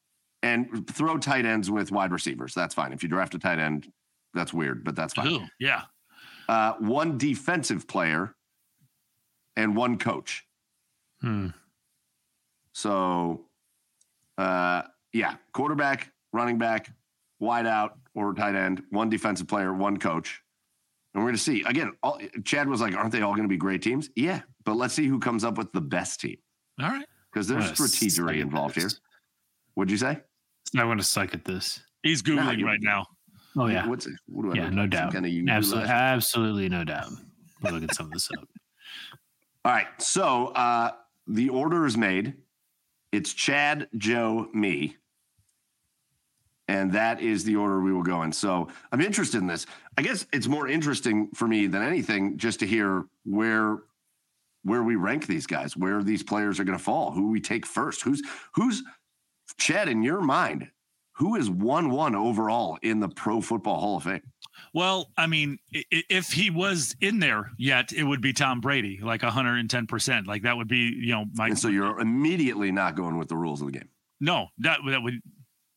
[0.43, 2.53] and throw tight ends with wide receivers.
[2.53, 2.91] That's fine.
[2.91, 3.89] If you draft a tight end,
[4.33, 5.27] that's weird, but that's fine.
[5.27, 5.83] Ooh, yeah.
[6.49, 8.35] Uh, one defensive player
[9.55, 10.45] and one coach.
[11.21, 11.47] Hmm.
[12.73, 13.45] So,
[14.37, 14.83] uh,
[15.13, 16.91] yeah, quarterback, running back,
[17.39, 20.41] wide out or tight end, one defensive player, one coach.
[21.13, 21.91] And we're going to see again.
[22.03, 24.93] All, Chad was like, "Aren't they all going to be great teams?" Yeah, but let's
[24.93, 26.37] see who comes up with the best team
[26.81, 27.05] All right.
[27.31, 28.89] because there's I'm strategery involved here.
[29.73, 30.19] What'd you say?
[30.77, 31.81] I want to suck at this.
[32.03, 33.05] He's Googling you- right now.
[33.57, 34.13] Oh yeah, What's it?
[34.27, 34.81] What do I yeah, look no?
[34.83, 35.13] Some doubt.
[35.13, 37.11] Kind of Absolutely, absolutely no doubt.
[37.61, 38.47] We'll look at some of this up.
[39.63, 39.87] All right.
[39.99, 40.91] So uh,
[41.27, 42.33] the order is made.
[43.11, 44.97] It's Chad, Joe, me.
[46.67, 48.31] And that is the order we will go in.
[48.31, 49.65] So I'm interested in this.
[49.97, 53.79] I guess it's more interesting for me than anything just to hear where
[54.63, 57.65] where we rank these guys, where these players are going to fall, who we take
[57.65, 58.21] first, who's
[58.53, 58.83] who's
[59.57, 60.69] Chad in your mind,
[61.21, 64.21] who is one one overall in the Pro Football Hall of Fame?
[64.73, 68.59] Well, I mean, i- i- if he was in there yet, it would be Tom
[68.59, 70.27] Brady, like 110%.
[70.27, 73.37] Like that would be, you know, my And so you're immediately not going with the
[73.37, 73.89] rules of the game.
[74.19, 75.19] no, that that would.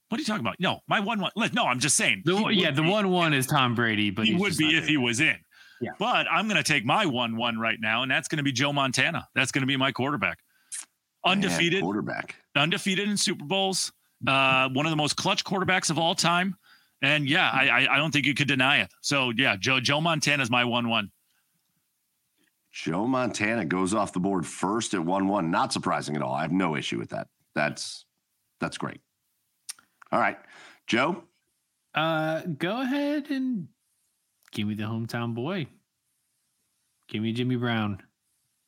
[0.09, 0.57] What are you talking about?
[0.61, 1.33] No, my one one.
[1.55, 2.23] No, I'm just saying.
[2.25, 4.83] The yeah, would the be- one one is Tom Brady, but he would be if
[4.83, 4.91] there.
[4.91, 5.37] he was in.
[5.81, 5.91] Yeah.
[5.99, 8.53] But I'm going to take my one one right now, and that's going to be
[8.53, 9.27] Joe Montana.
[9.35, 10.39] That's going to be my quarterback.
[11.27, 12.37] Man, Undefeated, quarterback.
[12.55, 13.93] undefeated in Super Bowls.
[14.27, 16.57] Uh, one of the most clutch quarterbacks of all time.
[17.03, 18.89] And yeah, I, I I don't think you could deny it.
[19.03, 21.11] So yeah, Joe Joe Montana is my one one.
[22.73, 25.49] Joe Montana goes off the board first at 1 1.
[25.51, 26.35] Not surprising at all.
[26.35, 27.29] I have no issue with that.
[27.55, 28.05] That's
[28.59, 29.01] that's great.
[30.11, 30.39] All right.
[30.87, 31.23] Joe,
[31.95, 33.69] Uh, go ahead and
[34.51, 35.67] give me the hometown boy.
[37.09, 38.03] Give me Jimmy Brown.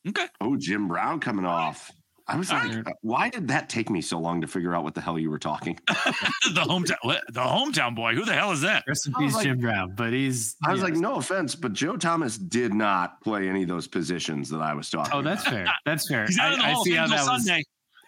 [0.08, 0.26] Okay.
[0.40, 1.90] oh, Jim Brown coming off.
[2.28, 2.94] I was like, right.
[3.02, 5.38] why did that take me so long to figure out what the hell you were
[5.38, 5.78] talking?
[5.86, 7.22] the hometown what?
[7.28, 8.14] the hometown boy.
[8.14, 8.82] Who the hell is that?
[8.88, 9.94] Rest in peace, like- Jim Brown.
[9.94, 10.56] But he's.
[10.66, 14.48] I was like, no offense, but Joe Thomas did not play any of those positions
[14.50, 15.52] that I was talking Oh, that's about.
[15.54, 15.66] fair.
[15.84, 16.26] That's fair.
[16.26, 17.50] He's out of the I, I see how until that was.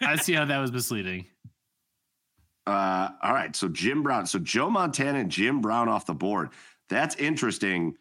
[0.00, 1.26] I see how that was misleading.
[2.66, 3.56] Uh, all right.
[3.56, 4.26] So Jim Brown.
[4.26, 6.50] So Joe Montana and Jim Brown off the board.
[6.90, 7.94] That's interesting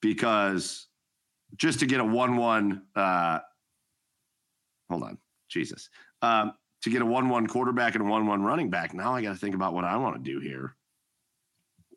[0.00, 0.86] because
[1.56, 3.40] just to get a 1 1, uh,
[4.88, 5.18] hold on.
[5.48, 5.88] Jesus.
[6.22, 6.52] Um,
[6.82, 9.32] to get a 1 1 quarterback and a 1 1 running back, now I got
[9.32, 10.74] to think about what I want to do here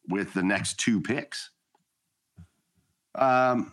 [0.10, 1.52] with the next two picks.
[3.16, 3.72] Um,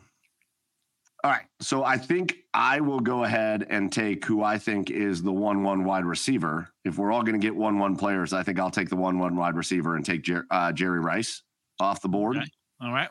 [1.25, 1.47] all right.
[1.61, 5.63] So I think I will go ahead and take who I think is the 1
[5.63, 6.69] 1 wide receiver.
[6.85, 9.19] If we're all going to get 1 1 players, I think I'll take the 1
[9.19, 11.43] 1 wide receiver and take Jer- uh, Jerry Rice
[11.81, 12.47] off the board Okay.
[12.81, 13.09] All right.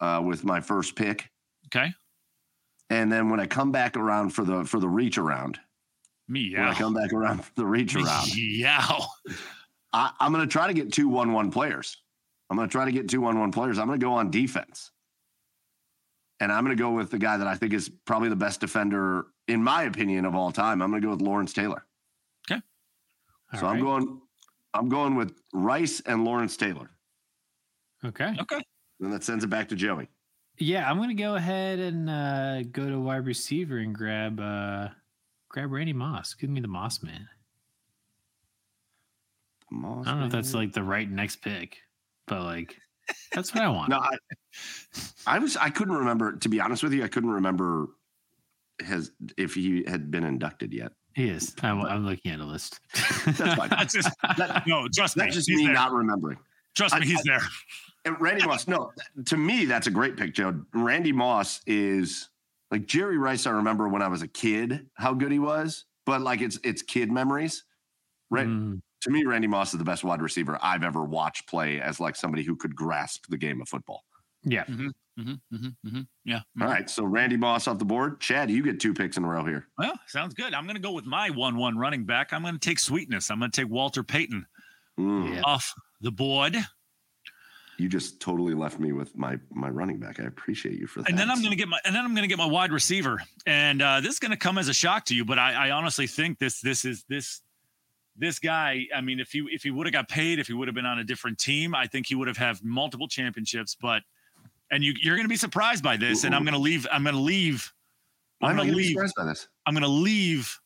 [0.00, 1.28] uh, with my first pick.
[1.66, 1.92] Okay.
[2.88, 5.60] And then when I come back around for the for the reach around,
[6.30, 6.74] Me, when I yeah.
[6.74, 8.86] come back around the reach around, Yeah.
[9.92, 11.96] I, I'm going to try to get two one one players.
[12.48, 13.78] I'm going to try to get two one one players.
[13.78, 14.92] I'm going to go on defense,
[16.38, 18.60] and I'm going to go with the guy that I think is probably the best
[18.60, 20.80] defender in my opinion of all time.
[20.80, 21.84] I'm going to go with Lawrence Taylor.
[22.48, 22.62] Okay.
[23.58, 24.20] So All I'm going.
[24.72, 26.90] I'm going with Rice and Lawrence Taylor.
[28.04, 28.36] Okay.
[28.40, 28.62] Okay.
[29.00, 30.08] And that sends it back to Joey.
[30.58, 34.88] Yeah, I'm gonna go ahead and uh, go to wide receiver and grab uh,
[35.50, 36.32] grab Randy Moss.
[36.34, 37.28] Give me the Moss man.
[39.70, 41.78] Moss, I don't know if that's like the right next pick,
[42.26, 42.76] but like
[43.32, 43.90] that's what I want.
[43.90, 44.16] No, I,
[45.26, 45.56] I was.
[45.56, 46.32] I couldn't remember.
[46.36, 47.86] To be honest with you, I couldn't remember
[48.82, 50.92] his if he had been inducted yet.
[51.14, 51.54] He is.
[51.62, 52.80] I'm, I'm looking at a list.
[53.26, 53.68] That's fine.
[53.70, 54.88] That's just That- no.
[54.88, 55.24] Trust me.
[55.24, 55.74] That's just he's me there.
[55.74, 56.38] not remembering.
[56.74, 57.02] Trust me.
[57.02, 57.40] I- He's there.
[58.18, 58.92] Randy Moss, no,
[59.26, 60.58] to me, that's a great pick, Joe.
[60.72, 62.29] Randy Moss is
[62.70, 63.46] like Jerry Rice.
[63.46, 66.82] I remember when I was a kid how good he was, but like it's it's
[66.82, 67.64] kid memories.
[68.30, 68.46] Right.
[68.46, 71.98] Mm, To me, Randy Moss is the best wide receiver I've ever watched play as
[72.00, 74.04] like somebody who could grasp the game of football.
[74.44, 74.64] yeah.
[74.64, 74.88] Mm-hmm.
[75.18, 76.40] Mm-hmm, mm-hmm, Yeah.
[76.62, 76.88] All right.
[76.88, 78.20] So Randy Moss off the board.
[78.20, 79.66] Chad, you get two picks in a row here.
[79.76, 80.54] Well, sounds good.
[80.54, 82.32] I'm going to go with my one-one running back.
[82.32, 83.30] I'm going to take Sweetness.
[83.30, 84.46] I'm going to take Walter Payton
[84.98, 85.42] Mm, Yeah.
[85.44, 86.56] off the board,
[87.80, 90.20] You just totally left me with my my running back.
[90.20, 91.08] I appreciate you for that.
[91.08, 92.72] and then I'm going to get my and then I'm going to get my wide
[92.72, 93.20] receiver.
[93.46, 95.70] And uh, this is going to come as a shock to you, but I, I
[95.70, 97.40] honestly think this this is this
[98.16, 100.68] this guy, I mean, if he if he would have got paid, if he would
[100.68, 103.74] have been on a different team, I think he would have had multiple championships.
[103.80, 104.02] But
[104.70, 106.86] and you you're going to be surprised by this, and I'm going to leave.
[106.92, 107.72] I'm going to leave.
[108.42, 108.90] I'm am going to be leave.
[108.90, 109.48] surprised by this?
[109.66, 110.58] I'm going to leave.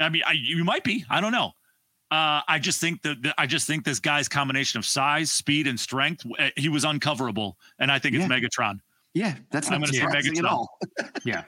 [0.00, 1.04] I mean, I, you might be.
[1.10, 1.52] I don't know.
[2.10, 5.78] Uh, I just think that I just think this guy's combination of size, speed, and
[5.78, 6.24] strength.
[6.38, 8.28] uh, He was uncoverable, and I think it's Yeah.
[8.38, 8.80] Megatron.
[9.14, 10.78] Yeah, that's not surprising at all.
[11.24, 11.44] Yeah.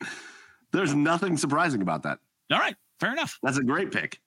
[0.72, 2.18] There's nothing surprising about that.
[2.50, 3.38] All right, fair enough.
[3.42, 4.20] That's a great pick.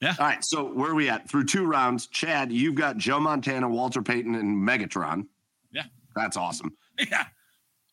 [0.00, 0.14] Yeah.
[0.18, 0.44] All right.
[0.44, 1.28] So where are we at?
[1.28, 5.26] Through two rounds, Chad, you've got Joe Montana, Walter Payton, and Megatron.
[5.72, 5.84] Yeah.
[6.14, 6.76] That's awesome.
[6.98, 7.26] Yeah,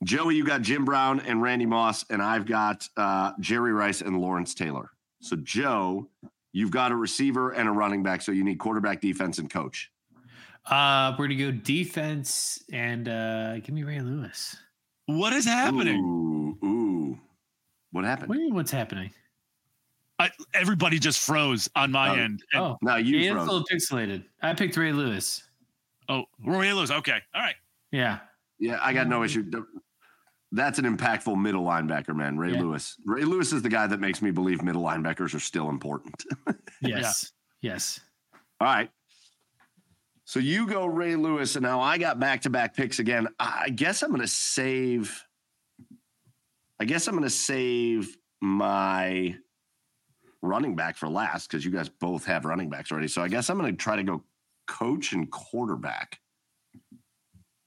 [0.03, 4.19] Joey, you got Jim Brown and Randy Moss, and I've got uh, Jerry Rice and
[4.19, 4.91] Lawrence Taylor.
[5.21, 6.07] So Joe,
[6.55, 9.91] you've got a receiver and a running back, so you need quarterback, defense, and coach.
[10.65, 14.55] Uh, we're gonna go defense and uh, give me Ray Lewis.
[15.05, 15.99] what is happening?
[15.99, 17.19] Ooh, ooh.
[17.91, 18.29] What happened?
[18.29, 19.11] What do you mean, what's happening?
[20.17, 22.13] I, everybody just froze on my Oh.
[22.13, 22.41] end.
[22.53, 23.47] And- Oh, No, you yeah, it's a froze.
[23.47, 24.23] little pixelated.
[24.41, 25.43] I picked Ray Lewis.
[26.07, 26.89] oh, Ray Lewis.
[26.89, 27.55] Okay, all right.
[27.91, 28.19] Yeah.
[28.57, 29.43] Yeah, I got no issue.
[30.55, 32.37] That's an impactful middle linebacker, man.
[32.37, 32.61] Ray Yeah.
[32.61, 32.95] Lewis.
[33.05, 36.23] Ray Lewis is the guy that makes me believe middle linebackers are still important.
[36.81, 37.31] Yes.
[37.61, 37.99] Yes.
[38.59, 38.91] All right.
[40.25, 43.27] So you go Ray Lewis, and now I got back to back picks again.
[43.39, 45.23] I guess I'm going to save.
[46.79, 49.35] I guess I'm going to save my
[50.41, 53.07] running back for last because you guys both have running backs already.
[53.07, 54.23] So I guess I'm going to try to go
[54.67, 56.19] coach and quarterback.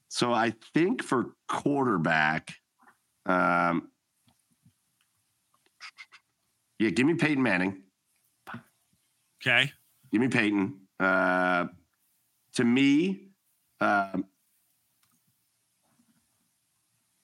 [0.07, 2.53] So I think for quarterback,
[3.25, 3.89] um,
[6.79, 7.83] yeah, give me Peyton Manning.
[9.41, 9.71] Okay.
[10.11, 10.81] Give me Peyton.
[10.99, 11.67] Uh,
[12.53, 13.29] to me,
[13.79, 14.25] um,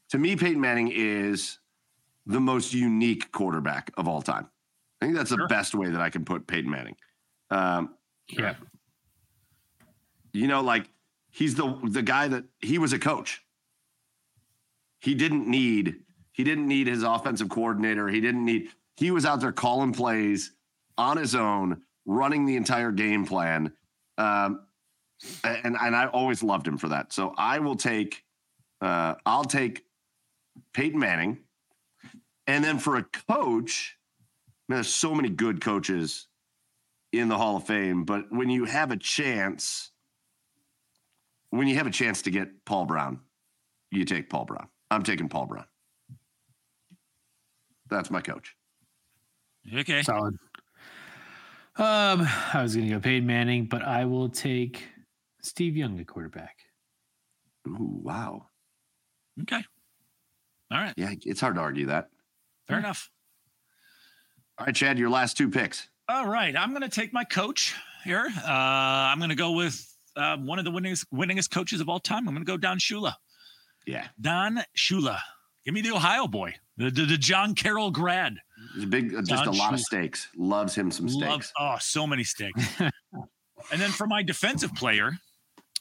[0.09, 1.59] to me, Peyton Manning is
[2.25, 4.49] the most unique quarterback of all time.
[5.01, 5.47] I think that's the Sure.
[5.47, 6.95] best way that I can put Peyton Manning.
[7.49, 7.95] Um,
[8.29, 8.55] Yeah.
[10.33, 10.89] you know, like
[11.31, 13.44] he's the the guy that he was a coach.
[15.05, 15.97] He didn't need
[16.31, 18.07] he didn't need his offensive coordinator.
[18.07, 20.51] He didn't need he was out there calling plays
[20.97, 23.71] on his own, running the entire game plan.
[24.17, 24.61] Um,
[25.43, 27.13] and and I always loved him for that.
[27.13, 28.23] So I will take
[28.81, 29.85] uh, I'll take
[30.73, 31.37] Peyton Manning.
[32.47, 33.99] And then for a coach,
[34.67, 36.27] there's so many good coaches
[37.13, 39.91] in the Hall of Fame, but when you have a chance,
[41.51, 43.19] when you have a chance to get Paul Brown,
[43.91, 44.67] you take Paul Brown.
[44.95, 45.65] I'm taking Paul Brown.
[47.89, 48.55] That's my coach.
[49.73, 50.01] Okay.
[50.01, 50.35] Solid.
[51.77, 54.87] Um, I was gonna go Peyton Manning, but I will take
[55.41, 56.55] Steve Young at quarterback.
[57.67, 58.47] Ooh, wow.
[59.41, 59.63] Okay.
[60.71, 60.93] All right.
[60.95, 62.09] Yeah, it's hard to argue that.
[62.67, 63.09] Fair enough.
[64.57, 65.89] All right, Chad, your last two picks.
[66.07, 66.55] All right.
[66.57, 68.27] I'm going to take my coach here.
[68.37, 69.85] Uh, I'm going to go with
[70.15, 72.27] uh, one of the winningest, winningest coaches of all time.
[72.27, 73.13] I'm going to go Don Shula.
[73.85, 75.19] Yeah, Don Shula.
[75.63, 78.37] Give me the Ohio boy, the, the, the John Carroll grad.
[78.75, 79.83] it's a big, just Don a lot of Shula.
[79.83, 80.27] steaks.
[80.37, 81.27] Loves him some steaks.
[81.27, 82.63] Love, oh, so many steaks.
[82.79, 85.11] and then for my defensive player,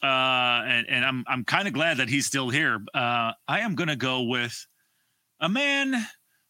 [0.03, 2.79] uh, and, and I'm I'm kind of glad that he's still here.
[2.93, 4.65] Uh, I am going to go with
[5.39, 5.95] a man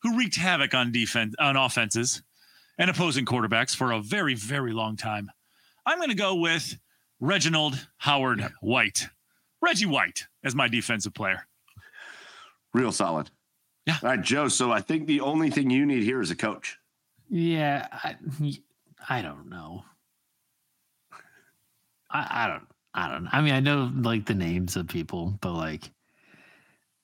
[0.02, 2.22] who wreaked havoc on defense on offenses
[2.78, 5.30] and opposing quarterbacks for a very very long time.
[5.86, 6.78] I'm going to go with
[7.20, 9.08] Reginald Howard White,
[9.62, 11.48] Reggie White, as my defensive player.
[12.74, 13.30] Real solid.
[13.86, 13.98] Yeah.
[14.04, 14.48] All right, Joe.
[14.48, 16.78] So I think the only thing you need here is a coach.
[17.30, 18.16] Yeah, I,
[19.10, 19.84] I don't know.
[22.12, 22.68] I, I don't.
[22.94, 23.28] I don't.
[23.32, 25.92] I mean, I know like the names of people, but like,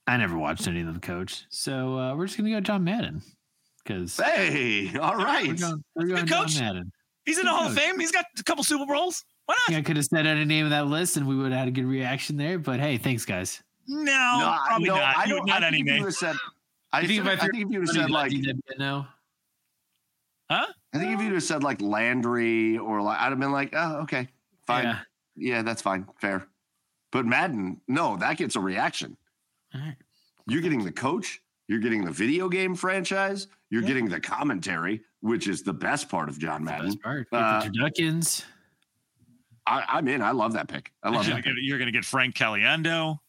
[0.08, 1.46] I never watched any of them coach.
[1.50, 3.22] So uh, we're just gonna go John Madden
[3.84, 6.64] because Hey, all right, we're going, we're going Good John.
[6.64, 6.92] Madden.
[7.26, 7.76] He's in the Hall of?
[7.78, 8.00] Fame.
[8.00, 9.26] He's got a couple Super Bowls.
[9.52, 9.78] Why not?
[9.80, 11.72] I could have said any name of that list, and we would have had a
[11.72, 12.58] good reaction there.
[12.60, 13.62] But hey, thanks, guys.
[13.88, 15.18] No, I- probably no, not.
[15.18, 15.46] I You- don't.
[15.48, 16.02] not I any think if you name.
[16.04, 16.36] would've said.
[16.94, 18.32] I think think, if I I think if you would have said like,
[18.78, 19.06] no,
[20.50, 20.66] Huh?
[20.94, 23.70] I think if you would have said like Landry or like, I'd have been like,
[23.74, 24.28] oh, okay,
[24.68, 25.00] fine, Yeah.
[25.38, 26.46] yeah, that's fine, fair.
[27.12, 29.16] But Madden, no, that gets a reaction.
[29.74, 29.96] All right.
[30.48, 33.88] You're getting the coach, you're getting the video game franchise, you're Yeah.
[33.88, 36.90] getting the commentary, which is the best part of John That's the Madden.
[36.90, 37.28] best part.
[37.32, 38.44] Uh, the turduckens.
[39.68, 40.22] I, I'm in.
[40.22, 40.92] I love that pick.
[41.04, 41.44] I love You're that.
[41.44, 41.56] gonna, Pick.
[41.56, 43.20] get, you're gonna get Frank Caliendo.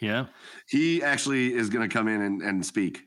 [0.00, 0.26] Yeah,
[0.68, 3.06] He actually is going to come in and, and speak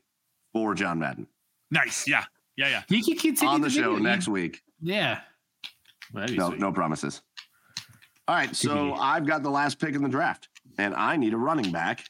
[0.52, 1.28] for John Madden
[1.70, 2.08] Nice.
[2.08, 2.24] Yeah.
[2.56, 2.68] Yeah.
[2.68, 2.82] Yeah.
[2.88, 3.98] You can continue on the show video.
[4.10, 4.60] next week.
[4.82, 5.20] Yeah.
[6.12, 6.58] Well, No, sweet.
[6.60, 7.22] no promises.
[8.26, 10.48] All right, so I've got the last pick in the draft,
[10.78, 12.04] and I need a running back.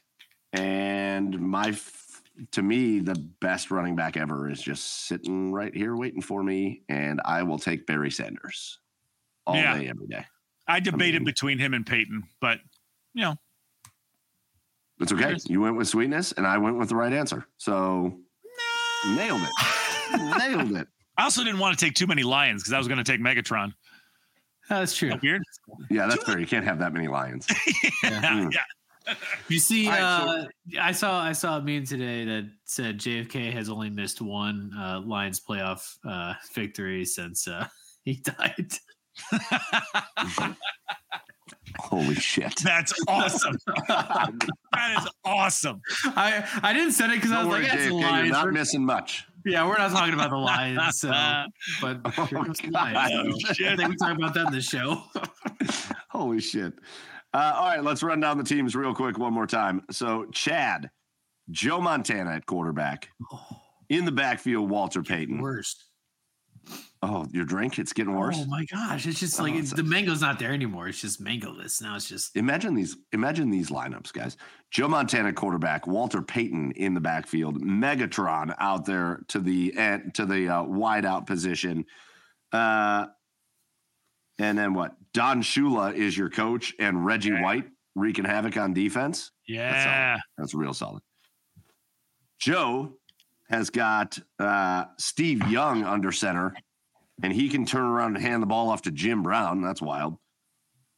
[0.53, 2.21] And my f-
[2.51, 6.81] to me, the best running back ever is just sitting right here waiting for me,
[6.89, 8.79] and I will take Barry Sanders
[9.45, 9.77] all Yeah.
[9.77, 10.25] day, every day.
[10.71, 12.59] I debated mean- between him and Peyton, but
[13.13, 13.35] you know,
[14.99, 15.35] It's okay.
[15.45, 17.45] You went with sweetness, and I went with the right answer.
[17.57, 18.19] So
[19.07, 20.37] nailed it.
[20.37, 20.87] nailed it.
[21.17, 23.19] I also didn't want to take too many lions because I was going to take
[23.19, 23.73] Megatron.
[24.69, 25.11] That's true.
[25.21, 25.43] Weird.
[25.89, 26.39] Yeah, that's fair.
[26.39, 27.45] You can't have that many lions.
[28.03, 28.49] yeah.
[29.49, 30.45] You see, All right, uh,
[30.79, 35.01] I saw I saw a meme today that said JFK has only missed one uh,
[35.01, 37.67] Lions playoff uh, victory since uh,
[38.03, 38.71] he died.
[41.79, 42.55] Holy shit.
[42.63, 43.55] That's awesome.
[43.87, 45.81] that is awesome.
[46.05, 48.43] I I didn't say it because I was worry, like, that's the JFK, you're not
[48.45, 49.25] We're- missing much.
[49.45, 50.99] yeah, we're not talking about the Lions.
[50.99, 51.09] So,
[51.81, 53.43] but Oh, here comes the Lions.
[53.55, 55.01] So I think we talk about that in the show.
[56.09, 56.73] Holy shit.
[57.33, 59.81] Uh, all right, let's run down the teams real quick one more time.
[59.89, 60.89] So, Chad,
[61.49, 63.09] Joe Montana at quarterback.
[63.89, 65.41] In the backfield, Walter Payton.
[65.41, 65.85] Worst.
[67.03, 67.79] Oh, your drink?
[67.79, 68.37] It's getting worse.
[68.39, 69.07] Oh my gosh!
[69.07, 70.87] It's just like Oh, it's, it's- the mango's not there anymore.
[70.87, 71.95] It's just mango-less now.
[71.95, 72.95] It's just Imagine these.
[73.11, 74.37] Imagine these lineups, guys.
[74.69, 80.25] Joe Montana quarterback, Walter Payton in the backfield, Megatron out there to the end to
[80.27, 81.85] the uh, wide out position,
[82.51, 83.07] uh,
[84.37, 84.95] and then what?
[85.13, 87.41] Don Shula is your coach, and Reggie Yeah.
[87.41, 87.65] White
[87.95, 89.31] wreaking havoc on defense.
[89.47, 90.17] Yeah.
[90.37, 91.01] That's real solid.
[92.39, 92.93] Joe
[93.49, 96.53] has got uh, Steve Young under center,
[97.23, 99.61] and he can turn around and hand the ball off to Jim Brown.
[99.61, 100.17] That's wild.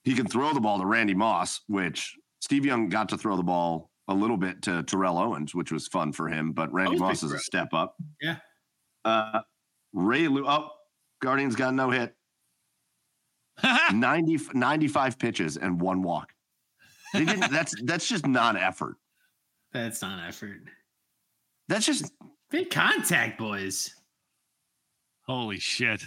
[0.04, 3.44] He can throw the ball to Randy Moss, which Steve Young got to throw the
[3.44, 6.52] ball a little bit to Terrell Owens, which was fun for him.
[6.52, 7.95] But Randy Moss is a step up.
[8.22, 8.38] Yeah.
[9.06, 9.41] Uh,
[9.94, 10.45] Ray Lou.
[10.48, 10.70] Oh,
[11.22, 12.14] Guardians got no hit.
[13.94, 16.34] 90, 95 pitches and one walk.
[17.14, 17.52] They didn't.
[17.52, 18.95] that's that's just not effort.
[19.72, 20.62] that's not effort.
[21.68, 22.12] That's just
[22.54, 23.95] Big contact, boys.
[25.26, 26.04] Holy shit.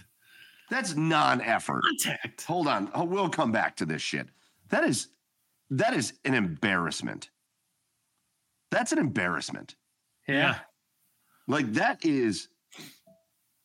[0.70, 1.82] That's non-effort.
[1.84, 2.42] Contact.
[2.44, 2.90] Hold on.
[2.94, 4.28] Oh, we'll come back to this shit.
[4.70, 5.08] That is
[5.70, 7.30] that is an embarrassment.
[8.70, 9.76] That's an embarrassment.
[10.28, 10.58] Yeah.
[11.48, 12.48] Like that is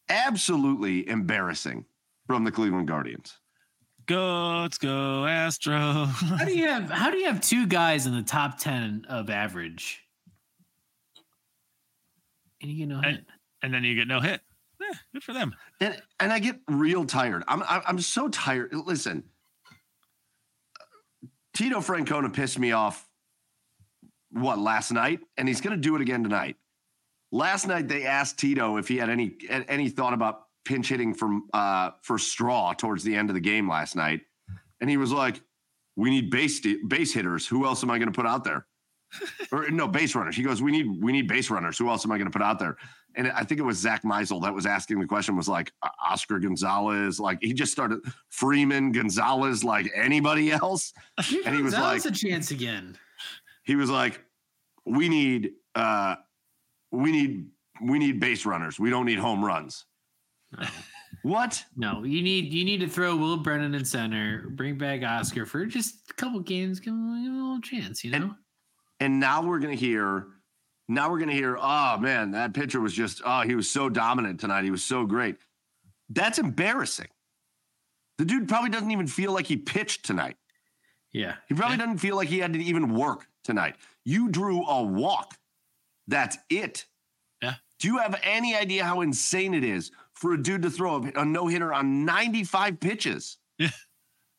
[0.09, 1.85] absolutely embarrassing
[2.27, 3.37] from the Cleveland Guardians.
[4.05, 5.77] Go, let's go, Astro.
[6.05, 9.29] How do you have how do you have two guys in the top ten of
[9.29, 10.01] average?
[12.61, 13.25] And you get no And- hit.
[13.63, 14.41] and then you get no hit.
[14.91, 15.55] Yeah, good for them.
[15.79, 17.43] And and I get real tired.
[17.47, 18.73] I'm I'm I'm so tired.
[18.73, 19.23] Listen,
[21.53, 23.07] Tito Francona pissed me off.
[24.33, 26.55] What last night, and he's going to do it again tonight.
[27.33, 31.47] Last night they asked Tito if he had any any thought about pinch hitting from
[31.53, 34.21] uh, for straw towards the end of the game last night,
[34.79, 35.41] and he was like,
[35.97, 37.45] "We need base base hitters.
[37.47, 38.67] Who else am I going to put out there?"
[39.51, 40.35] or no base runners.
[40.35, 41.77] He goes, "We need we need base runners.
[41.77, 42.77] Who else am I going to put out there?"
[43.15, 45.71] And I think it was Zach Meisel that was asking the question was like
[46.03, 50.93] Oscar Gonzalez, like he just started Freeman Gonzalez, like anybody else.
[51.17, 52.97] And he was Gonzalez like- a chance again.
[53.63, 54.23] He was like,
[54.85, 56.15] we need, uh,
[56.91, 57.47] we need,
[57.81, 58.79] we need base runners.
[58.79, 59.85] We don't need home runs.
[60.57, 60.67] No.
[61.23, 61.63] What?
[61.75, 65.65] No, you need you need to throw Will Brennan in center, bring back Oscar for
[65.65, 68.17] just a couple games, give him, give him a little chance, you know.
[68.17, 68.35] And-
[68.99, 70.27] And now we're gonna hear,
[70.87, 74.39] now we're gonna hear, oh man, that pitcher was just, oh, he was so dominant
[74.39, 74.63] tonight.
[74.63, 75.37] He was so great.
[76.09, 77.07] That's embarrassing.
[78.17, 80.37] The dude probably doesn't even feel like he pitched tonight.
[81.13, 83.75] yeah, He probably doesn't feel like he had to even work tonight.
[84.05, 85.35] You drew a walk.
[86.07, 86.85] That's it.
[87.41, 87.55] Yeah.
[87.79, 91.21] Do you have any idea how insane it is for a dude to throw a,
[91.21, 93.37] a no hitter on 95 pitches?
[93.57, 93.69] Yeah.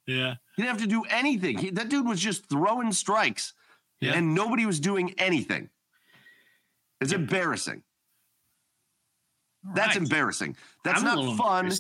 [0.07, 0.35] Yeah.
[0.57, 1.59] He didn't have to do anything.
[1.59, 3.55] He, that dude was just throwing strikes
[4.01, 4.13] Yeah.
[4.15, 5.71] and nobody was doing anything.
[7.03, 7.83] It's embarrassing.
[9.75, 10.57] That's embarrassing.
[10.85, 11.73] That's I'm not fun.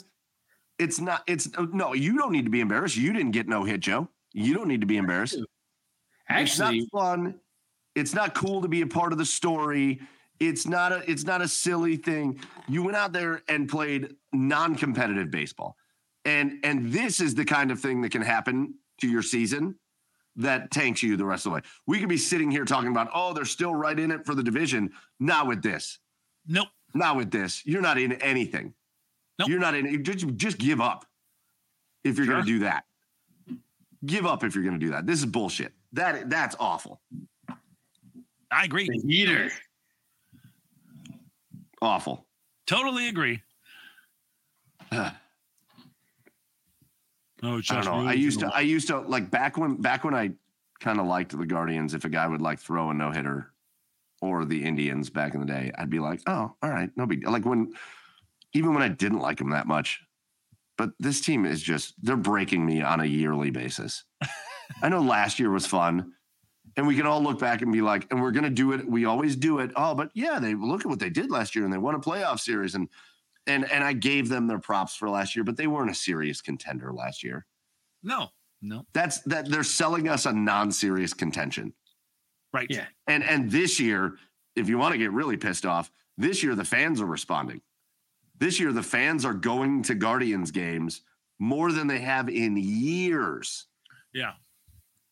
[0.79, 2.97] It's not, it's uh, no, you don't need to be embarrassed.
[2.97, 4.09] You didn't get no hit, Joe.
[4.33, 5.39] You don't need to be embarrassed.
[6.29, 7.41] actually, it's not fun.
[7.95, 10.01] It's not cool to be a part of the story.
[10.41, 12.41] It's not a it's not a silly thing.
[12.69, 15.77] You went out there and played non-competitive baseball.
[16.25, 19.77] And and this is the kind of thing that can happen to your season
[20.37, 21.63] that tanks you the rest of the way.
[21.87, 24.43] We could be sitting here talking about, oh, they're still right in it for the
[24.43, 24.91] division.
[25.21, 25.99] Not with this.
[26.47, 26.69] Nope.
[26.95, 27.65] Not with this.
[27.67, 28.75] You're not in anything.
[29.39, 29.49] Nope.
[29.49, 31.07] You're not in just just give up
[32.05, 32.35] if you're Sure.
[32.37, 32.85] gonna do that.
[34.05, 35.07] Give up if you're gonna do that.
[35.07, 35.73] This is bullshit.
[35.93, 37.01] That that's awful.
[38.51, 38.87] I agree.
[38.89, 39.51] the heater.
[41.81, 42.27] Awful.
[42.67, 43.43] Totally agree.
[47.43, 48.09] Oh, I don't know.
[48.09, 50.33] I used to I used to like back when back when I
[50.81, 53.53] kind of liked the Guardians if a guy would like throw a no hitter
[54.21, 57.27] or the Indians back in the day, I'd be like, oh, all right, no big.
[57.27, 57.73] Like when,
[58.53, 60.01] even when I didn't like them that much,
[60.79, 64.05] but this team is just, they're breaking me on a yearly basis.
[64.83, 66.13] I know last year was fun.
[66.77, 68.89] And we can all look back and be like, and we're going to do it.
[68.89, 69.73] We always do it.
[69.77, 72.01] Oh, but yeah, they look at what they did last year and they won a
[72.01, 72.75] playoff series.
[72.75, 72.89] And,
[73.47, 76.41] and, and I gave them their props for last year, but they weren't a serious
[76.41, 77.47] contender last year.
[78.03, 78.29] No,
[78.61, 78.85] no.
[78.93, 81.73] That's that they're selling us a non-serious contention.
[82.53, 82.67] Right.
[82.71, 82.87] Yeah.
[83.07, 84.17] And and this year,
[84.57, 87.61] if you want to get really pissed off, this year the fans are responding.
[88.39, 91.03] This year the fans are going to Guardians games
[91.39, 93.67] more than they have in years.
[94.13, 94.33] Yeah.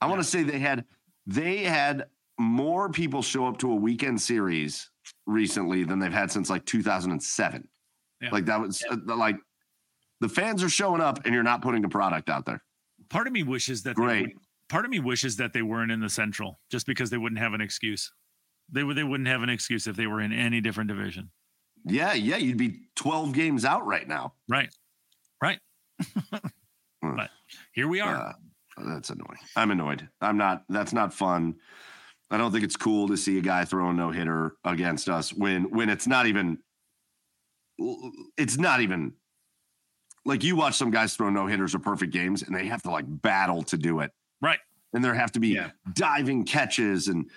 [0.00, 0.84] I want to say they had
[1.26, 2.06] they had
[2.38, 4.90] more people show up to a weekend series
[5.26, 7.68] recently than they've had since like 2007.
[8.20, 8.30] Yeah.
[8.30, 9.36] Like that was uh, like
[10.20, 12.62] the fans are showing up and you're not putting a product out there.
[13.08, 14.36] Part of me wishes that they Great.
[14.68, 17.54] part of me wishes that they weren't in the central just because they wouldn't have
[17.54, 18.12] an excuse.
[18.70, 21.30] They would they wouldn't have an excuse if they were in any different division.
[21.84, 24.34] Yeah, yeah, you'd be 12 games out right now.
[24.48, 24.68] Right.
[25.42, 25.58] Right.
[27.02, 27.30] but
[27.72, 28.14] here we are.
[28.14, 28.32] Uh,
[28.86, 29.38] that's annoying.
[29.56, 30.08] I'm annoyed.
[30.20, 30.64] I'm not.
[30.68, 31.56] That's not fun.
[32.30, 35.32] I don't think it's cool to see a guy throw a no hitter against us
[35.32, 36.58] when when it's not even.
[38.36, 39.12] It's not even.
[40.26, 42.90] Like you watch some guys throw no hitters or perfect games, and they have to
[42.90, 44.10] like battle to do it.
[44.42, 44.58] Right.
[44.92, 45.70] And there have to be Yeah.
[45.94, 47.30] diving catches and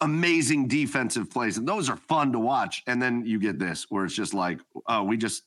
[0.00, 2.82] amazing defensive plays, and those are fun to watch.
[2.86, 5.42] And then you get this, where it's just like, oh, we just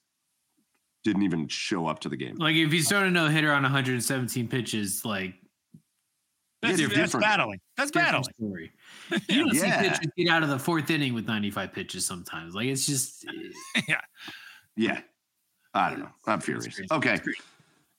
[1.06, 2.36] didn't even show up to the game.
[2.36, 5.36] Like if he's throwing a no hitter on 117 pitches, like
[6.62, 7.24] That's, Yeah, that's different.
[7.24, 7.60] battling.
[7.78, 8.34] That's different battling.
[8.36, 8.72] story.
[9.30, 9.82] You don't Yeah.
[9.82, 12.54] see pitchers get out of the fourth inning with 95 pitches sometimes.
[12.54, 13.26] Like it's just
[13.88, 14.02] Yeah.
[15.74, 16.10] I don't know.
[16.28, 16.80] I'm furious.
[16.92, 17.20] Okay.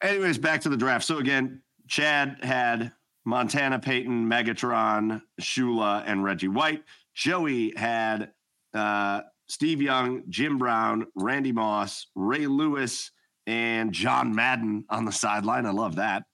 [0.02, 1.04] Anyways, back to the draft.
[1.04, 2.92] So again, Chad had
[3.24, 6.82] Montana, Peyton, Megatron, Shula, and Reggie White.
[7.14, 8.32] Joey had
[8.74, 13.10] uh, Steve Young, Jim Brown, Randy Moss, Ray Lewis,
[13.46, 15.66] and John Madden on the sideline.
[15.66, 16.24] I love that.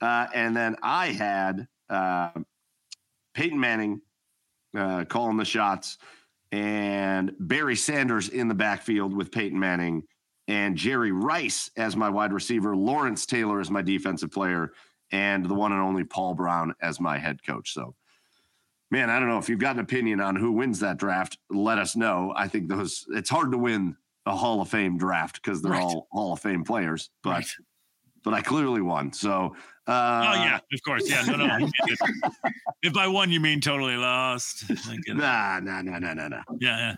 [0.00, 2.30] Uh, and then I had uh,
[3.34, 4.00] Peyton Manning
[4.76, 5.98] uh, calling the shots
[6.52, 10.02] and Barry Sanders in the backfield with Peyton Manning
[10.48, 14.72] and Jerry Rice as my wide receiver, Lawrence Taylor as my defensive player,
[15.10, 17.72] and the one and only Paul Brown as my head coach.
[17.72, 17.94] So,
[18.90, 21.38] man, I don't know if you've got an opinion on who wins that draft.
[21.50, 22.32] Let us know.
[22.36, 23.96] I think those it's hard to win
[24.26, 25.82] a Hall of Fame draft because they're Right.
[25.82, 27.46] all Hall of Fame players, but Right.
[28.24, 29.12] But I clearly won.
[29.12, 29.54] So,
[29.86, 31.08] uh, oh yeah, of course.
[31.08, 31.68] Yeah, no, no.
[32.82, 34.64] if by one you mean totally lost.
[34.70, 35.16] I get it.
[35.16, 36.42] Nah, nah, nah, nah, nah, nah.
[36.60, 36.94] Yeah, yeah.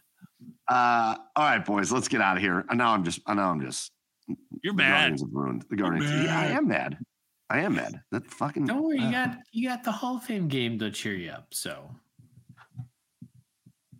[0.68, 2.64] Uh, all right, boys, let's get out of here.
[2.68, 3.92] And now I'm just, I know I'm just
[4.62, 4.90] You're The mad.
[4.90, 6.10] Guardians have ruined the Guardians.
[6.24, 6.98] Yeah, I am mad.
[7.50, 8.00] I am mad.
[8.10, 8.66] That fucking.
[8.66, 11.30] don't worry, you uh, got you got the Hall of Fame game to cheer you
[11.30, 11.48] up.
[11.52, 11.90] So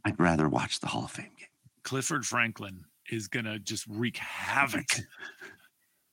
[0.05, 1.49] I'd rather watch the Hall of Fame game.
[1.83, 4.87] Clifford Franklin is gonna just wreak havoc.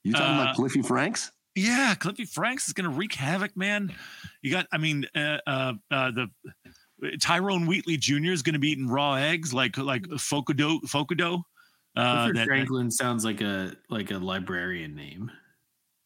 [0.04, 1.32] You talking Uh, about Cliffy Franks?
[1.54, 3.94] Yeah, Cliffy Franks is going to wreak havoc, man.
[4.40, 6.28] You got, I mean, uh, uh, uh, the
[7.20, 8.32] Tyrone Wheatley Jr.
[8.32, 10.80] is going to be eating raw eggs like like Focudo.
[10.82, 11.42] Focudo.
[11.94, 15.30] Uh, Clifford that, Franklin sounds like a like a librarian name.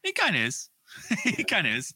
[0.02, 0.68] he kind of is.
[1.22, 1.92] he kind of is.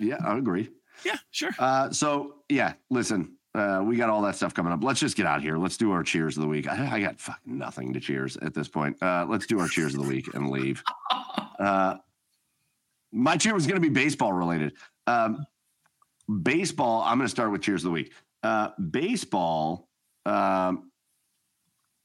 [0.00, 0.68] Yeah, I agree.
[1.04, 1.50] Yeah, sure.
[1.58, 4.82] Uh, so yeah, listen, uh, we got all that stuff coming up.
[4.82, 5.56] Let's just get out of here.
[5.56, 6.66] Let's do our cheers of the week.
[6.68, 9.00] I, I got fucking nothing to cheers at this point.
[9.00, 10.82] Uh, let's do our cheers of the week and leave.
[11.58, 11.96] Uh,
[13.12, 14.74] my cheer was going to be baseball related.
[15.06, 15.44] Um,
[16.42, 17.02] baseball.
[17.02, 18.12] I'm going to start with cheers of the week.
[18.42, 19.88] Uh, baseball.
[20.26, 20.90] Um,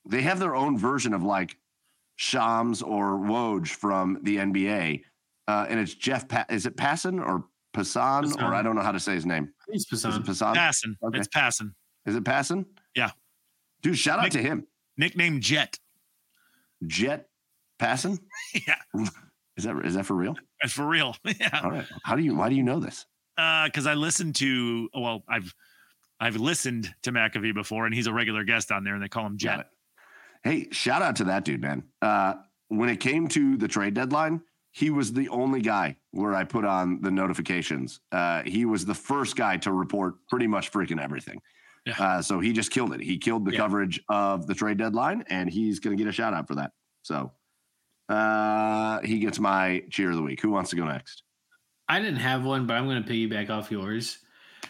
[0.09, 1.57] they have their own version of like
[2.15, 5.01] Shams or Woj from the NBA,
[5.47, 6.27] uh, and it's Jeff.
[6.27, 9.51] Pa- is it Passan or Passan or I don't know how to say his name.
[9.71, 10.55] He's Is it Passan.
[10.55, 10.95] Passan?
[11.03, 11.17] Okay.
[11.17, 11.73] It's passing.
[12.05, 12.65] Is it Passan?
[12.95, 13.11] Yeah.
[13.81, 14.67] Dude, shout out to him.
[14.97, 15.79] Nickname Jet.
[16.85, 17.27] Jet
[17.79, 18.19] Passan.
[18.67, 18.75] Yeah,
[19.57, 20.35] Is that is that for real?
[20.61, 21.15] that's for real.
[21.39, 21.59] yeah.
[21.63, 21.85] All right.
[22.03, 22.35] How do you?
[22.35, 23.05] Why do you know this?
[23.35, 25.53] because I listened to well, I've
[26.19, 29.25] I've listened to McAfee before, and he's a regular guest on there, and they call
[29.25, 29.67] him Jet.
[30.43, 31.83] Hey, shout out to that dude, man.
[32.01, 32.35] Uh,
[32.67, 36.65] when it came to the trade deadline, he was the only guy where I put
[36.65, 37.99] on the notifications.
[38.11, 41.39] Uh, he was the first guy to report pretty much freaking everything.
[41.85, 41.95] Yeah.
[41.99, 43.01] Uh, so he just killed it.
[43.01, 43.57] He killed the Yeah.
[43.59, 46.71] coverage of the trade deadline, and he's going to get a shout out for that.
[47.03, 47.31] So
[48.09, 50.41] uh, he gets my cheer of the week.
[50.41, 51.23] Who wants to go next?
[51.87, 54.19] I didn't have one, but I'm going to piggyback off yours.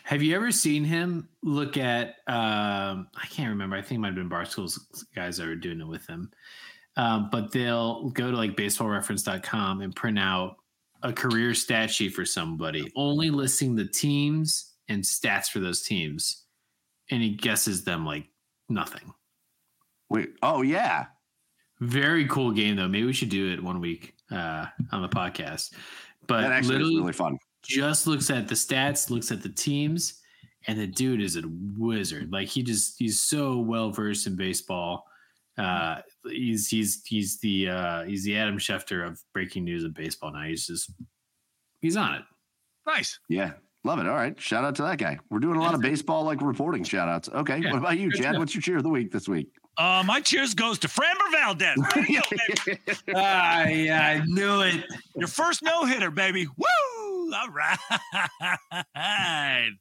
[0.03, 2.15] Have you ever seen him look at?
[2.27, 3.75] Um, I can't remember.
[3.75, 6.31] I think it might have been Barstool's guys that were doing it with him.
[6.97, 10.57] Um, but they'll go to like baseballreference.com and print out
[11.01, 16.43] a career stat sheet for somebody, only listing the teams and stats for those teams.
[17.09, 18.25] And he guesses them like
[18.69, 19.13] Nothing.
[20.09, 20.33] Wait.
[20.41, 21.05] Oh yeah.
[21.79, 22.87] Very cool game though.
[22.87, 25.73] Maybe we should do it one week uh, on the podcast.
[26.27, 27.37] But That actually literally really fun.
[27.63, 30.21] just looks at the stats, looks at the teams,
[30.67, 31.43] and the dude is a
[31.77, 32.31] wizard.
[32.31, 35.05] Like he just he's so well versed in baseball.
[35.57, 35.97] Uh,
[36.29, 40.43] he's he's he's the uh, he's the Adam Schefter of breaking news of baseball now.
[40.43, 40.91] He's just
[41.81, 42.21] he's on it.
[42.87, 43.19] Nice.
[43.29, 43.51] Yeah.
[43.83, 44.07] Love it.
[44.07, 44.39] All right.
[44.39, 45.19] Shout out to that guy.
[45.29, 47.27] We're doing a lot of baseball like reporting shout outs.
[47.29, 47.59] Okay.
[47.59, 48.37] Yeah, What about you, Chad?
[48.37, 49.49] What's your cheer of the week this week?
[49.77, 51.77] Uh, my cheers goes to Framber Valdez.
[51.77, 52.21] Way to go,
[52.65, 52.79] baby.
[53.15, 54.85] Ah, yeah, I knew it.
[55.15, 56.45] Your first no hitter, baby.
[56.45, 57.33] Woo!
[57.33, 57.77] All right.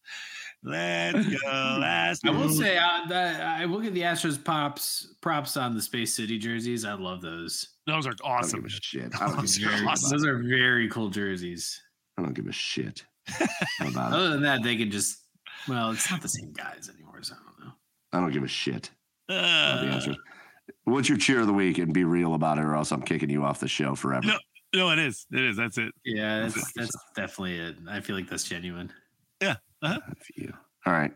[0.64, 1.48] Let's go.
[1.80, 5.82] Last I will say uh, that I will give the Astros props props on the
[5.82, 6.84] Space City jerseys.
[6.84, 7.68] I love those.
[7.86, 8.64] those are awesome.
[8.68, 9.12] shit.
[9.20, 10.10] I don't, Those give, are a shit awesome.
[10.10, 11.80] Those are very cool jerseys.
[12.16, 13.04] I don't give a shit
[13.80, 14.16] about it.
[14.16, 15.18] Other than that, they can just
[15.68, 17.72] well, it's not the same guys anymore, so I don't know.
[18.12, 19.01] I don't give a shit about the
[19.32, 20.14] answer.
[20.84, 21.78] What's your cheer of the week?
[21.78, 24.26] And be real about it, or else I'm kicking you off the show forever.
[24.26, 24.38] No.
[24.74, 25.26] no, it is.
[25.32, 25.56] It is.
[25.56, 25.92] That's it.
[26.04, 27.76] Yeah, That's that's that's definitely it.
[27.88, 28.92] I feel like that's genuine.
[29.40, 30.52] Good for you.
[30.86, 31.12] All right.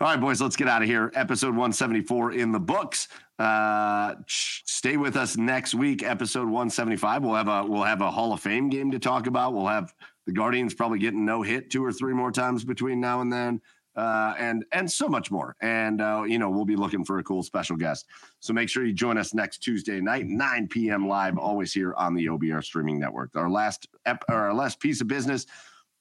[0.00, 1.10] All right, boys, let's get out of here.
[1.14, 3.08] Episode 174 in the books.
[3.38, 7.22] Uh stay with us next week, episode 175.
[7.24, 9.54] We'll have a we'll have a Hall of Fame game to talk about.
[9.54, 9.94] We'll have
[10.26, 13.60] the Guardians probably getting no hit two or three more times between now and then.
[13.96, 15.54] Uh, and and so much more.
[15.60, 18.06] And uh, you know, we'll be looking for a cool special guest.
[18.40, 21.06] So make sure you join us next Tuesday night, 9 p.m.
[21.06, 23.36] live, always here on the OBR streaming network.
[23.36, 25.46] Our last ep- or our last piece of business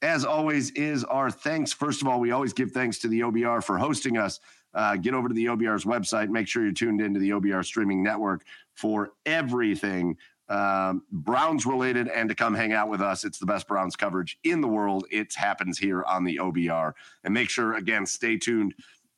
[0.04, 1.72] as always, is our thanks.
[1.72, 4.42] First of all, we always give thanks to the OBR for hosting us.
[4.74, 6.30] Uh, get over to the OBR's website.
[6.30, 8.44] Make sure you're tuned into the OBR streaming network
[8.74, 10.18] for everything
[10.54, 13.24] um, Browns related and to come hang out with us.
[13.24, 15.06] It's the best Browns coverage in the world.
[15.10, 16.94] It happens here on the OBR.
[17.24, 18.76] And make sure, again, stay tuned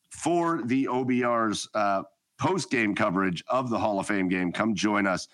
[0.10, 2.04] for the OBR's uh,
[2.40, 4.54] post game coverage of the Hall of Fame game.
[4.54, 5.28] Come join us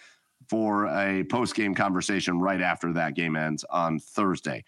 [0.49, 4.63] for a post game conversation right after that game ends on Thursday.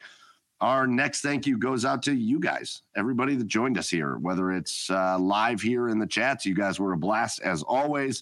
[0.62, 4.52] Our next thank you goes out to you guys, everybody that joined us here, whether
[4.52, 6.46] it's uh, live here in the chats.
[6.46, 8.22] You guys were a blast as always,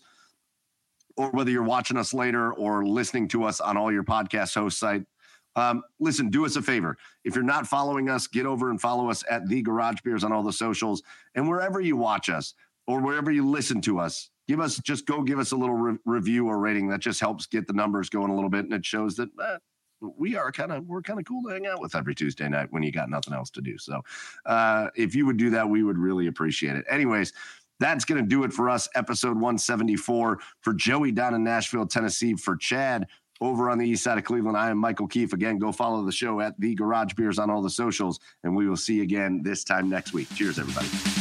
[1.17, 4.79] or whether you're watching us later or listening to us on all your podcast host
[4.79, 5.03] site.
[5.55, 6.97] Um, listen, do us a favor.
[7.25, 10.31] If you're not following us, get over and follow us at the Garage Beers on
[10.31, 11.03] all the socials
[11.35, 12.53] and wherever you watch us
[12.87, 14.29] or wherever you listen to us.
[14.47, 16.87] Give us just go give us a little re- review or rating.
[16.89, 19.57] That just helps get the numbers going a little bit, and it shows that eh,
[20.01, 22.67] we are kind of we're kind of cool to hang out with every Tuesday night
[22.71, 23.77] when you got nothing else to do.
[23.77, 24.01] So
[24.45, 26.85] uh, if you would do that, we would really appreciate it.
[26.89, 27.33] Anyways,
[27.81, 28.87] that's going to do it for us.
[28.95, 32.35] Episode 174 for Joey down in Nashville, Tennessee.
[32.35, 33.07] For Chad
[33.41, 35.33] over on the east side of Cleveland, I am Michael Keefe.
[35.33, 38.69] Again, go follow the show at the Garage Beers on all the socials, and we
[38.69, 40.27] will see you again this time next week.
[40.35, 41.20] Cheers, everybody.